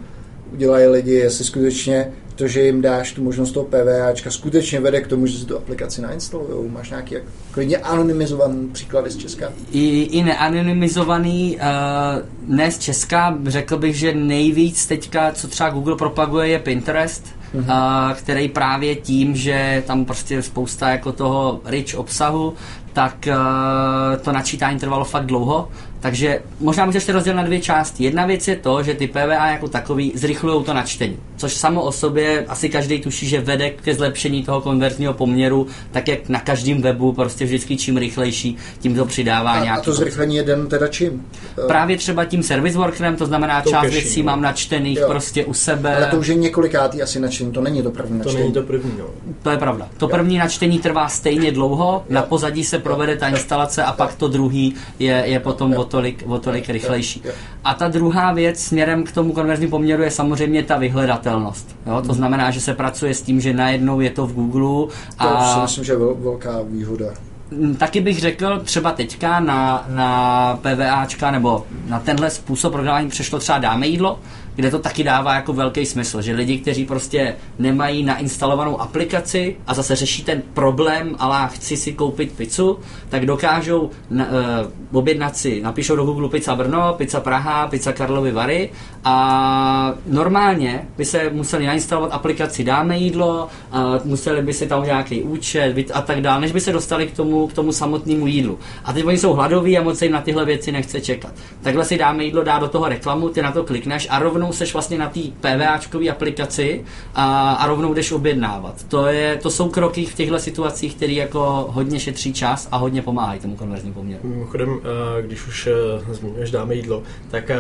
udělají 0.53 0.87
lidi, 0.87 1.13
jestli 1.13 1.45
skutečně 1.45 2.13
to, 2.35 2.49
že 2.49 2.63
jim 2.63 2.83
dáš 2.83 3.13
tu 3.13 3.23
možnost 3.23 3.53
toho 3.53 3.67
PVAčka, 3.67 4.31
skutečně 4.31 4.81
vede 4.81 5.01
k 5.01 5.07
tomu, 5.07 5.27
že 5.27 5.39
si 5.39 5.45
tu 5.45 5.57
aplikaci 5.57 6.03
nainstalují. 6.03 6.71
Máš 6.71 6.91
nějaký 6.91 7.15
jak, 7.15 7.23
klidně 7.51 7.77
anonymizovaný 7.77 8.69
příklady 8.69 9.11
z 9.11 9.17
Česka? 9.17 9.53
I, 9.73 10.03
i 10.03 10.23
neanonymizovaný, 10.23 11.57
uh, 11.57 12.57
ne 12.57 12.71
z 12.71 12.79
Česka, 12.79 13.39
řekl 13.47 13.77
bych, 13.77 13.97
že 13.97 14.15
nejvíc 14.15 14.87
teďka, 14.87 15.33
co 15.33 15.49
třeba 15.49 15.71
Google 15.71 15.97
propaguje, 15.97 16.49
je 16.49 16.59
Pinterest, 16.59 17.38
mm-hmm. 17.55 18.15
který 18.15 18.49
právě 18.49 18.95
tím, 18.97 19.37
že 19.37 19.83
tam 19.87 20.05
prostě 20.05 20.35
je 20.35 20.43
spousta 20.43 20.91
jako 20.91 21.13
toho 21.13 21.61
rich 21.65 21.97
obsahu, 21.97 22.55
tak 22.93 23.29
uh, 23.29 24.17
to 24.23 24.33
načítání 24.33 24.79
trvalo 24.79 25.05
fakt 25.05 25.27
dlouho 25.27 25.69
takže 26.01 26.41
možná 26.61 26.87
můžeš 26.87 27.05
to 27.05 27.13
rozdělit 27.13 27.37
na 27.37 27.43
dvě 27.43 27.61
části. 27.61 28.05
Jedna 28.05 28.27
věc 28.27 28.49
je 28.49 28.57
to, 28.57 28.83
že 28.83 28.95
ty 28.95 29.07
PVA 29.07 29.51
jako 29.51 29.69
takový 29.69 30.13
zrychlují 30.15 30.65
to 30.65 30.75
načtení, 30.75 31.17
což 31.37 31.55
samo 31.55 31.83
o 31.83 31.93
sobě 31.93 32.45
asi 32.49 32.69
každý 32.69 33.01
tuší, 33.01 33.29
že 33.29 33.41
vede 33.41 33.71
ke 33.71 33.95
zlepšení 33.95 34.43
toho 34.43 34.61
konverzního 34.61 35.15
poměru, 35.15 35.67
tak 35.91 36.09
jak 36.09 36.29
na 36.29 36.41
každém 36.41 36.83
webu 36.83 37.13
prostě 37.13 37.45
vždycky 37.45 37.77
čím 37.77 37.97
rychlejší, 37.97 38.57
tím 38.81 38.97
to 38.97 39.05
přidává 39.05 39.51
a, 39.51 39.65
nějaký. 39.65 39.81
A 39.81 39.85
to 39.85 39.93
zrychlení 39.93 40.37
je 40.37 40.43
den 40.43 40.67
teda 40.67 40.89
čím? 40.89 41.27
Právě 41.67 41.97
třeba 41.97 42.25
tím 42.25 42.43
service 42.43 42.79
workerem, 42.79 43.17
to 43.17 43.27
znamená 43.27 43.63
to 43.63 43.71
část 43.71 43.85
cache, 43.85 44.01
věcí 44.01 44.23
no. 44.23 44.27
mám 44.27 44.43
načtených 44.43 44.99
jo. 44.99 45.09
prostě 45.09 45.45
u 45.45 45.55
sebe. 45.55 45.97
Ale 45.97 46.07
to 46.07 46.17
už 46.17 46.27
je 46.27 46.35
několikátý 46.35 47.03
asi 47.03 47.21
načtení, 47.21 47.53
to 47.53 47.61
není 47.61 47.83
to 47.83 47.91
první 47.91 48.19
načtení. 48.19 48.37
To 48.37 48.43
není 48.43 48.53
to 48.53 48.63
první, 48.63 48.93
no. 48.99 49.05
To 49.43 49.51
je 49.51 49.57
pravda. 49.57 49.89
To 49.97 50.05
jo. 50.05 50.09
první 50.09 50.39
načtení 50.39 50.79
trvá 50.79 51.09
stejně 51.09 51.53
dlouho, 51.53 52.05
jo. 52.09 52.15
na 52.15 52.23
pozadí 52.23 52.65
se 52.65 52.79
provede 52.79 53.17
ta 53.17 53.29
instalace 53.29 53.83
a 53.83 53.93
pak 53.93 54.15
to 54.15 54.29
druhý 54.29 54.75
je, 54.99 55.23
je 55.27 55.41
potom 55.41 55.73
jo 55.73 55.88
tolik, 55.89 56.25
o 56.27 56.39
tolik 56.39 56.69
rychlejší. 56.69 57.23
A 57.65 57.75
ta 57.75 57.89
druhá 57.89 58.33
věc 58.33 58.61
směrem 58.61 59.05
k 59.05 59.13
tomu 59.13 59.33
konverzním 59.33 59.71
poměru 59.71 60.03
je 60.03 60.11
samozřejmě 60.11 60.63
ta 60.63 60.77
vyhledatelnost. 60.77 61.77
Jo? 61.87 62.03
To 62.07 62.15
znamená, 62.15 62.51
že 62.51 62.61
se 62.61 62.75
pracuje 62.75 63.15
s 63.15 63.23
tím, 63.23 63.41
že 63.41 63.53
najednou 63.53 64.01
je 64.01 64.11
to 64.11 64.27
v 64.27 64.35
Google. 64.35 64.95
A... 65.19 65.27
To 65.27 65.55
si 65.55 65.61
myslím, 65.61 65.85
že 65.85 65.93
je 65.93 65.99
velká 65.99 66.63
výhoda. 66.63 67.07
Mm, 67.51 67.77
taky 67.77 68.01
bych 68.01 68.19
řekl, 68.19 68.61
třeba 68.65 68.93
teďka 68.93 69.41
na, 69.41 69.87
na 69.89 70.61
PVAčka 70.63 71.31
nebo 71.31 71.67
na 71.89 72.01
tenhle 72.01 72.31
způsob 72.31 72.73
programování 72.73 73.09
přešlo 73.09 73.39
třeba 73.39 73.59
dáme 73.59 73.87
jídlo, 73.87 74.19
kde 74.59 74.71
to 74.71 74.79
taky 74.79 75.05
dává 75.05 75.35
jako 75.35 75.53
velký 75.53 75.87
smysl, 75.87 76.23
že 76.23 76.35
lidi, 76.35 76.59
kteří 76.59 76.85
prostě 76.85 77.37
nemají 77.59 78.03
nainstalovanou 78.03 78.81
aplikaci 78.81 79.57
a 79.67 79.75
zase 79.75 79.97
řeší 79.97 80.25
ten 80.25 80.43
problém, 80.55 81.17
ale 81.19 81.49
chci 81.53 81.77
si 81.77 81.93
koupit 81.93 82.33
pizzu, 82.33 82.79
tak 83.09 83.27
dokážou 83.27 83.91
na, 84.11 84.27
uh, 84.27 84.99
objednat 84.99 85.37
si, 85.37 85.61
napíšou 85.61 85.97
do 85.97 86.05
Google 86.05 86.29
pizza 86.29 86.57
Brno, 86.57 86.95
pizza 86.99 87.21
Praha, 87.21 87.67
pizza 87.67 87.93
Karlovy 87.93 88.33
Vary 88.33 88.71
a 89.05 89.95
normálně 90.07 90.89
by 90.97 91.05
se 91.05 91.31
museli 91.31 91.67
nainstalovat 91.67 92.13
aplikaci 92.13 92.65
Dáme 92.65 92.99
jídlo, 92.99 93.49
uh, 93.73 93.79
museli 94.05 94.43
by 94.43 94.53
si 94.53 94.67
tam 94.67 94.85
nějaký 94.85 95.23
účet 95.23 95.91
a 95.95 96.03
tak 96.03 96.21
dále, 96.21 96.41
než 96.41 96.53
by 96.53 96.61
se 96.61 96.73
dostali 96.73 97.07
k 97.07 97.17
tomu, 97.17 97.47
k 97.47 97.53
tomu 97.53 97.73
samotnému 97.73 98.27
jídlu. 98.27 98.59
A 98.85 98.93
teď 98.93 99.05
oni 99.05 99.19
jsou 99.19 99.33
hladoví 99.33 99.79
a 99.79 99.83
moc 99.83 99.99
se 99.99 100.05
jim 100.05 100.13
na 100.13 100.21
tyhle 100.21 100.45
věci 100.45 100.73
nechce 100.73 101.01
čekat. 101.01 101.33
Takhle 101.63 101.85
si 101.85 101.99
Dáme 101.99 102.25
jídlo, 102.25 102.43
dá 102.43 102.59
do 102.59 102.69
toho 102.69 102.89
reklamu, 102.89 103.29
ty 103.29 103.43
na 103.43 103.53
to 103.53 103.65
klikneš 103.65 104.07
a 104.11 104.19
rovnou 104.19 104.48
rovnou 104.49 104.59
seš 104.59 104.73
vlastně 104.73 104.99
na 104.99 105.09
té 105.09 105.21
PVAčkové 105.41 106.09
aplikaci 106.09 106.85
a, 107.15 107.53
a 107.53 107.67
rovnou 107.67 107.95
jdeš 107.95 108.13
objednávat. 108.13 108.85
To, 108.89 109.07
je, 109.07 109.37
to 109.43 109.51
jsou 109.51 109.69
kroky 109.69 110.07
v 110.07 110.15
těchto 110.15 110.39
situacích, 110.39 110.95
které 110.95 111.13
jako 111.13 111.67
hodně 111.71 112.01
šetří 112.01 112.33
čas 112.33 112.69
a 112.71 112.77
hodně 112.77 113.03
pomáhají 113.03 113.41
tomu 113.41 113.57
konverzním 113.57 113.95
poměru. 113.95 114.21
Mimochodem, 114.25 114.81
eh, 114.81 115.23
když 115.23 115.47
už 115.47 115.67
eh, 115.67 116.15
zmiňuješ 116.15 116.51
dáme 116.51 116.75
jídlo, 116.75 117.03
tak 117.31 117.51
eh, 117.51 117.57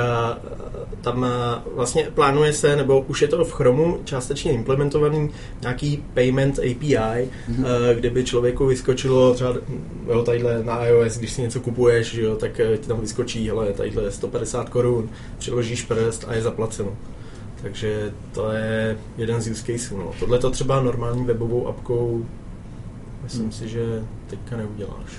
tam 1.01 1.26
vlastně 1.74 2.03
plánuje 2.14 2.53
se, 2.53 2.76
nebo 2.76 3.01
už 3.01 3.22
je 3.22 3.28
to 3.28 3.45
v 3.45 3.53
Chromu 3.53 4.01
částečně 4.05 4.53
implementovaný 4.53 5.30
nějaký 5.62 6.05
payment 6.14 6.59
API, 6.59 6.97
mm-hmm. 6.97 7.95
kde 7.95 8.11
by 8.11 8.24
člověku 8.24 8.66
vyskočilo 8.66 9.34
třeba 9.34 9.55
jo, 10.07 10.22
tadyhle 10.22 10.64
na 10.64 10.86
iOS, 10.86 11.18
když 11.18 11.32
si 11.32 11.43
něco 11.43 11.61
kupuješ, 11.61 12.14
jo, 12.14 12.36
tak 12.36 12.61
ti 12.80 12.89
tam 12.89 13.01
vyskočí, 13.01 13.49
hele, 13.49 13.72
tadyhle 13.72 14.11
150 14.11 14.68
korun, 14.68 15.09
přiložíš 15.39 15.82
prst 15.82 16.24
a 16.28 16.34
je 16.34 16.43
zaplacený 16.43 16.67
cenu. 16.70 16.96
Takže 17.62 18.12
to 18.32 18.52
je 18.52 18.98
jeden 19.16 19.40
z 19.40 19.50
use 19.50 19.62
caseů. 19.62 19.98
No. 19.98 20.10
Tohle 20.20 20.38
to 20.38 20.50
třeba 20.50 20.82
normální 20.82 21.24
webovou 21.24 21.68
apkou 21.68 22.24
myslím 23.22 23.42
hmm. 23.42 23.52
si, 23.52 23.68
že 23.68 24.04
teďka 24.26 24.56
neuděláš. 24.56 25.18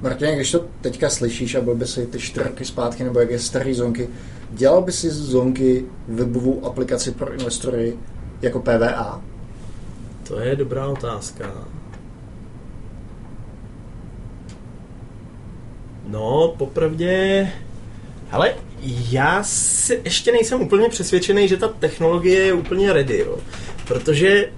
Martin, 0.00 0.34
když 0.34 0.52
to 0.52 0.64
teďka 0.80 1.10
slyšíš 1.10 1.54
a 1.54 1.60
byl 1.60 1.74
by 1.74 1.86
si 1.86 2.06
ty 2.06 2.18
čtyři 2.18 2.48
roky 2.48 2.64
zpátky, 2.64 3.04
nebo 3.04 3.20
jak 3.20 3.30
je 3.30 3.38
starý 3.38 3.74
zonky, 3.74 4.08
dělal 4.50 4.82
by 4.82 4.92
si 4.92 5.10
z 5.10 5.18
zonky 5.18 5.84
webovou 6.08 6.64
aplikaci 6.64 7.10
pro 7.10 7.32
investory 7.32 7.96
jako 8.42 8.60
PVA? 8.60 9.22
To 10.28 10.40
je 10.40 10.56
dobrá 10.56 10.86
otázka. 10.86 11.54
No, 16.08 16.54
popravdě, 16.58 17.48
ale 18.30 18.54
já 19.10 19.42
si 19.44 20.00
ještě 20.04 20.32
nejsem 20.32 20.60
úplně 20.60 20.88
přesvědčený, 20.88 21.48
že 21.48 21.56
ta 21.56 21.68
technologie 21.68 22.40
je 22.40 22.52
úplně 22.52 22.92
ready, 22.92 23.18
jo. 23.18 23.38
Protože, 23.88 24.48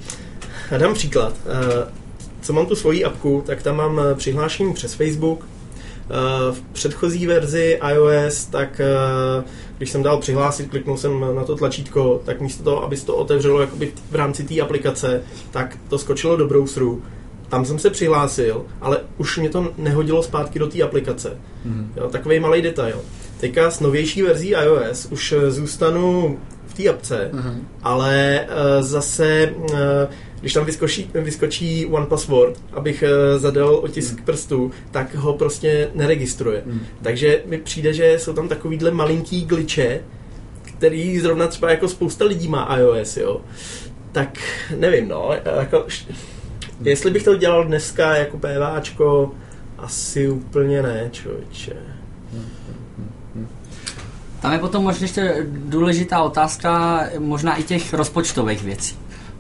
dám 0.79 0.95
příklad, 0.95 1.35
eh, 1.47 1.93
co 2.41 2.53
mám 2.53 2.67
tu 2.67 2.77
svoji 2.77 3.05
apku, 3.05 3.43
tak 3.47 3.63
tam 3.63 3.77
mám 3.77 4.01
eh, 4.01 4.15
přihlášení 4.15 4.75
přes 4.75 4.95
Facebook, 4.95 5.45
eh, 5.45 6.53
v 6.53 6.63
předchozí 6.73 7.27
verzi 7.27 7.81
iOS, 7.93 8.45
tak 8.45 8.81
když 9.79 9.91
jsem 9.91 10.03
dal 10.03 10.19
přihlásit, 10.19 10.71
kliknul 10.71 10.97
jsem 10.97 11.25
na 11.37 11.45
to 11.45 11.57
tlačítko, 11.57 12.23
tak 12.25 12.41
místo 12.41 12.63
toho, 12.63 12.85
aby 12.85 12.97
se 12.97 13.07
to 13.07 13.17
otevřelo 13.17 13.61
jakoby 13.61 13.93
v 14.11 14.15
rámci 14.15 14.45
té 14.45 14.61
aplikace, 14.61 15.23
tak 15.51 15.77
to 15.89 15.99
skočilo 15.99 16.37
do 16.37 16.47
browseru. 16.47 17.03
Tam 17.49 17.65
jsem 17.65 17.79
se 17.79 17.91
přihlásil, 17.91 18.65
ale 18.81 19.01
už 19.19 19.39
mě 19.39 19.49
to 19.49 19.73
nehodilo 19.79 20.23
zpátky 20.23 20.59
do 20.59 20.67
té 20.67 20.83
aplikace. 20.83 21.39
Mm. 21.65 21.93
Jo, 21.97 22.09
takový 22.09 22.41
malý 22.41 22.63
detail. 22.63 23.01
Teďka 23.41 23.71
s 23.71 23.81
novější 23.81 24.23
verzí 24.23 24.49
iOS 24.49 25.07
už 25.11 25.33
eh, 25.33 25.51
zůstanu 25.51 26.39
v 26.67 26.75
té 26.75 26.89
apce, 26.89 27.31
uh-huh. 27.33 27.55
ale 27.83 28.47
uh, 28.49 28.83
zase, 28.83 29.55
uh, 29.57 29.79
když 30.41 30.53
tam 30.53 30.65
vyskočí, 30.65 31.11
vyskočí 31.15 31.87
One 31.87 32.07
Password, 32.07 32.61
abych 32.73 33.05
uh, 33.07 33.41
zadal 33.41 33.75
otisk 33.75 34.15
uh-huh. 34.15 34.25
prstu, 34.25 34.71
tak 34.91 35.15
ho 35.15 35.33
prostě 35.33 35.91
neregistruje. 35.95 36.63
Uh-huh. 36.67 36.79
Takže 37.03 37.43
mi 37.47 37.59
přijde, 37.59 37.93
že 37.93 38.19
jsou 38.19 38.33
tam 38.33 38.49
takovýhle 38.49 38.91
malinký 38.91 39.45
glitche, 39.45 40.01
který 40.63 41.21
zrovna 41.21 41.47
třeba 41.47 41.71
jako 41.71 41.89
spousta 41.89 42.25
lidí 42.25 42.49
má 42.49 42.77
iOS, 42.79 43.17
jo. 43.17 43.41
Tak 44.13 44.39
nevím, 44.77 45.09
no, 45.09 45.31
jako, 45.61 45.87
jestli 46.83 47.11
bych 47.11 47.23
to 47.23 47.37
dělal 47.37 47.65
dneska 47.65 48.17
jako 48.17 48.39
PVAčko, 48.39 49.35
asi 49.79 50.29
úplně 50.29 50.83
ne, 50.83 51.09
člověče. 51.13 51.77
Tam 54.41 54.53
je 54.53 54.59
potom 54.59 54.85
možná 54.85 55.03
ještě 55.05 55.47
důležitá 55.49 56.23
otázka 56.23 57.01
možná 57.19 57.57
i 57.57 57.63
těch 57.63 57.95
rozpočtových 57.95 58.63
věcí. 58.63 58.97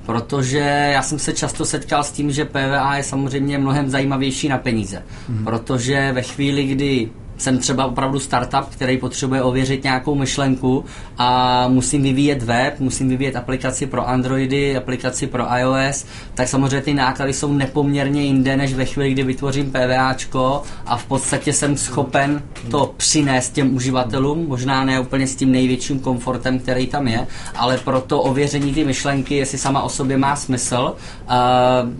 Protože 0.06 0.58
já 0.92 1.02
jsem 1.02 1.18
se 1.18 1.32
často 1.32 1.64
setkal 1.64 2.04
s 2.04 2.12
tím, 2.12 2.30
že 2.30 2.44
PVA 2.44 2.96
je 2.96 3.02
samozřejmě 3.02 3.58
mnohem 3.58 3.90
zajímavější 3.90 4.48
na 4.48 4.58
peníze. 4.58 5.02
Mm. 5.28 5.44
Protože 5.44 6.12
ve 6.12 6.22
chvíli, 6.22 6.64
kdy 6.64 7.10
jsem 7.40 7.58
třeba 7.58 7.86
opravdu 7.86 8.18
startup, 8.18 8.64
který 8.70 8.98
potřebuje 8.98 9.42
ověřit 9.42 9.84
nějakou 9.84 10.14
myšlenku 10.14 10.84
a 11.18 11.68
musím 11.68 12.02
vyvíjet 12.02 12.42
web, 12.42 12.80
musím 12.80 13.08
vyvíjet 13.08 13.36
aplikaci 13.36 13.86
pro 13.86 14.08
Androidy, 14.08 14.76
aplikaci 14.76 15.26
pro 15.26 15.44
iOS, 15.58 16.06
tak 16.34 16.48
samozřejmě 16.48 16.80
ty 16.80 16.94
náklady 16.94 17.32
jsou 17.32 17.52
nepoměrně 17.52 18.22
jinde, 18.22 18.56
než 18.56 18.74
ve 18.74 18.84
chvíli, 18.84 19.10
kdy 19.10 19.22
vytvořím 19.22 19.72
PVAčko 19.72 20.62
a 20.86 20.96
v 20.96 21.04
podstatě 21.04 21.52
jsem 21.52 21.76
schopen 21.76 22.42
to 22.70 22.94
přinést 22.96 23.50
těm 23.50 23.74
uživatelům, 23.76 24.48
možná 24.48 24.84
ne 24.84 25.00
úplně 25.00 25.26
s 25.26 25.36
tím 25.36 25.52
největším 25.52 26.00
komfortem, 26.00 26.58
který 26.58 26.86
tam 26.86 27.08
je, 27.08 27.26
ale 27.56 27.78
pro 27.78 28.00
to 28.00 28.22
ověření 28.22 28.74
ty 28.74 28.84
myšlenky, 28.84 29.34
jestli 29.36 29.58
sama 29.58 29.82
o 29.82 29.88
sobě 29.88 30.16
má 30.16 30.36
smysl, 30.36 30.94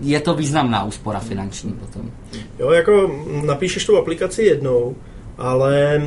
je 0.01 0.19
to 0.19 0.33
významná 0.33 0.83
úspora 0.83 1.19
finanční 1.19 1.71
potom. 1.71 2.11
Jo, 2.59 2.71
jako 2.71 3.11
napíšeš 3.45 3.85
tu 3.85 3.97
aplikaci 3.97 4.43
jednou, 4.43 4.95
ale 5.41 6.01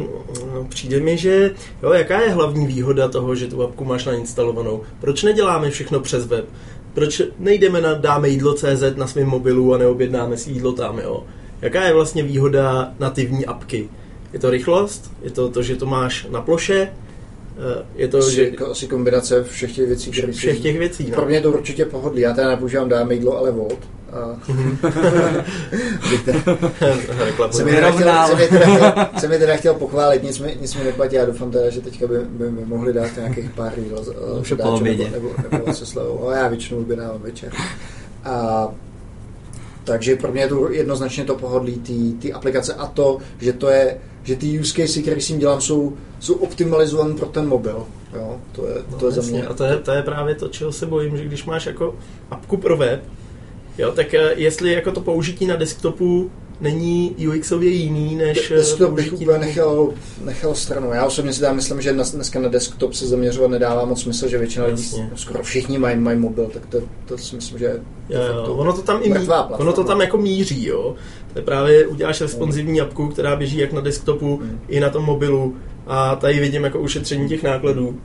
no, 0.54 0.64
přijde 0.68 1.00
mi, 1.00 1.18
že 1.18 1.50
jo, 1.82 1.92
jaká 1.92 2.20
je 2.20 2.30
hlavní 2.30 2.66
výhoda 2.66 3.08
toho, 3.08 3.34
že 3.34 3.46
tu 3.46 3.62
apku 3.62 3.84
máš 3.84 4.04
nainstalovanou? 4.04 4.80
Proč 5.00 5.22
neděláme 5.22 5.70
všechno 5.70 6.00
přes 6.00 6.26
web? 6.26 6.44
Proč 6.94 7.22
nejdeme 7.38 7.80
na 7.80 7.94
dáme 7.94 8.28
jídlo 8.28 8.54
CZ 8.54 8.82
na 8.96 9.06
svém 9.06 9.28
mobilu 9.28 9.74
a 9.74 9.78
neobjednáme 9.78 10.36
si 10.36 10.50
jídlo 10.50 10.72
tam, 10.72 10.98
jo? 10.98 11.24
Jaká 11.62 11.84
je 11.84 11.94
vlastně 11.94 12.22
výhoda 12.22 12.94
nativní 12.98 13.46
apky? 13.46 13.88
Je 14.32 14.38
to 14.38 14.50
rychlost? 14.50 15.12
Je 15.22 15.30
to 15.30 15.48
to, 15.48 15.62
že 15.62 15.76
to 15.76 15.86
máš 15.86 16.26
na 16.30 16.40
ploše? 16.40 16.92
Eh, 17.56 17.84
je 17.94 18.08
to, 18.08 18.18
asi, 18.18 18.34
že... 18.34 18.44
Jako 18.44 18.70
asi 18.70 18.86
kombinace 18.86 19.44
všech 19.44 19.74
těch 19.74 19.86
věcí, 19.86 20.10
které 20.10 20.32
Všech 20.32 20.60
těch 20.60 20.78
věcí, 20.78 21.06
no. 21.10 21.14
Pro 21.14 21.26
mě 21.26 21.36
je 21.36 21.40
to 21.40 21.52
určitě 21.52 21.84
pohodlí. 21.84 22.20
Já 22.20 22.32
teda 22.32 22.48
nepoužívám 22.48 22.88
dáme 22.88 23.14
jídlo, 23.14 23.38
ale 23.38 23.50
Volt. 23.50 23.78
jsem, 27.50 27.66
mi 27.66 27.72
teda 27.72 27.90
chtěl, 27.90 28.26
jsem, 28.26 28.38
mi 28.38 28.48
teda 28.48 28.66
chtěl, 28.66 28.92
jsem 29.18 29.30
teda 29.30 29.56
chtěl 29.56 29.74
pochválit, 29.74 30.22
nic 30.22 30.38
mi, 30.38 30.56
nic 30.60 30.74
mi 30.74 30.84
neplatí, 30.84 31.16
já 31.16 31.24
doufám 31.24 31.50
teda, 31.50 31.70
že 31.70 31.80
teďka 31.80 32.06
by, 32.06 32.18
by 32.18 32.50
mi 32.50 32.64
mohli 32.64 32.92
dát 32.92 33.16
nějakých 33.16 33.50
pár 33.50 33.72
po 34.62 34.70
obědě. 34.70 35.10
Nebo, 35.10 35.30
nebo, 35.42 35.58
nebo 35.58 35.74
se 35.74 35.86
slevou, 35.86 36.26
ale 36.26 36.38
já 36.38 36.48
většinou 36.48 36.80
obědávám 36.80 37.22
večer. 37.22 37.52
A 38.24 38.68
takže 39.84 40.16
pro 40.16 40.32
mě 40.32 40.40
je 40.40 40.48
to 40.48 40.72
jednoznačně 40.72 41.24
to 41.24 41.34
pohodlí 41.34 41.76
ty 42.18 42.32
aplikace 42.32 42.74
a 42.74 42.86
to, 42.86 43.18
že 43.40 43.52
to 43.52 43.68
je, 43.68 43.98
že 44.24 44.36
ty 44.36 44.60
use 44.60 44.74
casey, 44.74 45.02
které 45.02 45.20
s 45.20 45.26
tím 45.26 45.38
dělám, 45.38 45.60
jsou, 45.60 45.92
jsou 46.20 46.34
optimalizované 46.34 47.14
pro 47.14 47.26
ten 47.26 47.48
mobil. 47.48 47.86
Jo, 48.14 48.40
to 48.52 48.66
je, 48.66 48.74
no, 48.90 48.98
to 48.98 49.06
je 49.06 49.12
za 49.12 49.22
mě. 49.22 49.46
A 49.46 49.54
to 49.54 49.64
je, 49.64 49.76
to 49.76 49.90
je 49.92 50.02
právě 50.02 50.34
to, 50.34 50.48
čeho 50.48 50.72
se 50.72 50.86
bojím, 50.86 51.16
že 51.16 51.24
když 51.24 51.44
máš 51.44 51.66
jako 51.66 51.94
apku 52.30 52.56
pro 52.56 52.76
web, 52.76 53.04
jo, 53.78 53.92
tak 53.92 54.14
eh, 54.14 54.32
jestli 54.36 54.72
jako 54.72 54.92
to 54.92 55.00
použití 55.00 55.46
na 55.46 55.56
desktopu 55.56 56.30
není 56.60 57.16
UXově 57.28 57.70
jiný, 57.70 58.16
než 58.16 58.50
eh, 58.50 58.54
Desktop 58.54 58.92
bych 58.92 59.12
úplně 59.12 59.38
nechal, 59.38 59.88
nechal 60.24 60.54
stranou. 60.54 60.92
Já 60.92 61.06
osobně 61.06 61.32
si 61.32 61.42
dám, 61.42 61.56
myslím, 61.56 61.80
že 61.80 61.92
dneska 61.92 62.40
na 62.40 62.48
desktop 62.48 62.94
se 62.94 63.06
zaměřovat 63.06 63.50
nedává 63.50 63.84
moc 63.84 64.02
smysl, 64.02 64.28
že 64.28 64.38
většina 64.38 64.66
lidí, 64.66 64.90
skoro 65.14 65.42
všichni 65.42 65.78
mají, 65.78 65.98
mají 65.98 66.18
mobil, 66.18 66.46
tak 66.46 66.66
to, 66.66 66.78
to 67.06 67.18
si 67.18 67.36
myslím, 67.36 67.58
že 67.58 67.80
jo, 68.08 68.20
jo. 68.20 68.54
ono 68.54 68.72
to 68.72 68.82
tam 68.82 69.00
i 69.02 69.08
mí, 69.08 69.28
ono 69.58 69.72
to 69.72 69.84
tam 69.84 70.00
jako 70.00 70.18
míří, 70.18 70.66
jo. 70.66 70.94
To 71.32 71.38
je 71.38 71.42
právě 71.44 71.86
uděláš 71.86 72.20
responsivní 72.20 72.80
apku, 72.80 73.08
která 73.08 73.36
běží 73.36 73.58
jak 73.58 73.72
na 73.72 73.80
desktopu, 73.80 74.36
hmm. 74.36 74.60
i 74.68 74.80
na 74.80 74.90
tom 74.90 75.04
mobilu 75.04 75.56
a 75.86 76.16
tady 76.16 76.40
vidím 76.40 76.64
jako 76.64 76.80
ušetření 76.80 77.28
těch 77.28 77.42
nákladů 77.42 77.98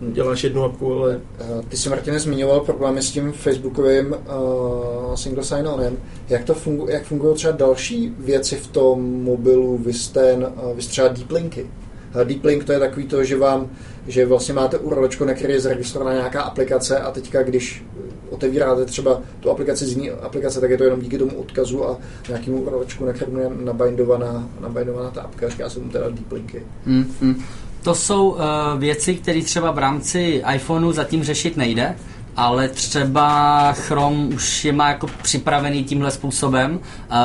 děláš 0.00 0.44
jednu 0.44 0.64
apku, 0.64 0.94
ale... 0.94 1.20
Eh, 1.40 1.62
ty 1.68 1.76
jsi, 1.76 1.88
Martine, 1.88 2.20
zmiňoval 2.20 2.60
problémy 2.60 3.02
s 3.02 3.10
tím 3.10 3.32
facebookovým 3.32 4.06
uh, 4.12 5.14
single 5.14 5.44
sign-onem. 5.44 5.96
Jak, 6.28 6.44
to 6.44 6.54
fungu, 6.54 6.88
jak 6.88 7.04
fungují 7.04 7.34
třeba 7.34 7.56
další 7.56 8.14
věci 8.18 8.56
v 8.56 8.66
tom 8.66 9.22
mobilu, 9.22 9.78
vy, 9.78 9.92
ten, 10.12 10.52
uh, 10.62 10.76
vy 10.76 10.82
třeba 10.82 11.08
deep 11.08 11.30
linky? 11.30 11.66
Uh, 12.14 12.24
deep 12.24 12.44
link 12.44 12.64
to 12.64 12.72
je 12.72 12.78
takový 12.78 13.06
to, 13.06 13.24
že 13.24 13.36
vám 13.36 13.70
že 14.08 14.26
vlastně 14.26 14.54
máte 14.54 14.78
URL, 14.78 15.08
na 15.26 15.34
který 15.34 15.52
je 15.52 15.60
zaregistrovaná 15.60 16.16
nějaká 16.16 16.42
aplikace 16.42 16.98
a 16.98 17.10
teďka, 17.10 17.42
když 17.42 17.84
otevíráte 18.30 18.84
třeba 18.84 19.20
tu 19.40 19.50
aplikaci 19.50 19.86
z 19.86 19.96
jiné 19.96 20.10
aplikace, 20.10 20.60
tak 20.60 20.70
je 20.70 20.78
to 20.78 20.84
jenom 20.84 21.00
díky 21.00 21.18
tomu 21.18 21.36
odkazu 21.36 21.88
a 21.88 21.98
nějakému 22.28 22.62
URL, 22.62 22.86
na 23.06 23.12
kterém 23.12 23.38
je 23.38 23.50
nabindovaná, 23.64 24.48
nabindovaná 24.60 25.10
ta 25.10 25.22
apka, 25.22 25.48
říká 25.48 25.70
se 25.70 25.80
mu 25.80 25.88
teda 25.88 26.08
deep 26.08 26.32
linky. 26.32 26.62
Mm, 26.86 27.14
mm 27.20 27.42
to 27.82 27.94
jsou 27.94 28.28
uh, 28.28 28.38
věci, 28.78 29.14
které 29.14 29.42
třeba 29.42 29.70
v 29.70 29.78
rámci 29.78 30.42
iPhoneu 30.54 30.92
zatím 30.92 31.24
řešit 31.24 31.56
nejde, 31.56 31.96
ale 32.36 32.68
třeba 32.68 33.72
Chrome 33.72 34.34
už 34.34 34.64
je 34.64 34.72
má 34.72 34.88
jako 34.88 35.06
připravený 35.22 35.84
tímhle 35.84 36.10
způsobem. 36.10 36.72
Uh, 36.72 37.16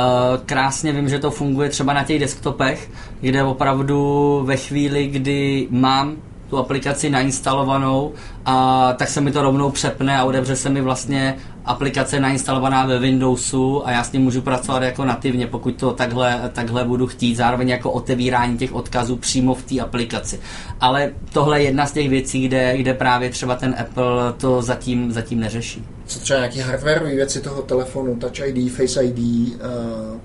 krásně 0.45 0.91
vím, 0.91 1.10
že 1.10 1.20
to 1.20 1.32
funguje 1.32 1.70
třeba 1.70 1.93
na 1.93 2.03
těch 2.03 2.20
desktopech, 2.20 2.91
kde 3.22 3.43
opravdu 3.43 4.41
ve 4.45 4.58
chvíli, 4.58 5.08
kdy 5.08 5.68
mám 5.72 6.16
tu 6.49 6.58
aplikaci 6.58 7.10
nainstalovanou, 7.10 8.14
a 8.45 8.93
tak 8.93 9.10
se 9.10 9.22
mi 9.22 9.32
to 9.32 9.41
rovnou 9.41 9.72
přepne 9.72 10.18
a 10.18 10.24
odebře 10.24 10.56
se 10.56 10.70
mi 10.70 10.82
vlastně 10.82 11.36
aplikace 11.66 12.20
nainstalovaná 12.20 12.86
ve 12.86 12.99
Windowsu 12.99 13.88
a 13.88 13.91
já 13.91 14.03
s 14.03 14.11
ním 14.11 14.22
můžu 14.22 14.41
pracovat 14.41 14.84
jako 14.84 15.05
nativně, 15.05 15.47
pokud 15.47 15.76
to 15.76 15.93
takhle, 15.93 16.49
takhle 16.53 16.86
budu 16.86 17.07
chtít, 17.07 17.36
zároveň 17.36 17.70
jako 17.70 17.91
otevírání 17.91 18.57
těch 18.57 18.74
odkazů 18.74 19.16
přímo 19.16 19.55
v 19.55 19.63
té 19.63 19.80
aplikaci. 19.80 20.39
Ale 20.82 21.11
tohle 21.34 21.59
je 21.59 21.66
jedna 21.66 21.86
z 21.86 21.91
těch 21.91 22.09
věcí, 22.09 22.47
kde, 22.47 22.78
kde 22.78 22.93
právě 22.93 23.30
třeba 23.30 23.55
ten 23.55 23.76
Apple 23.80 24.34
to 24.38 24.61
zatím, 24.61 25.11
zatím 25.11 25.39
neřeší. 25.39 25.86
Co 26.05 26.20
třeba 26.20 26.39
nějaké 26.39 26.61
hardwareové 26.61 27.16
věci 27.16 27.41
toho 27.41 27.61
telefonu, 27.61 28.16
Touch 28.16 28.39
ID, 28.39 28.72
Face 28.72 29.03
ID, 29.03 29.18
uh, 29.18 29.59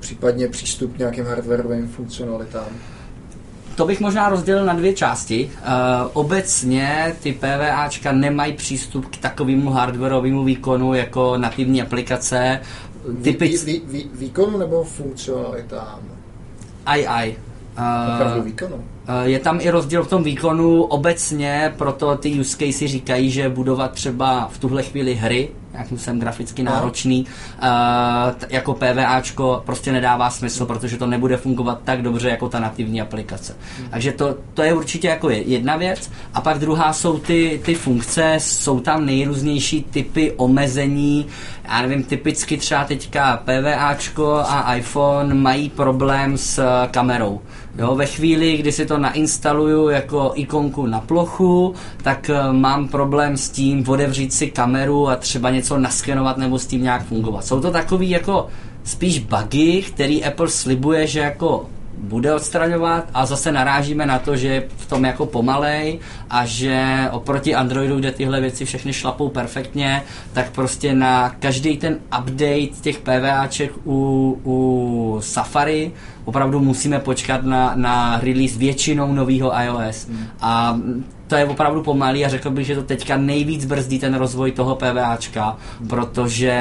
případně 0.00 0.48
přístup 0.48 0.94
k 0.94 0.98
nějakým 0.98 1.24
hardwareovým 1.24 1.88
funkcionalitám? 1.88 2.68
To 3.80 3.86
bych 3.86 4.00
možná 4.00 4.28
rozdělil 4.28 4.64
na 4.64 4.74
dvě 4.74 4.92
části. 4.92 5.50
Uh, 5.58 6.10
obecně 6.12 7.16
ty 7.22 7.32
PVAčka 7.32 8.12
nemají 8.12 8.52
přístup 8.52 9.06
k 9.06 9.16
takovému 9.16 9.70
hardwareovému 9.70 10.44
výkonu 10.44 10.94
jako 10.94 11.36
nativní 11.36 11.82
aplikace. 11.82 12.60
Typic... 13.22 13.64
Vý, 13.64 13.72
vý, 13.72 13.82
vý, 13.86 14.10
výkonu 14.14 14.58
nebo 14.58 14.84
funkcionalitám? 14.84 16.00
Ai, 16.86 17.06
ai. 17.06 17.36
Uh, 18.38 18.44
výkonu? 18.44 18.84
Je 19.22 19.38
tam 19.38 19.58
i 19.60 19.70
rozdíl 19.70 20.02
v 20.02 20.08
tom 20.08 20.22
výkonu 20.22 20.82
obecně, 20.82 21.74
proto 21.76 22.16
ty 22.16 22.40
use 22.40 22.56
casey 22.56 22.88
říkají, 22.88 23.30
že 23.30 23.48
budovat 23.48 23.92
třeba 23.92 24.48
v 24.52 24.58
tuhle 24.58 24.82
chvíli 24.82 25.14
hry 25.14 25.48
nějakým 25.72 25.98
jsem 25.98 26.20
graficky 26.20 26.62
no. 26.62 26.72
náročný, 26.72 27.26
uh, 27.62 27.68
jako 28.48 28.74
PVAčko 28.74 29.62
prostě 29.66 29.92
nedává 29.92 30.30
smysl, 30.30 30.66
protože 30.66 30.96
to 30.96 31.06
nebude 31.06 31.36
fungovat 31.36 31.80
tak 31.84 32.02
dobře 32.02 32.28
jako 32.28 32.48
ta 32.48 32.60
nativní 32.60 33.00
aplikace. 33.00 33.56
Hmm. 33.78 33.88
Takže 33.90 34.12
to, 34.12 34.36
to 34.54 34.62
je 34.62 34.74
určitě 34.74 35.08
jako 35.08 35.30
jedna 35.30 35.76
věc. 35.76 36.10
A 36.34 36.40
pak 36.40 36.58
druhá 36.58 36.92
jsou 36.92 37.18
ty, 37.18 37.60
ty 37.64 37.74
funkce, 37.74 38.36
jsou 38.38 38.80
tam 38.80 39.06
nejrůznější 39.06 39.82
typy 39.82 40.32
omezení, 40.36 41.26
já 41.64 41.82
nevím, 41.82 42.04
typicky 42.04 42.56
třeba 42.56 42.84
teďka 42.84 43.42
PVAčko 43.44 44.34
a 44.34 44.74
iPhone 44.74 45.34
mají 45.34 45.70
problém 45.70 46.38
s 46.38 46.62
kamerou. 46.90 47.40
Jo, 47.80 47.94
ve 47.94 48.06
chvíli, 48.06 48.56
kdy 48.56 48.72
si 48.72 48.86
to 48.86 48.98
nainstaluju 48.98 49.88
jako 49.88 50.32
ikonku 50.34 50.86
na 50.86 51.00
plochu, 51.00 51.74
tak 52.02 52.30
uh, 52.30 52.52
mám 52.52 52.88
problém 52.88 53.36
s 53.36 53.50
tím 53.50 53.88
odevřít 53.88 54.32
si 54.32 54.50
kameru 54.50 55.08
a 55.08 55.16
třeba 55.16 55.50
něco 55.50 55.78
naskenovat 55.78 56.36
nebo 56.36 56.58
s 56.58 56.66
tím 56.66 56.82
nějak 56.82 57.04
fungovat. 57.04 57.44
Jsou 57.44 57.60
to 57.60 57.70
takový 57.70 58.10
jako 58.10 58.46
spíš 58.84 59.18
bugy, 59.18 59.82
který 59.82 60.24
Apple 60.24 60.48
slibuje, 60.48 61.06
že 61.06 61.20
jako 61.20 61.66
bude 62.00 62.34
odstraňovat 62.34 63.08
a 63.14 63.26
zase 63.26 63.52
narážíme 63.52 64.06
na 64.06 64.18
to, 64.18 64.36
že 64.36 64.48
je 64.48 64.68
v 64.76 64.86
tom 64.86 65.04
jako 65.04 65.26
pomalej 65.26 65.98
a 66.30 66.46
že 66.46 67.08
oproti 67.10 67.54
Androidu, 67.54 67.98
kde 67.98 68.12
tyhle 68.12 68.40
věci 68.40 68.64
všechny 68.64 68.92
šlapou 68.92 69.28
perfektně, 69.28 70.02
tak 70.32 70.50
prostě 70.50 70.94
na 70.94 71.30
každý 71.30 71.76
ten 71.76 71.98
update 72.18 72.80
těch 72.80 72.98
PVAček 72.98 73.72
u, 73.84 74.40
u 74.44 75.18
Safari 75.20 75.92
opravdu 76.24 76.60
musíme 76.60 76.98
počkat 76.98 77.44
na, 77.44 77.72
na 77.74 78.20
release 78.22 78.58
většinou 78.58 79.12
nového 79.12 79.52
iOS. 79.62 80.08
Hmm. 80.08 80.26
A 80.40 80.80
to 81.26 81.36
je 81.36 81.44
opravdu 81.44 81.82
pomalý 81.82 82.24
a 82.24 82.28
řekl 82.28 82.50
bych, 82.50 82.66
že 82.66 82.74
to 82.74 82.82
teďka 82.82 83.16
nejvíc 83.16 83.64
brzdí 83.64 83.98
ten 83.98 84.14
rozvoj 84.14 84.52
toho 84.52 84.76
PVAčka, 84.76 85.56
hmm. 85.78 85.88
protože 85.88 86.54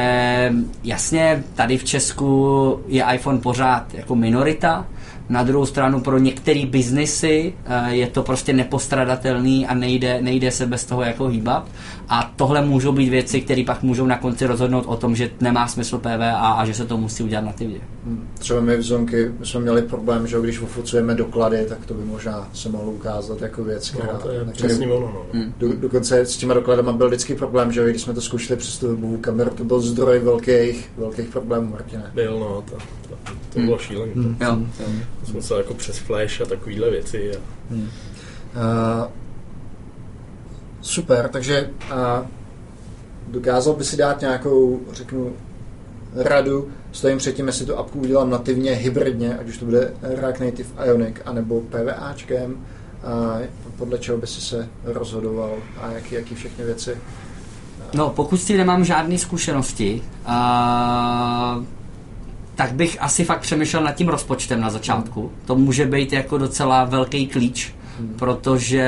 jasně 0.84 1.44
tady 1.56 1.78
v 1.78 1.84
Česku 1.84 2.80
je 2.88 3.06
iPhone 3.14 3.40
pořád 3.40 3.94
jako 3.94 4.16
minorita, 4.16 4.86
na 5.30 5.44
druhou 5.44 5.66
stranu 5.66 6.02
pro 6.02 6.18
některé 6.18 6.66
biznesy 6.66 7.54
eh, 7.66 7.96
je 7.96 8.08
to 8.08 8.24
prostě 8.24 8.54
nepostradatelný 8.54 9.68
a 9.68 9.74
nejde, 9.74 10.22
nejde 10.22 10.52
se 10.52 10.66
bez 10.66 10.86
toho 10.86 11.02
jako 11.02 11.28
hýbat. 11.28 11.68
A 12.10 12.34
tohle 12.36 12.62
můžou 12.62 12.92
být 12.92 13.10
věci, 13.10 13.42
které 13.42 13.64
pak 13.66 13.84
můžou 13.84 14.06
na 14.06 14.18
konci 14.18 14.46
rozhodnout 14.46 14.86
o 14.88 14.96
tom, 14.96 15.16
že 15.16 15.30
nemá 15.42 15.68
smysl 15.68 15.98
PVA 15.98 16.52
a 16.52 16.66
že 16.66 16.74
se 16.74 16.86
to 16.86 16.98
musí 16.98 17.24
udělat 17.24 17.46
nativně. 17.46 17.80
Třeba 18.40 18.60
my 18.60 18.78
v 18.78 18.82
Zonky 18.82 19.32
jsme 19.44 19.60
měli 19.60 19.82
problém, 19.82 20.28
že 20.28 20.38
když 20.42 20.62
ofucujeme 20.62 21.16
doklady, 21.16 21.66
tak 21.66 21.86
to 21.86 21.94
by 21.94 22.06
možná 22.06 22.50
se 22.54 22.70
mohlo 22.70 22.92
ukázat 22.92 23.42
jako 23.42 23.64
věc, 23.64 23.90
která... 23.90 24.14
No, 24.14 24.20
to 24.20 24.32
je 24.32 24.46
přesně 24.46 24.88
ono, 24.88 25.08
no. 25.08 25.26
Hmm. 25.34 25.54
Do, 25.58 25.74
dokonce 25.74 26.20
s 26.20 26.38
těma 26.38 26.54
dokladama 26.54 26.92
byl 26.92 27.08
vždycky 27.08 27.36
problém, 27.36 27.72
že 27.72 27.90
když 27.90 28.02
jsme 28.02 28.14
to 28.14 28.22
zkoušeli 28.22 28.60
přes 28.60 28.78
tu 28.78 28.88
webovou 28.88 29.18
kameru, 29.18 29.50
to 29.50 29.64
byl 29.64 29.82
zdroj 29.82 30.20
velkých, 30.20 30.92
velkých 30.98 31.28
problémů, 31.28 31.72
Martine. 31.72 32.12
Byl, 32.14 32.40
no, 32.40 32.64
to, 32.70 32.78
to, 33.10 33.34
to 33.54 33.60
bylo 33.60 33.78
hmm. 33.78 33.86
šílené. 33.86 34.14
Hmm. 34.14 34.38
Jo. 34.42 34.52
Hmm. 34.52 35.04
Jsme 35.24 35.42
se 35.42 35.54
jako 35.54 35.74
přes 35.74 35.98
flash 35.98 36.42
a 36.42 36.46
takovéhle 36.46 36.90
věci. 36.90 37.32
A... 37.36 37.40
Hmm. 37.70 37.82
Uh, 37.82 39.08
super, 40.90 41.30
takže 41.30 41.70
uh, 41.92 42.28
dokázal 43.28 43.74
by 43.74 43.84
si 43.84 43.98
dát 43.98 44.22
nějakou, 44.22 44.80
řeknu, 44.92 45.34
radu, 46.16 46.68
stojím 46.92 47.18
před 47.18 47.36
tím, 47.36 47.48
jestli 47.48 47.66
tu 47.66 47.78
apku 47.78 48.00
udělám 48.00 48.30
nativně, 48.30 48.72
hybridně, 48.72 49.38
ať 49.38 49.48
už 49.48 49.58
to 49.58 49.66
bude 49.66 49.94
React 50.02 50.40
Native 50.40 50.70
Ionic, 50.86 51.16
anebo 51.26 51.62
PVAčkem, 51.62 52.58
a 53.04 53.38
podle 53.78 53.98
čeho 53.98 54.18
by 54.18 54.28
si 54.28 54.42
se 54.42 54.70
rozhodoval 54.84 55.54
a 55.82 55.92
jaký, 55.92 56.16
jaký 56.16 56.36
všechny 56.36 56.66
věci? 56.66 56.98
No, 57.94 58.10
pokud 58.10 58.38
s 58.38 58.46
tím 58.46 58.58
nemám 58.58 58.86
žádné 58.86 59.18
zkušenosti, 59.18 60.02
a 60.26 61.64
tak 62.56 62.74
bych 62.74 63.02
asi 63.02 63.26
fakt 63.26 63.40
přemýšlel 63.40 63.84
nad 63.84 63.92
tím 63.92 64.10
rozpočtem 64.10 64.62
na 64.62 64.70
začátku. 64.70 65.32
To 65.46 65.56
může 65.56 65.86
být 65.86 66.14
jako 66.14 66.38
docela 66.38 66.86
velký 66.86 67.28
klíč. 67.28 67.76
Protože 68.20 68.86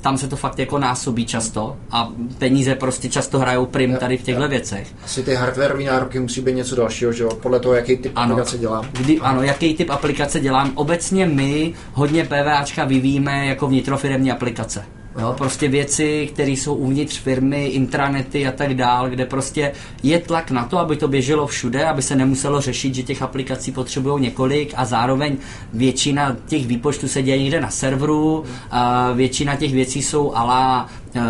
tam 0.00 0.18
se 0.18 0.28
to 0.28 0.36
fakt 0.36 0.58
jako 0.58 0.78
násobí 0.78 1.26
často 1.26 1.76
a 1.90 2.08
peníze 2.38 2.74
prostě 2.74 3.08
často 3.08 3.38
hrajou 3.38 3.66
prim 3.66 3.96
tady 3.96 4.16
v 4.16 4.22
těchto 4.22 4.48
věcech. 4.48 4.88
Asi 5.04 5.22
ty 5.22 5.34
hardwareové 5.34 5.84
nároky 5.84 6.20
musí 6.20 6.40
být 6.40 6.56
něco 6.56 6.76
dalšího, 6.76 7.12
že 7.12 7.22
jo? 7.22 7.30
Podle 7.42 7.60
toho, 7.60 7.74
jaký 7.74 7.96
typ 7.96 8.12
ano, 8.14 8.34
aplikace 8.34 8.58
dělám. 8.58 8.88
Kdy, 8.92 9.20
ano, 9.20 9.42
jaký 9.42 9.74
typ 9.74 9.90
aplikace 9.90 10.40
dělám. 10.40 10.72
Obecně 10.74 11.26
my 11.26 11.74
hodně 11.92 12.24
PVAčka 12.24 12.84
vyvíjíme 12.84 13.46
jako 13.46 13.66
vnitrofiremní 13.66 14.30
aplikace. 14.32 14.84
Jo, 15.20 15.34
prostě 15.38 15.68
věci, 15.68 16.28
které 16.32 16.50
jsou 16.50 16.74
uvnitř 16.74 17.18
firmy, 17.18 17.66
intranety 17.66 18.46
a 18.46 18.52
tak 18.52 18.74
dál, 18.74 19.10
kde 19.10 19.26
prostě 19.26 19.72
je 20.02 20.18
tlak 20.18 20.50
na 20.50 20.64
to, 20.64 20.78
aby 20.78 20.96
to 20.96 21.08
běželo 21.08 21.46
všude, 21.46 21.84
aby 21.84 22.02
se 22.02 22.16
nemuselo 22.16 22.60
řešit, 22.60 22.94
že 22.94 23.02
těch 23.02 23.22
aplikací 23.22 23.72
potřebují 23.72 24.22
několik 24.22 24.72
a 24.76 24.84
zároveň 24.84 25.36
většina 25.72 26.36
těch 26.46 26.66
výpočtů 26.66 27.08
se 27.08 27.22
děje 27.22 27.42
někde 27.42 27.60
na 27.60 27.70
serveru, 27.70 28.44
a 28.70 29.12
většina 29.12 29.56
těch 29.56 29.72
věcí 29.72 30.02
jsou 30.02 30.34
ala 30.34 30.88
e, 31.14 31.20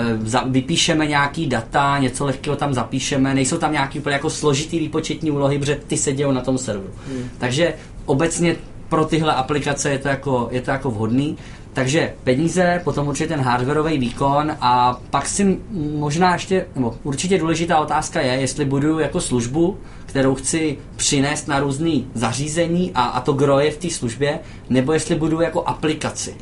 vypíšeme 0.47 1.07
nějaký 1.07 1.47
data, 1.47 1.99
něco 1.99 2.26
lehkého 2.26 2.57
tam 2.57 2.74
zapíšeme, 2.74 3.35
nejsou 3.35 3.59
tam 3.59 3.72
nějaký 3.72 3.99
úplně 3.99 4.12
jako 4.12 4.30
složitý 4.30 4.78
výpočetní 4.78 5.30
úlohy, 5.30 5.59
protože 5.59 5.80
ty 5.87 5.97
se 5.97 6.12
dějou 6.12 6.33
na 6.33 6.41
tom 6.41 6.59
serveru. 6.59 6.91
Hmm. 7.09 7.28
Takže 7.39 7.74
obecně 8.07 8.57
pro 8.89 9.05
tyhle 9.05 9.35
aplikace 9.35 9.91
je 9.91 9.99
to 9.99 10.09
jako, 10.09 10.49
je 10.51 10.61
to 10.61 10.70
jako 10.70 10.91
vhodný. 10.91 11.37
Takže 11.73 12.14
peníze, 12.25 12.81
potom 12.85 13.09
určitě 13.09 13.29
ten 13.29 13.41
hardwareový 13.41 13.99
výkon 13.99 14.53
a 14.61 15.01
pak 15.11 15.27
si 15.27 15.59
možná 15.95 16.33
ještě, 16.33 16.66
nebo 16.75 16.95
určitě 17.03 17.39
důležitá 17.39 17.79
otázka 17.79 18.20
je, 18.20 18.33
jestli 18.33 18.64
budu 18.64 18.99
jako 18.99 19.20
službu, 19.20 19.79
kterou 20.07 20.35
chci 20.35 20.79
přinést 20.97 21.49
na 21.49 21.61
různé 21.61 22.01
zařízení 22.14 22.93
a, 22.95 23.03
a 23.03 23.20
to 23.20 23.33
groje 23.33 23.70
v 23.70 23.77
té 23.77 23.91
službě, 23.91 24.39
nebo 24.70 24.93
jestli 24.93 25.14
budu 25.14 25.41
jako 25.41 25.62
aplikaci, 25.64 26.35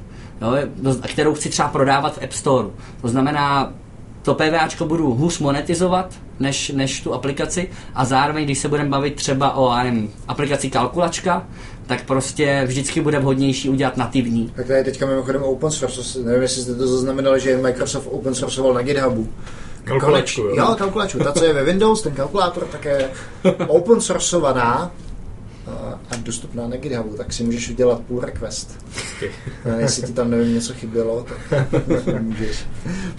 jo, 0.42 0.52
kterou 1.06 1.34
chci 1.34 1.48
třeba 1.48 1.68
prodávat 1.68 2.14
v 2.14 2.22
App 2.22 2.32
Store. 2.32 2.68
To 3.00 3.08
znamená, 3.08 3.72
to 4.22 4.34
PVAčko 4.34 4.86
budu 4.86 5.14
hůř 5.14 5.38
monetizovat 5.38 6.14
než, 6.40 6.68
než 6.68 7.00
tu 7.00 7.14
aplikaci 7.14 7.70
a 7.94 8.04
zároveň, 8.04 8.44
když 8.44 8.58
se 8.58 8.68
budeme 8.68 8.88
bavit 8.88 9.14
třeba 9.14 9.56
o 9.56 9.76
nevím, 9.76 10.10
aplikaci 10.28 10.70
kalkulačka, 10.70 11.46
tak 11.90 12.04
prostě 12.04 12.62
vždycky 12.66 13.00
bude 13.00 13.18
vhodnější 13.18 13.68
udělat 13.68 13.96
nativní. 13.96 14.52
Tak 14.56 14.66
tady 14.66 14.84
teďka 14.84 15.06
mimochodem 15.06 15.42
open 15.42 15.70
source, 15.70 16.18
nevím, 16.18 16.42
jestli 16.42 16.62
jste 16.62 16.74
to 16.74 16.86
zaznamenali, 16.86 17.40
že 17.40 17.56
Microsoft 17.56 18.08
open 18.10 18.34
sourceoval 18.34 18.74
na 18.74 18.82
GitHubu. 18.82 19.28
Kalkulačku, 19.84 20.40
jo. 20.40 20.56
jo. 20.56 20.74
kalkulačku. 20.78 21.18
Ta, 21.18 21.32
co 21.32 21.44
je 21.44 21.52
ve 21.52 21.64
Windows, 21.64 22.02
ten 22.02 22.12
kalkulátor, 22.12 22.64
tak 22.64 22.84
je 22.84 23.10
open 23.66 24.00
sourceovaná 24.00 24.92
a 26.10 26.16
dostupná 26.16 26.68
na 26.68 26.76
GitHubu, 26.76 27.16
tak 27.16 27.32
si 27.32 27.44
můžeš 27.44 27.70
udělat 27.70 28.00
pull 28.00 28.20
request. 28.20 28.84
Okay. 29.16 29.30
Jestli 29.78 30.02
ti 30.02 30.12
tam 30.12 30.30
nevím 30.30 30.54
něco 30.54 30.74
chybělo, 30.74 31.26
tak 31.50 31.66
můžeš, 32.20 32.66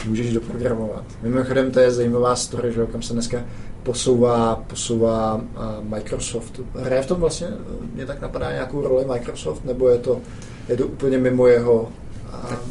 můžeš 0.06 0.34
doprogramovat. 0.34 1.04
Mimochodem 1.22 1.72
to 1.72 1.80
je 1.80 1.92
zajímavá 1.92 2.36
story, 2.36 2.74
že 2.74 2.86
kam 2.92 3.02
se 3.02 3.14
dneska 3.14 3.44
posouvá, 3.84 4.56
posouvá 4.56 5.42
Microsoft. 5.82 6.60
Hraje 6.76 7.02
v 7.02 7.08
tom 7.08 7.20
vlastně, 7.20 7.48
mě 7.94 8.06
tak 8.06 8.22
napadá 8.22 8.52
nějakou 8.52 8.82
roli 8.82 9.06
Microsoft, 9.06 9.66
nebo 9.66 9.90
je 9.90 9.98
to, 9.98 10.22
je 10.70 10.78
to 10.78 10.88
úplně 10.88 11.18
mimo 11.18 11.48
jeho, 11.48 11.92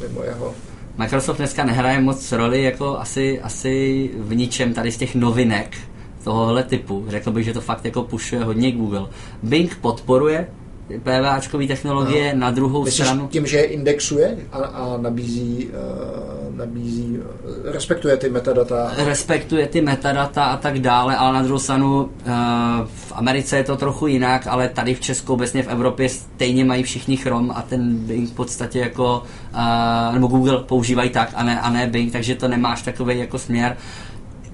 mimo 0.03 0.25
jeho 0.25 0.55
Microsoft 0.99 1.37
dneska 1.37 1.65
nehraje 1.65 2.01
moc 2.01 2.33
roli 2.33 2.63
jako 2.63 2.99
asi, 2.99 3.41
asi 3.41 4.11
v 4.19 4.35
ničem 4.35 4.75
tady 4.75 4.93
z 4.93 4.97
těch 4.97 5.15
novinek, 5.15 5.77
tohohle 6.25 6.63
typu. 6.63 7.05
Řekl 7.09 7.31
bych, 7.31 7.45
že 7.45 7.53
to 7.53 7.61
fakt 7.61 7.85
jako 7.85 8.03
pušuje 8.03 8.45
hodně 8.45 8.73
Google. 8.73 9.07
Bing 9.43 9.77
podporuje 9.77 10.47
PVAčkové 10.99 11.67
technologie, 11.67 12.35
no. 12.35 12.41
na 12.41 12.51
druhou 12.51 12.85
Myslíš 12.85 13.07
stranu... 13.07 13.29
tím, 13.29 13.47
že 13.47 13.57
je 13.57 13.65
indexuje 13.65 14.39
a, 14.53 14.59
a 14.59 14.97
nabízí, 14.97 15.69
uh, 15.69 16.57
nabízí, 16.57 17.19
uh, 17.19 17.73
respektuje 17.73 18.17
ty 18.17 18.31
metadata? 18.31 18.93
Respektuje 18.97 19.67
ty 19.67 19.81
metadata 19.81 20.45
a 20.45 20.57
tak 20.57 20.79
dále, 20.79 21.17
ale 21.17 21.33
na 21.33 21.43
druhou 21.43 21.59
stranu 21.59 22.03
uh, 22.03 22.09
v 22.85 23.13
Americe 23.13 23.57
je 23.57 23.65
to 23.65 23.77
trochu 23.77 24.07
jinak, 24.07 24.47
ale 24.47 24.69
tady 24.69 24.95
v 24.95 25.01
Česku, 25.01 25.33
obecně 25.33 25.63
v 25.63 25.69
Evropě 25.69 26.09
stejně 26.09 26.65
mají 26.65 26.83
všichni 26.83 27.17
Chrome 27.17 27.55
a 27.55 27.63
ten 27.63 27.97
Bing 27.97 28.31
v 28.31 28.33
podstatě 28.33 28.79
jako, 28.79 29.23
uh, 29.55 30.15
nebo 30.15 30.27
Google 30.27 30.59
používají 30.59 31.11
tak 31.11 31.33
a 31.35 31.45
ne, 31.45 31.61
a 31.61 31.71
ne 31.71 31.87
Bing, 31.87 32.13
takže 32.13 32.35
to 32.35 32.49
nemáš 32.49 32.83
takový 32.83 33.19
jako 33.19 33.39
směr. 33.39 33.77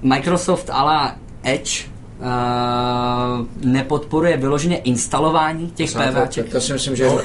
Microsoft 0.01 0.69
ale 0.73 1.11
Edge 1.47 1.97
Uh, 2.19 3.45
nepodporuje 3.61 4.37
vyloženě 4.37 4.77
instalování 4.77 5.71
těch 5.71 5.91
PVček. 5.91 6.49
To 6.49 6.61
si 6.61 6.73
myslím, 6.73 6.95
že 6.95 7.05
no. 7.05 7.19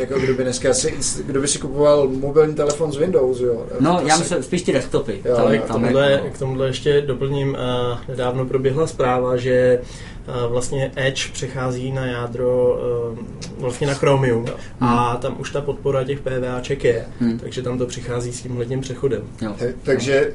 jako 0.00 0.18
kdo 0.18 0.34
by 0.34 0.42
dneska 0.42 0.74
si, 0.74 0.94
kdo 1.26 1.40
by 1.40 1.48
si 1.48 1.58
kupoval 1.58 2.08
mobilní 2.08 2.54
telefon 2.54 2.92
z 2.92 2.96
Windows, 2.96 3.40
jo. 3.40 3.66
No, 3.80 4.00
já 4.06 4.16
myslím 4.16 4.42
spíš 4.42 4.62
ty 4.62 4.72
desktopy. 4.72 5.20
Jo, 5.24 5.36
tam, 5.36 5.58
k, 5.58 5.64
tomuhle, 5.64 6.12
jako- 6.12 6.30
k 6.30 6.38
tomuhle 6.38 6.66
ještě 6.66 7.00
doplním, 7.00 7.48
uh, 7.48 7.98
nedávno 8.08 8.46
proběhla 8.46 8.86
zpráva, 8.86 9.36
že 9.36 9.78
uh, 9.80 9.86
vlastně 10.48 10.92
Edge 10.96 11.32
přechází 11.32 11.92
na 11.92 12.06
jádro 12.06 12.78
vlastně 13.58 13.86
na 13.86 13.94
Chromium 13.94 14.44
hmm. 14.80 14.90
a 14.90 15.16
tam 15.16 15.36
už 15.40 15.50
ta 15.50 15.60
podpora 15.60 16.04
těch 16.04 16.20
PVAček 16.20 16.84
je, 16.84 17.06
hmm. 17.20 17.38
takže 17.38 17.62
tam 17.62 17.78
to 17.78 17.86
přichází 17.86 18.32
s 18.32 18.42
tím 18.42 18.58
letním 18.58 18.80
přechodem. 18.80 19.22
Jo. 19.42 19.56
Takže 19.82 20.32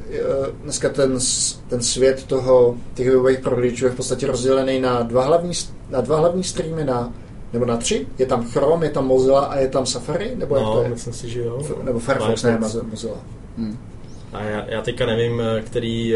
dneska 0.64 0.90
ten, 0.90 1.20
ten 1.68 1.82
svět 1.82 2.24
toho, 2.24 2.78
těch 2.94 3.10
webových 3.10 3.40
prohlížečů 3.40 3.86
je 3.86 3.92
v 3.92 3.96
podstatě 3.96 4.28
rozdělený 4.28 4.80
na 4.80 5.02
dva 5.02 5.24
hlavní, 5.24 5.54
na 5.90 6.02
dva 6.02 6.18
hlavní 6.18 6.44
streamy, 6.44 6.84
na 6.84 7.14
nebo 7.54 7.66
na 7.66 7.78
tři? 7.78 8.08
Je 8.18 8.26
tam 8.26 8.44
Chrome, 8.44 8.86
je 8.86 8.90
tam 8.90 9.08
Mozilla 9.08 9.46
a 9.46 9.60
je 9.60 9.68
tam 9.68 9.86
Safari? 9.86 10.32
Nebo 10.36 10.56
no, 10.56 10.62
jak 10.62 10.70
to 10.70 10.84
je? 10.84 10.90
myslím 10.90 11.14
si, 11.14 11.30
že 11.30 11.40
jo. 11.40 11.62
Nebo 11.84 12.00
Firefox, 12.00 12.44
ne, 12.44 12.60
Mozilla. 12.90 13.18
Hmm. 13.58 13.78
A 14.34 14.44
já, 14.44 14.66
já 14.68 14.82
teďka 14.82 15.06
nevím, 15.06 15.42
který 15.66 16.14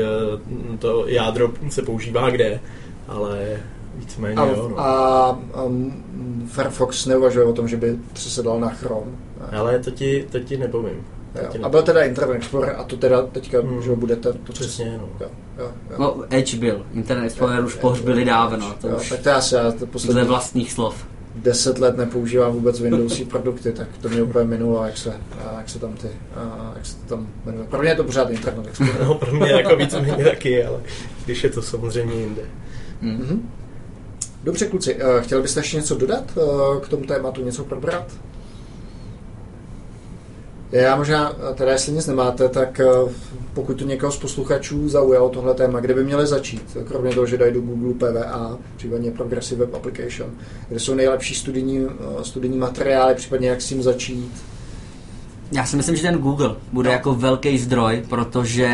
to 0.80 1.08
jádro 1.08 1.52
se 1.70 1.82
používá 1.82 2.30
kde, 2.30 2.60
ale 3.08 3.60
Víceméně, 3.96 4.36
a, 4.36 4.46
jo, 4.46 4.70
no. 4.70 4.80
a 4.80 5.40
um, 5.66 6.04
Firefox 6.48 7.06
neuvažuje 7.06 7.46
o 7.46 7.54
tom, 7.54 7.68
že 7.68 7.78
by 7.78 7.98
přesedal 8.14 8.60
na 8.60 8.70
Chrome. 8.70 9.12
Ne? 9.42 9.58
Ale 9.58 9.80
to 9.80 9.92
ti, 9.92 10.28
to 10.32 10.40
ti 10.40 10.58
nepovím. 10.58 11.06
Jo. 11.36 11.64
A 11.64 11.70
byl 11.70 11.82
teda 11.82 12.04
Internet 12.04 12.36
Explorer 12.36 12.76
a 12.78 12.84
to 12.84 12.98
teda 12.98 13.22
teďka, 13.22 13.62
hmm. 13.62 13.82
že 13.82 13.92
bude 13.96 14.16
ten... 14.16 14.34
To 14.34 14.54
Přesně, 14.54 14.98
no. 14.98 15.10
Jo, 15.20 15.28
jo, 15.58 15.72
jo. 15.90 15.96
No, 16.00 16.24
Edge 16.30 16.58
byl. 16.58 16.86
Internet 16.94 17.26
Explorer 17.26 17.60
jo, 17.60 17.66
už 17.66 17.76
pohřbili 17.76 18.26
dávno. 18.26 18.76
To 18.82 18.88
jo, 18.88 18.98
už 18.98 19.10
tak 19.10 19.20
to 19.20 19.30
já 19.30 19.42
si 19.42 19.56
já 19.56 19.72
to 19.72 19.86
poslední... 19.86 20.24
vlastních 20.24 20.72
slov. 20.72 21.06
Deset 21.36 21.80
let 21.80 21.98
nepoužívám 21.98 22.54
vůbec 22.54 22.80
Windowsy 22.80 23.26
produkty, 23.30 23.72
tak 23.72 23.88
to 24.02 24.10
mě 24.10 24.24
úplně 24.24 24.46
minulo, 24.46 24.86
jak 24.86 24.98
se, 24.98 25.14
jak 25.58 25.70
se 25.70 25.80
tam 25.80 25.94
ty, 25.94 26.08
jak 26.76 26.86
se 26.86 26.96
to 26.96 27.16
tam 27.16 27.28
jmenuje. 27.46 27.68
Pro 27.68 27.82
mě 27.82 27.90
je 27.90 27.96
to 27.96 28.04
pořád 28.04 28.30
Internet 28.30 28.68
Explorer. 28.68 28.96
No, 29.04 29.16
pro 29.16 29.32
mě 29.36 29.52
jako 29.52 29.76
víceméně 29.76 30.24
taky, 30.24 30.64
ale 30.64 30.80
když 31.26 31.44
je 31.44 31.50
to 31.50 31.62
samozřejmě 31.62 32.16
jinde. 32.16 32.42
Mm-hmm. 33.04 33.40
Dobře, 34.44 34.66
kluci, 34.66 34.96
eh, 35.00 35.22
chtěli 35.22 35.42
byste 35.42 35.60
ještě 35.60 35.78
něco 35.78 35.96
dodat 35.96 36.24
eh, 36.38 36.80
k 36.82 36.88
tomu 36.88 37.06
tématu, 37.06 37.44
něco 37.44 37.64
probrat? 37.64 38.12
Já 40.72 40.96
možná, 40.96 41.34
eh, 41.52 41.54
teda 41.54 41.72
jestli 41.72 41.92
nic 41.92 42.08
nemáte, 42.08 42.50
tak 42.50 42.82
pokud 43.54 43.74
to 43.74 43.86
někoho 43.86 44.12
z 44.12 44.18
posluchačů 44.18 44.90
zaujalo 44.90 45.30
tohle 45.30 45.54
téma, 45.54 45.80
kde 45.80 45.94
by 45.94 46.04
měli 46.04 46.28
začít, 46.28 46.78
kromě 46.88 47.14
toho, 47.14 47.26
že 47.26 47.38
dají 47.38 47.54
do 47.54 47.62
Google 47.62 47.94
PVA, 47.94 48.58
případně 48.78 49.12
Progressive 49.12 49.66
Web 49.66 49.76
Application, 49.76 50.32
kde 50.70 50.80
jsou 50.80 50.96
nejlepší 50.96 51.36
studijní, 51.36 51.88
studijní 52.22 52.58
materiály, 52.58 53.16
případně 53.16 53.50
jak 53.50 53.62
s 53.62 53.68
tím 53.68 53.84
začít? 53.84 54.32
Já 55.52 55.66
si 55.66 55.78
myslím, 55.78 55.96
že 55.96 56.02
ten 56.02 56.18
Google 56.18 56.56
bude 56.72 56.90
no. 56.90 56.94
jako 56.94 57.16
velký 57.16 57.58
zdroj, 57.58 58.04
protože 58.10 58.70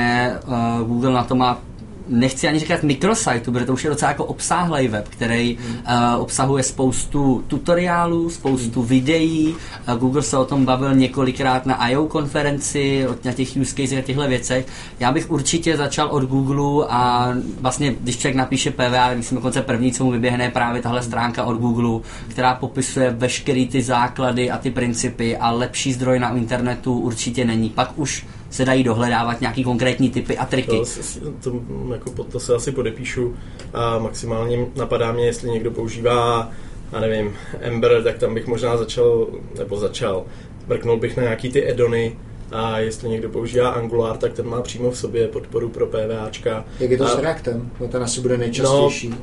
uh, 0.47 0.87
Google 0.87 1.13
na 1.13 1.23
to 1.23 1.35
má 1.35 1.61
nechci 2.09 2.47
ani 2.47 2.59
říkat 2.59 2.83
mikrosajtu, 2.83 3.51
protože 3.51 3.65
to 3.65 3.73
už 3.73 3.83
je 3.83 3.89
docela 3.89 4.11
jako 4.11 4.25
obsáhlý 4.25 4.87
web, 4.87 5.07
který 5.07 5.57
hmm. 5.61 5.75
uh, 5.75 6.21
obsahuje 6.21 6.63
spoustu 6.63 7.43
tutoriálů, 7.47 8.29
spoustu 8.29 8.79
hmm. 8.79 8.89
videí. 8.89 9.55
Uh, 9.87 9.99
Google 9.99 10.21
se 10.21 10.37
o 10.37 10.45
tom 10.45 10.65
bavil 10.65 10.95
několikrát 10.95 11.65
na 11.65 11.75
I.O. 11.75 12.05
konferenci, 12.05 13.07
na 13.23 13.31
těch 13.33 13.57
use 13.61 13.75
cases 13.75 13.99
a 13.99 14.01
těchto 14.01 14.27
věcech. 14.27 14.65
Já 14.99 15.11
bych 15.11 15.31
určitě 15.31 15.77
začal 15.77 16.07
od 16.07 16.23
Google 16.23 16.85
a 16.89 17.33
vlastně, 17.61 17.95
když 18.01 18.17
člověk 18.17 18.35
napíše 18.35 18.71
PVA, 18.71 19.13
myslím 19.15 19.35
dokonce 19.35 19.61
první, 19.61 19.91
co 19.91 20.03
mu 20.05 20.11
vyběhne, 20.11 20.49
právě 20.49 20.81
tahle 20.81 21.03
stránka 21.03 21.43
od 21.43 21.57
Google, 21.57 22.01
která 22.27 22.55
popisuje 22.55 23.11
veškeré 23.11 23.65
ty 23.65 23.81
základy 23.81 24.51
a 24.51 24.57
ty 24.57 24.71
principy 24.71 25.37
a 25.37 25.51
lepší 25.51 25.93
zdroj 25.93 26.19
na 26.19 26.37
internetu 26.37 26.99
určitě 26.99 27.45
není. 27.45 27.69
Pak 27.69 27.91
už 27.95 28.25
se 28.49 28.65
dají 28.65 28.83
dohledávat 28.83 29.41
nějaký 29.41 29.63
konkrétní 29.63 30.09
typy 30.09 30.37
a 30.37 30.45
triky. 30.45 30.81
To, 31.23 31.51
to, 31.51 31.61
jako, 31.93 32.23
to 32.23 32.39
se 32.39 32.55
asi 32.55 32.71
podepíšu 32.71 33.35
a 33.73 33.99
maximálně 33.99 34.65
napadá 34.75 35.11
mě, 35.11 35.25
jestli 35.25 35.49
někdo 35.49 35.71
používá 35.71 36.51
a 36.91 36.99
nevím, 36.99 37.35
Ember, 37.59 38.03
tak 38.03 38.17
tam 38.17 38.33
bych 38.33 38.47
možná 38.47 38.77
začal, 38.77 39.27
nebo 39.57 39.77
začal, 39.77 40.25
mrknul 40.67 40.97
bych 40.97 41.17
na 41.17 41.23
nějaký 41.23 41.51
ty 41.51 41.69
edony, 41.69 42.15
a 42.51 42.79
jestli 42.79 43.09
někdo 43.09 43.29
používá 43.29 43.69
Angular, 43.69 44.17
tak 44.17 44.33
ten 44.33 44.47
má 44.47 44.61
přímo 44.61 44.91
v 44.91 44.97
sobě 44.97 45.27
podporu 45.27 45.69
pro 45.69 45.87
PVAčka. 45.87 46.65
Jak 46.79 46.91
je 46.91 46.97
to 46.97 47.05
a, 47.05 47.07
s 47.07 47.19
Reactem? 47.19 47.71
No 47.79 47.87
ten 47.87 48.03
asi 48.03 48.21
bude 48.21 48.37
nejčastější. 48.37 49.09
No, 49.09 49.17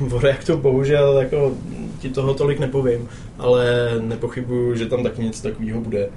no, 0.00 0.16
o 0.16 0.20
Reactu 0.20 0.56
bohužel 0.56 1.18
jako, 1.18 1.52
ti 1.98 2.10
toho 2.10 2.34
tolik 2.34 2.58
nepovím, 2.58 3.08
ale 3.38 3.90
nepochybuju, 4.00 4.74
že 4.74 4.86
tam 4.86 5.02
taky 5.02 5.22
něco 5.22 5.42
takového 5.42 5.80
bude. 5.80 6.08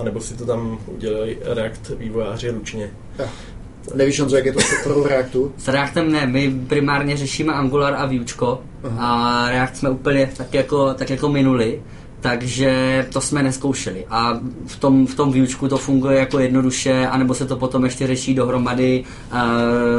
A 0.00 0.02
nebo 0.02 0.20
si 0.20 0.34
to 0.34 0.46
tam 0.46 0.78
udělají 0.86 1.36
React 1.44 1.88
vývojáři 1.98 2.50
ručně. 2.50 2.90
Ja. 3.18 3.28
Nevíš, 3.94 4.20
Honzo, 4.20 4.36
jak 4.36 4.46
je 4.46 4.52
to 4.52 4.60
s 4.60 4.70
podporou 4.70 5.06
Reactu? 5.06 5.52
S 5.58 5.68
Reactem 5.68 6.12
ne, 6.12 6.26
my 6.26 6.50
primárně 6.68 7.16
řešíme 7.16 7.52
Angular 7.52 7.94
a 7.94 8.06
Vuečko 8.06 8.62
a 8.98 9.44
React 9.50 9.76
jsme 9.76 9.90
úplně 9.90 10.30
tak 10.36 10.54
jako, 10.54 10.94
tak 10.94 11.10
jako 11.10 11.28
minuli 11.28 11.82
takže 12.26 13.06
to 13.12 13.20
jsme 13.20 13.42
neskoušeli. 13.42 14.06
A 14.10 14.40
v 14.66 14.76
tom, 14.76 15.06
v 15.06 15.14
tom 15.14 15.32
výučku 15.32 15.68
to 15.68 15.78
funguje 15.78 16.18
jako 16.18 16.38
jednoduše, 16.38 17.06
anebo 17.06 17.34
se 17.34 17.46
to 17.46 17.56
potom 17.56 17.84
ještě 17.84 18.06
řeší 18.06 18.34
dohromady 18.34 19.04
uh, 19.32 19.38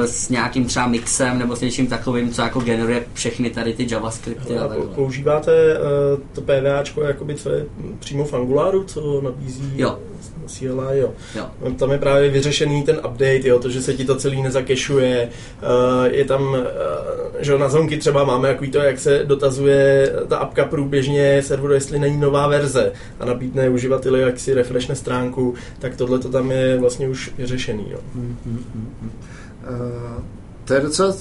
s 0.05 0.29
nějakým 0.29 0.65
třeba 0.65 0.87
mixem 0.87 1.39
nebo 1.39 1.55
s 1.55 1.61
něčím 1.61 1.87
takovým, 1.87 2.31
co 2.31 2.41
jako 2.41 2.59
generuje 2.59 3.05
všechny 3.13 3.49
tady 3.49 3.73
ty 3.73 3.87
JavaScripty. 3.91 4.57
A 4.57 4.69
používáte 4.95 5.51
uh, 5.79 6.19
to 6.33 6.41
PVAčko, 6.41 7.01
jakoby, 7.01 7.35
co 7.35 7.49
je 7.49 7.65
přímo 7.99 8.25
v 8.25 8.33
Angularu, 8.33 8.83
co 8.83 9.21
nabízí 9.21 9.73
jo. 9.75 9.99
CLI, 10.47 10.99
jo. 10.99 11.13
jo. 11.35 11.71
Tam 11.77 11.91
je 11.91 11.97
právě 11.97 12.29
vyřešený 12.29 12.83
ten 12.83 12.95
update, 12.95 13.47
jo, 13.47 13.59
to, 13.59 13.69
že 13.69 13.81
se 13.81 13.93
ti 13.93 14.05
to 14.05 14.15
celý 14.15 14.41
nezakešuje. 14.41 15.29
Uh, 15.61 16.05
je 16.05 16.25
tam, 16.25 16.41
uh, 16.43 16.57
že 17.39 17.57
na 17.57 17.69
zonky 17.69 17.97
třeba 17.97 18.23
máme 18.23 18.49
jaký 18.49 18.71
to, 18.71 18.77
jak 18.77 18.99
se 18.99 19.23
dotazuje 19.25 20.13
ta 20.27 20.37
apka 20.37 20.65
průběžně 20.65 21.41
serveru, 21.41 21.73
jestli 21.73 21.99
není 21.99 22.16
nová 22.19 22.47
verze 22.47 22.91
a 23.19 23.25
nabídne 23.25 23.69
uživateli, 23.69 24.21
jak 24.21 24.39
si 24.39 24.53
refreshne 24.53 24.95
stránku, 24.95 25.53
tak 25.79 25.95
tohle 25.95 26.19
to 26.19 26.29
tam 26.29 26.51
je 26.51 26.77
vlastně 26.79 27.09
už 27.09 27.31
vyřešený. 27.37 27.85
Jo. 27.91 27.99
Hmm. 28.15 28.37
Uh, 29.69 30.23
to 30.65 30.73
je 30.73 30.81
docela, 30.81 31.15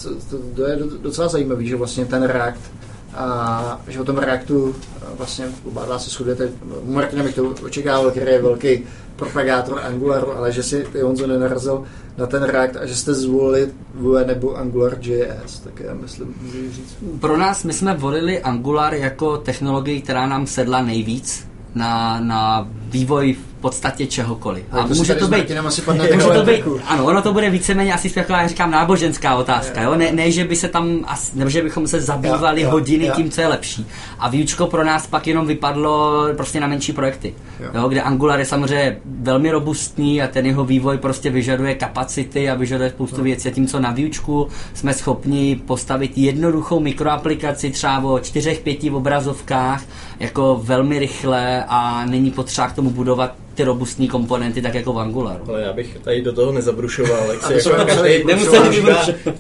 to, 0.55 0.67
je 0.67 0.79
docela 1.03 1.29
zajímavý, 1.29 1.69
že 1.69 1.77
vlastně 1.77 2.05
ten 2.05 2.23
React 2.23 2.71
a 3.15 3.81
že 3.89 4.01
o 4.01 4.05
tom 4.05 4.19
Reactu 4.19 4.75
vlastně 5.17 5.47
oba 5.65 5.85
dva 5.85 5.99
se 5.99 6.11
shodujete. 6.11 6.49
Martin 6.85 7.23
bych 7.23 7.35
to 7.35 7.55
očekával, 7.65 8.11
který 8.11 8.31
je 8.31 8.43
velký 8.43 8.85
propagátor 9.17 9.81
Angularu, 9.85 10.37
ale 10.37 10.53
že 10.53 10.63
si 10.63 10.87
Honzo 11.03 11.27
nenarazil 11.27 11.85
na 12.19 12.27
ten 12.27 12.43
React 12.43 12.77
a 12.77 12.87
že 12.87 12.97
jste 12.97 13.15
zvolili 13.15 13.69
Vue 13.95 14.25
nebo 14.25 14.57
Angular.js, 14.57 15.61
tak 15.61 15.81
já 15.81 15.95
myslím, 15.95 16.35
můžu 16.43 16.73
říct. 16.73 16.97
Pro 17.21 17.37
nás, 17.37 17.65
my 17.65 17.73
jsme 17.73 17.95
volili 17.95 18.43
Angular 18.43 18.95
jako 18.95 19.37
technologii, 19.37 20.03
která 20.03 20.27
nám 20.27 20.47
sedla 20.47 20.83
nejvíc 20.83 21.49
na, 21.75 22.21
na 22.21 22.69
vývoj 22.71 23.37
podstatě 23.67 24.07
čehokoliv. 24.07 24.65
A, 24.73 24.79
a 24.81 24.87
může 24.87 25.15
to 25.15 25.29
být, 25.29 25.51
asi 25.67 25.83
může 26.15 26.27
to 26.27 26.43
být, 26.43 26.65
ano, 26.87 27.05
ono 27.05 27.23
to 27.23 27.33
bude 27.33 27.51
víceméně 27.51 27.95
asi 27.95 28.11
taková, 28.11 28.41
jak 28.41 28.49
říkám, 28.49 28.71
náboženská 28.71 29.35
otázka, 29.35 29.83
jo? 29.83 29.95
Ne, 29.95 30.13
ne, 30.13 30.31
že 30.31 30.45
by 30.45 30.57
se 30.57 30.69
tam, 30.69 31.07
nebo 31.35 31.51
že 31.51 31.63
bychom 31.63 31.87
se 31.87 32.01
zabývali 32.01 32.61
jo, 32.61 32.69
jo, 32.69 32.73
hodiny 32.73 33.07
jo. 33.07 33.13
tím, 33.17 33.31
co 33.31 33.41
je 33.41 33.47
lepší. 33.47 33.87
A 34.19 34.29
výučko 34.29 34.67
pro 34.67 34.85
nás 34.85 35.07
pak 35.07 35.27
jenom 35.27 35.47
vypadlo 35.47 36.25
prostě 36.37 36.61
na 36.61 36.67
menší 36.67 36.93
projekty, 36.93 37.35
jo. 37.61 37.71
Jo? 37.75 37.89
kde 37.89 38.03
Angular 38.03 38.39
je 38.39 38.45
samozřejmě 38.45 38.97
velmi 39.05 39.51
robustní 39.51 40.23
a 40.23 40.27
ten 40.27 40.47
jeho 40.47 40.65
vývoj 40.65 40.99
prostě 40.99 41.31
vyžaduje 41.31 41.75
kapacity 41.75 42.51
a 42.51 42.55
vyžaduje 42.55 42.91
spoustu 42.91 43.17
jo. 43.17 43.25
věcí. 43.25 43.51
Tím, 43.51 43.67
co 43.67 43.81
na 43.81 43.91
výučku 43.91 44.49
jsme 44.75 44.95
schopni 44.95 45.61
postavit 45.67 46.19
jednoduchou 46.19 46.81
mikroaplikaci 46.81 47.71
třeba 47.71 47.99
o 47.99 48.19
čtyřech, 48.19 48.61
pěti 48.61 48.91
obrazovkách, 48.91 49.83
jako 50.21 50.61
velmi 50.63 50.99
rychle 50.99 51.65
a 51.69 52.05
není 52.07 52.31
potřeba 52.31 52.69
k 52.69 52.73
tomu 52.73 52.91
budovat 52.91 53.35
ty 53.57 53.65
robustní 53.65 54.09
komponenty, 54.09 54.63
tak 54.63 54.75
jako 54.75 54.93
v 54.93 54.99
Angularu. 54.99 55.45
Ale 55.49 55.63
já 55.63 55.73
bych 55.73 55.99
tady 55.99 56.23
do 56.23 56.33
toho 56.33 56.53
nezabrušoval, 56.53 57.31
jak 57.31 57.43
si 57.43 57.69
jako 57.69 57.85
každý 57.85 58.25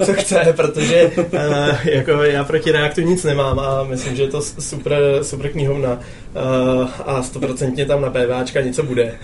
co 0.04 0.12
chce, 0.14 0.54
protože 0.56 1.10
uh, 1.16 1.76
jako 1.84 2.10
já 2.10 2.44
proti 2.44 2.72
Reactu 2.72 3.00
nic 3.00 3.24
nemám 3.24 3.58
a 3.58 3.84
myslím, 3.84 4.16
že 4.16 4.22
je 4.22 4.28
to 4.28 4.42
super, 4.42 4.98
super 5.22 5.50
knihovna 5.50 5.92
uh, 5.92 6.90
a 7.06 7.22
stoprocentně 7.22 7.86
tam 7.86 8.02
na 8.02 8.10
PVAčka 8.10 8.60
něco 8.60 8.82
bude. 8.82 9.14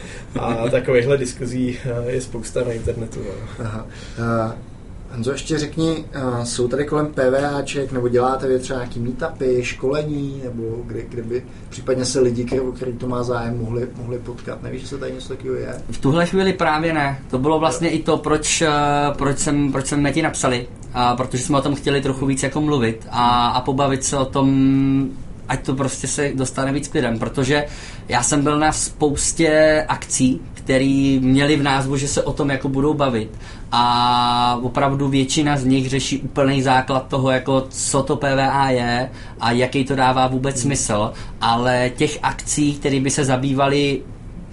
A 0.40 0.68
takovýchhle 0.70 1.16
diskuzí 1.16 1.78
uh, 2.01 2.09
je 2.09 2.20
spousta 2.20 2.64
na 2.64 2.72
internetu. 2.72 3.20
No. 3.59 3.64
Aha. 3.64 3.86
Uh, 4.18 4.53
Honzo, 5.12 5.32
ještě 5.32 5.58
řekni, 5.58 6.04
uh, 6.28 6.44
jsou 6.44 6.68
tady 6.68 6.84
kolem 6.84 7.06
PVAček, 7.06 7.92
nebo 7.92 8.08
děláte 8.08 8.48
vy 8.48 8.58
třeba 8.58 8.78
nějaký 8.78 9.00
meetupy, 9.00 9.64
školení, 9.64 10.40
nebo 10.44 10.62
kde, 10.86 11.02
kde 11.02 11.22
by 11.22 11.42
případně 11.68 12.04
se 12.04 12.20
lidi, 12.20 12.46
který, 12.76 12.92
to 12.92 13.08
má 13.08 13.22
zájem, 13.22 13.58
mohli, 13.58 13.88
mohli 13.96 14.18
potkat? 14.18 14.62
Nevíš, 14.62 14.82
jestli 14.82 14.98
tady 14.98 15.12
něco 15.12 15.28
takového 15.28 15.56
je? 15.56 15.82
V 15.90 15.98
tuhle 15.98 16.26
chvíli 16.26 16.52
právě 16.52 16.92
ne. 16.92 17.18
To 17.30 17.38
bylo 17.38 17.58
vlastně 17.58 17.90
i 17.90 18.02
to, 18.02 18.16
proč, 18.16 18.62
uh, 18.62 18.68
proč, 19.18 19.38
jsem, 19.38 19.72
proč 19.72 19.86
jsme 19.86 20.12
ti 20.12 20.22
napsali, 20.22 20.66
uh, 20.94 21.16
protože 21.16 21.42
jsme 21.42 21.58
o 21.58 21.62
tom 21.62 21.74
chtěli 21.74 22.00
trochu 22.00 22.26
víc 22.26 22.42
jako 22.42 22.60
mluvit 22.60 23.06
a, 23.10 23.48
a 23.48 23.60
pobavit 23.60 24.04
se 24.04 24.16
o 24.16 24.24
tom, 24.24 25.08
ať 25.48 25.66
to 25.66 25.74
prostě 25.74 26.06
se 26.06 26.32
dostane 26.34 26.72
víc 26.72 26.88
k 26.88 26.94
lidem, 26.94 27.18
protože 27.18 27.64
já 28.08 28.22
jsem 28.22 28.42
byl 28.42 28.58
na 28.58 28.72
spoustě 28.72 29.84
akcí, 29.88 30.40
který 30.54 31.20
měli 31.20 31.56
v 31.56 31.62
názvu, 31.62 31.96
že 31.96 32.08
se 32.08 32.22
o 32.22 32.32
tom 32.32 32.50
jako 32.50 32.68
budou 32.68 32.94
bavit 32.94 33.30
a 33.72 34.58
opravdu 34.62 35.08
většina 35.08 35.56
z 35.56 35.64
nich 35.64 35.88
řeší 35.88 36.18
úplný 36.18 36.62
základ 36.62 37.06
toho, 37.08 37.30
jako 37.30 37.66
co 37.68 38.02
to 38.02 38.16
PVA 38.16 38.70
je 38.70 39.10
a 39.40 39.52
jaký 39.52 39.84
to 39.84 39.96
dává 39.96 40.26
vůbec 40.26 40.60
smysl, 40.60 41.12
ale 41.40 41.90
těch 41.96 42.18
akcí, 42.22 42.74
které 42.74 43.00
by 43.00 43.10
se 43.10 43.24
zabývaly 43.24 44.02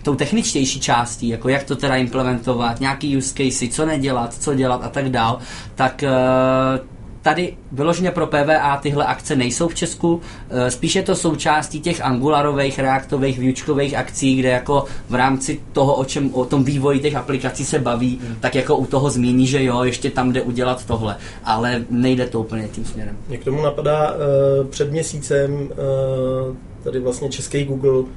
tou 0.03 0.15
techničtější 0.15 0.79
částí, 0.79 1.27
jako 1.27 1.49
jak 1.49 1.63
to 1.63 1.75
teda 1.75 1.95
implementovat, 1.95 2.79
nějaký 2.79 3.17
use 3.17 3.33
casey, 3.33 3.69
co 3.69 3.85
nedělat, 3.85 4.33
co 4.33 4.53
dělat 4.53 4.83
a 4.83 4.89
tak 4.89 5.09
dál, 5.09 5.39
tak 5.75 6.03
uh, 6.03 6.98
tady 7.29 7.53
vyloženě 7.71 8.11
pro 8.11 8.27
PVA 8.27 8.77
tyhle 8.77 9.05
akce 9.05 9.35
nejsou 9.35 9.67
v 9.67 9.75
Česku, 9.75 10.21
eh, 10.49 10.71
spíš 10.71 10.95
je 10.95 11.03
to 11.03 11.15
součástí 11.15 11.81
těch 11.81 12.01
angularových, 12.01 12.79
reaktových, 12.79 13.39
výučkových 13.39 13.95
akcí, 13.95 14.35
kde 14.35 14.49
jako 14.49 14.85
v 15.09 15.15
rámci 15.15 15.61
toho, 15.71 15.95
o 15.95 16.05
čem 16.05 16.33
o 16.33 16.45
tom 16.45 16.63
vývoji 16.63 16.99
těch 16.99 17.15
aplikací 17.15 17.65
se 17.65 17.79
baví, 17.79 18.19
hmm. 18.23 18.35
tak 18.39 18.55
jako 18.55 18.77
u 18.77 18.85
toho 18.85 19.09
zmíní, 19.09 19.47
že 19.47 19.63
jo, 19.63 19.83
ještě 19.83 20.09
tam 20.09 20.31
jde 20.31 20.41
udělat 20.41 20.85
tohle, 20.85 21.15
ale 21.43 21.81
nejde 21.89 22.25
to 22.27 22.39
úplně 22.39 22.67
tím 22.67 22.85
směrem. 22.85 23.17
Mě 23.27 23.37
k 23.37 23.43
tomu 23.43 23.61
napadá 23.61 24.11
uh, 24.11 24.67
před 24.67 24.91
měsícem 24.91 25.53
uh, 25.53 26.55
tady 26.83 26.99
vlastně 26.99 27.29
český 27.29 27.63
Google 27.63 27.99
uh, 27.99 28.07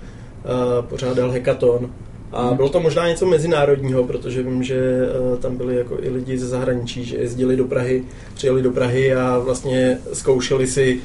pořádal 0.88 1.30
hackathon 1.30 1.90
a 2.32 2.54
bylo 2.54 2.68
to 2.68 2.80
možná 2.80 3.08
něco 3.08 3.26
mezinárodního, 3.26 4.04
protože 4.04 4.42
vím, 4.42 4.62
že 4.62 5.08
uh, 5.32 5.38
tam 5.38 5.56
byli 5.56 5.76
jako 5.76 5.98
i 6.00 6.10
lidi 6.10 6.38
ze 6.38 6.46
zahraničí, 6.46 7.04
že 7.04 7.16
jezdili 7.16 7.56
do 7.56 7.64
Prahy, 7.64 8.04
přijeli 8.34 8.62
do 8.62 8.70
Prahy 8.70 9.14
a 9.14 9.38
vlastně 9.38 9.98
zkoušeli 10.12 10.66
si 10.66 11.00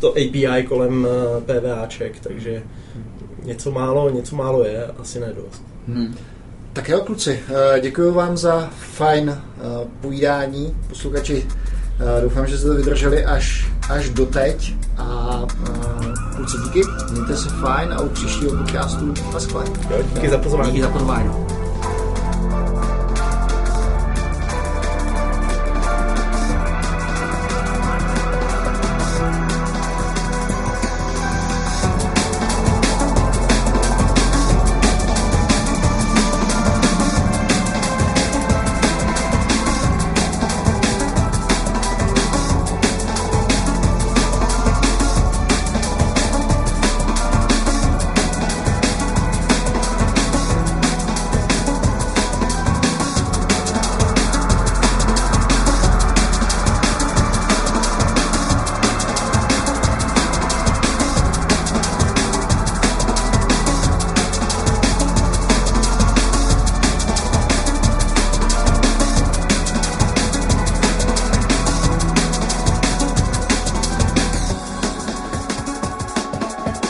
to 0.00 0.10
API 0.10 0.62
kolem 0.68 1.04
uh, 1.04 1.42
PVAček, 1.42 2.20
takže 2.20 2.62
něco 3.44 3.70
málo, 3.70 4.10
něco 4.10 4.36
málo 4.36 4.64
je, 4.64 4.86
asi 4.86 5.20
ne 5.20 5.32
dost. 5.36 5.62
Hmm. 5.88 6.14
Tak 6.72 6.88
jo, 6.88 7.00
kluci, 7.00 7.40
eh, 7.48 7.80
děkuji 7.80 8.12
vám 8.12 8.36
za 8.36 8.70
fajn 8.78 9.38
povídání. 10.00 10.74
Posluchači, 10.88 11.46
doufám, 12.22 12.46
že 12.46 12.58
jste 12.58 12.68
to 12.68 12.74
vydrželi 12.74 13.24
až, 13.24 13.70
až 13.88 14.10
doteď 14.10 14.74
a 14.98 15.40
kluci 16.36 16.56
díky, 16.64 16.82
mějte 17.10 17.36
se 17.36 17.48
fajn 17.48 17.92
a 17.92 18.00
u 18.00 18.08
příštího 18.08 18.56
podcastu 18.56 19.14
na 19.32 19.40
Díky 20.14 20.28
za 20.30 20.38
pozvání. 20.38 20.70
Díky 20.72 20.82
za 20.82 20.90
pozvání. 20.90 21.57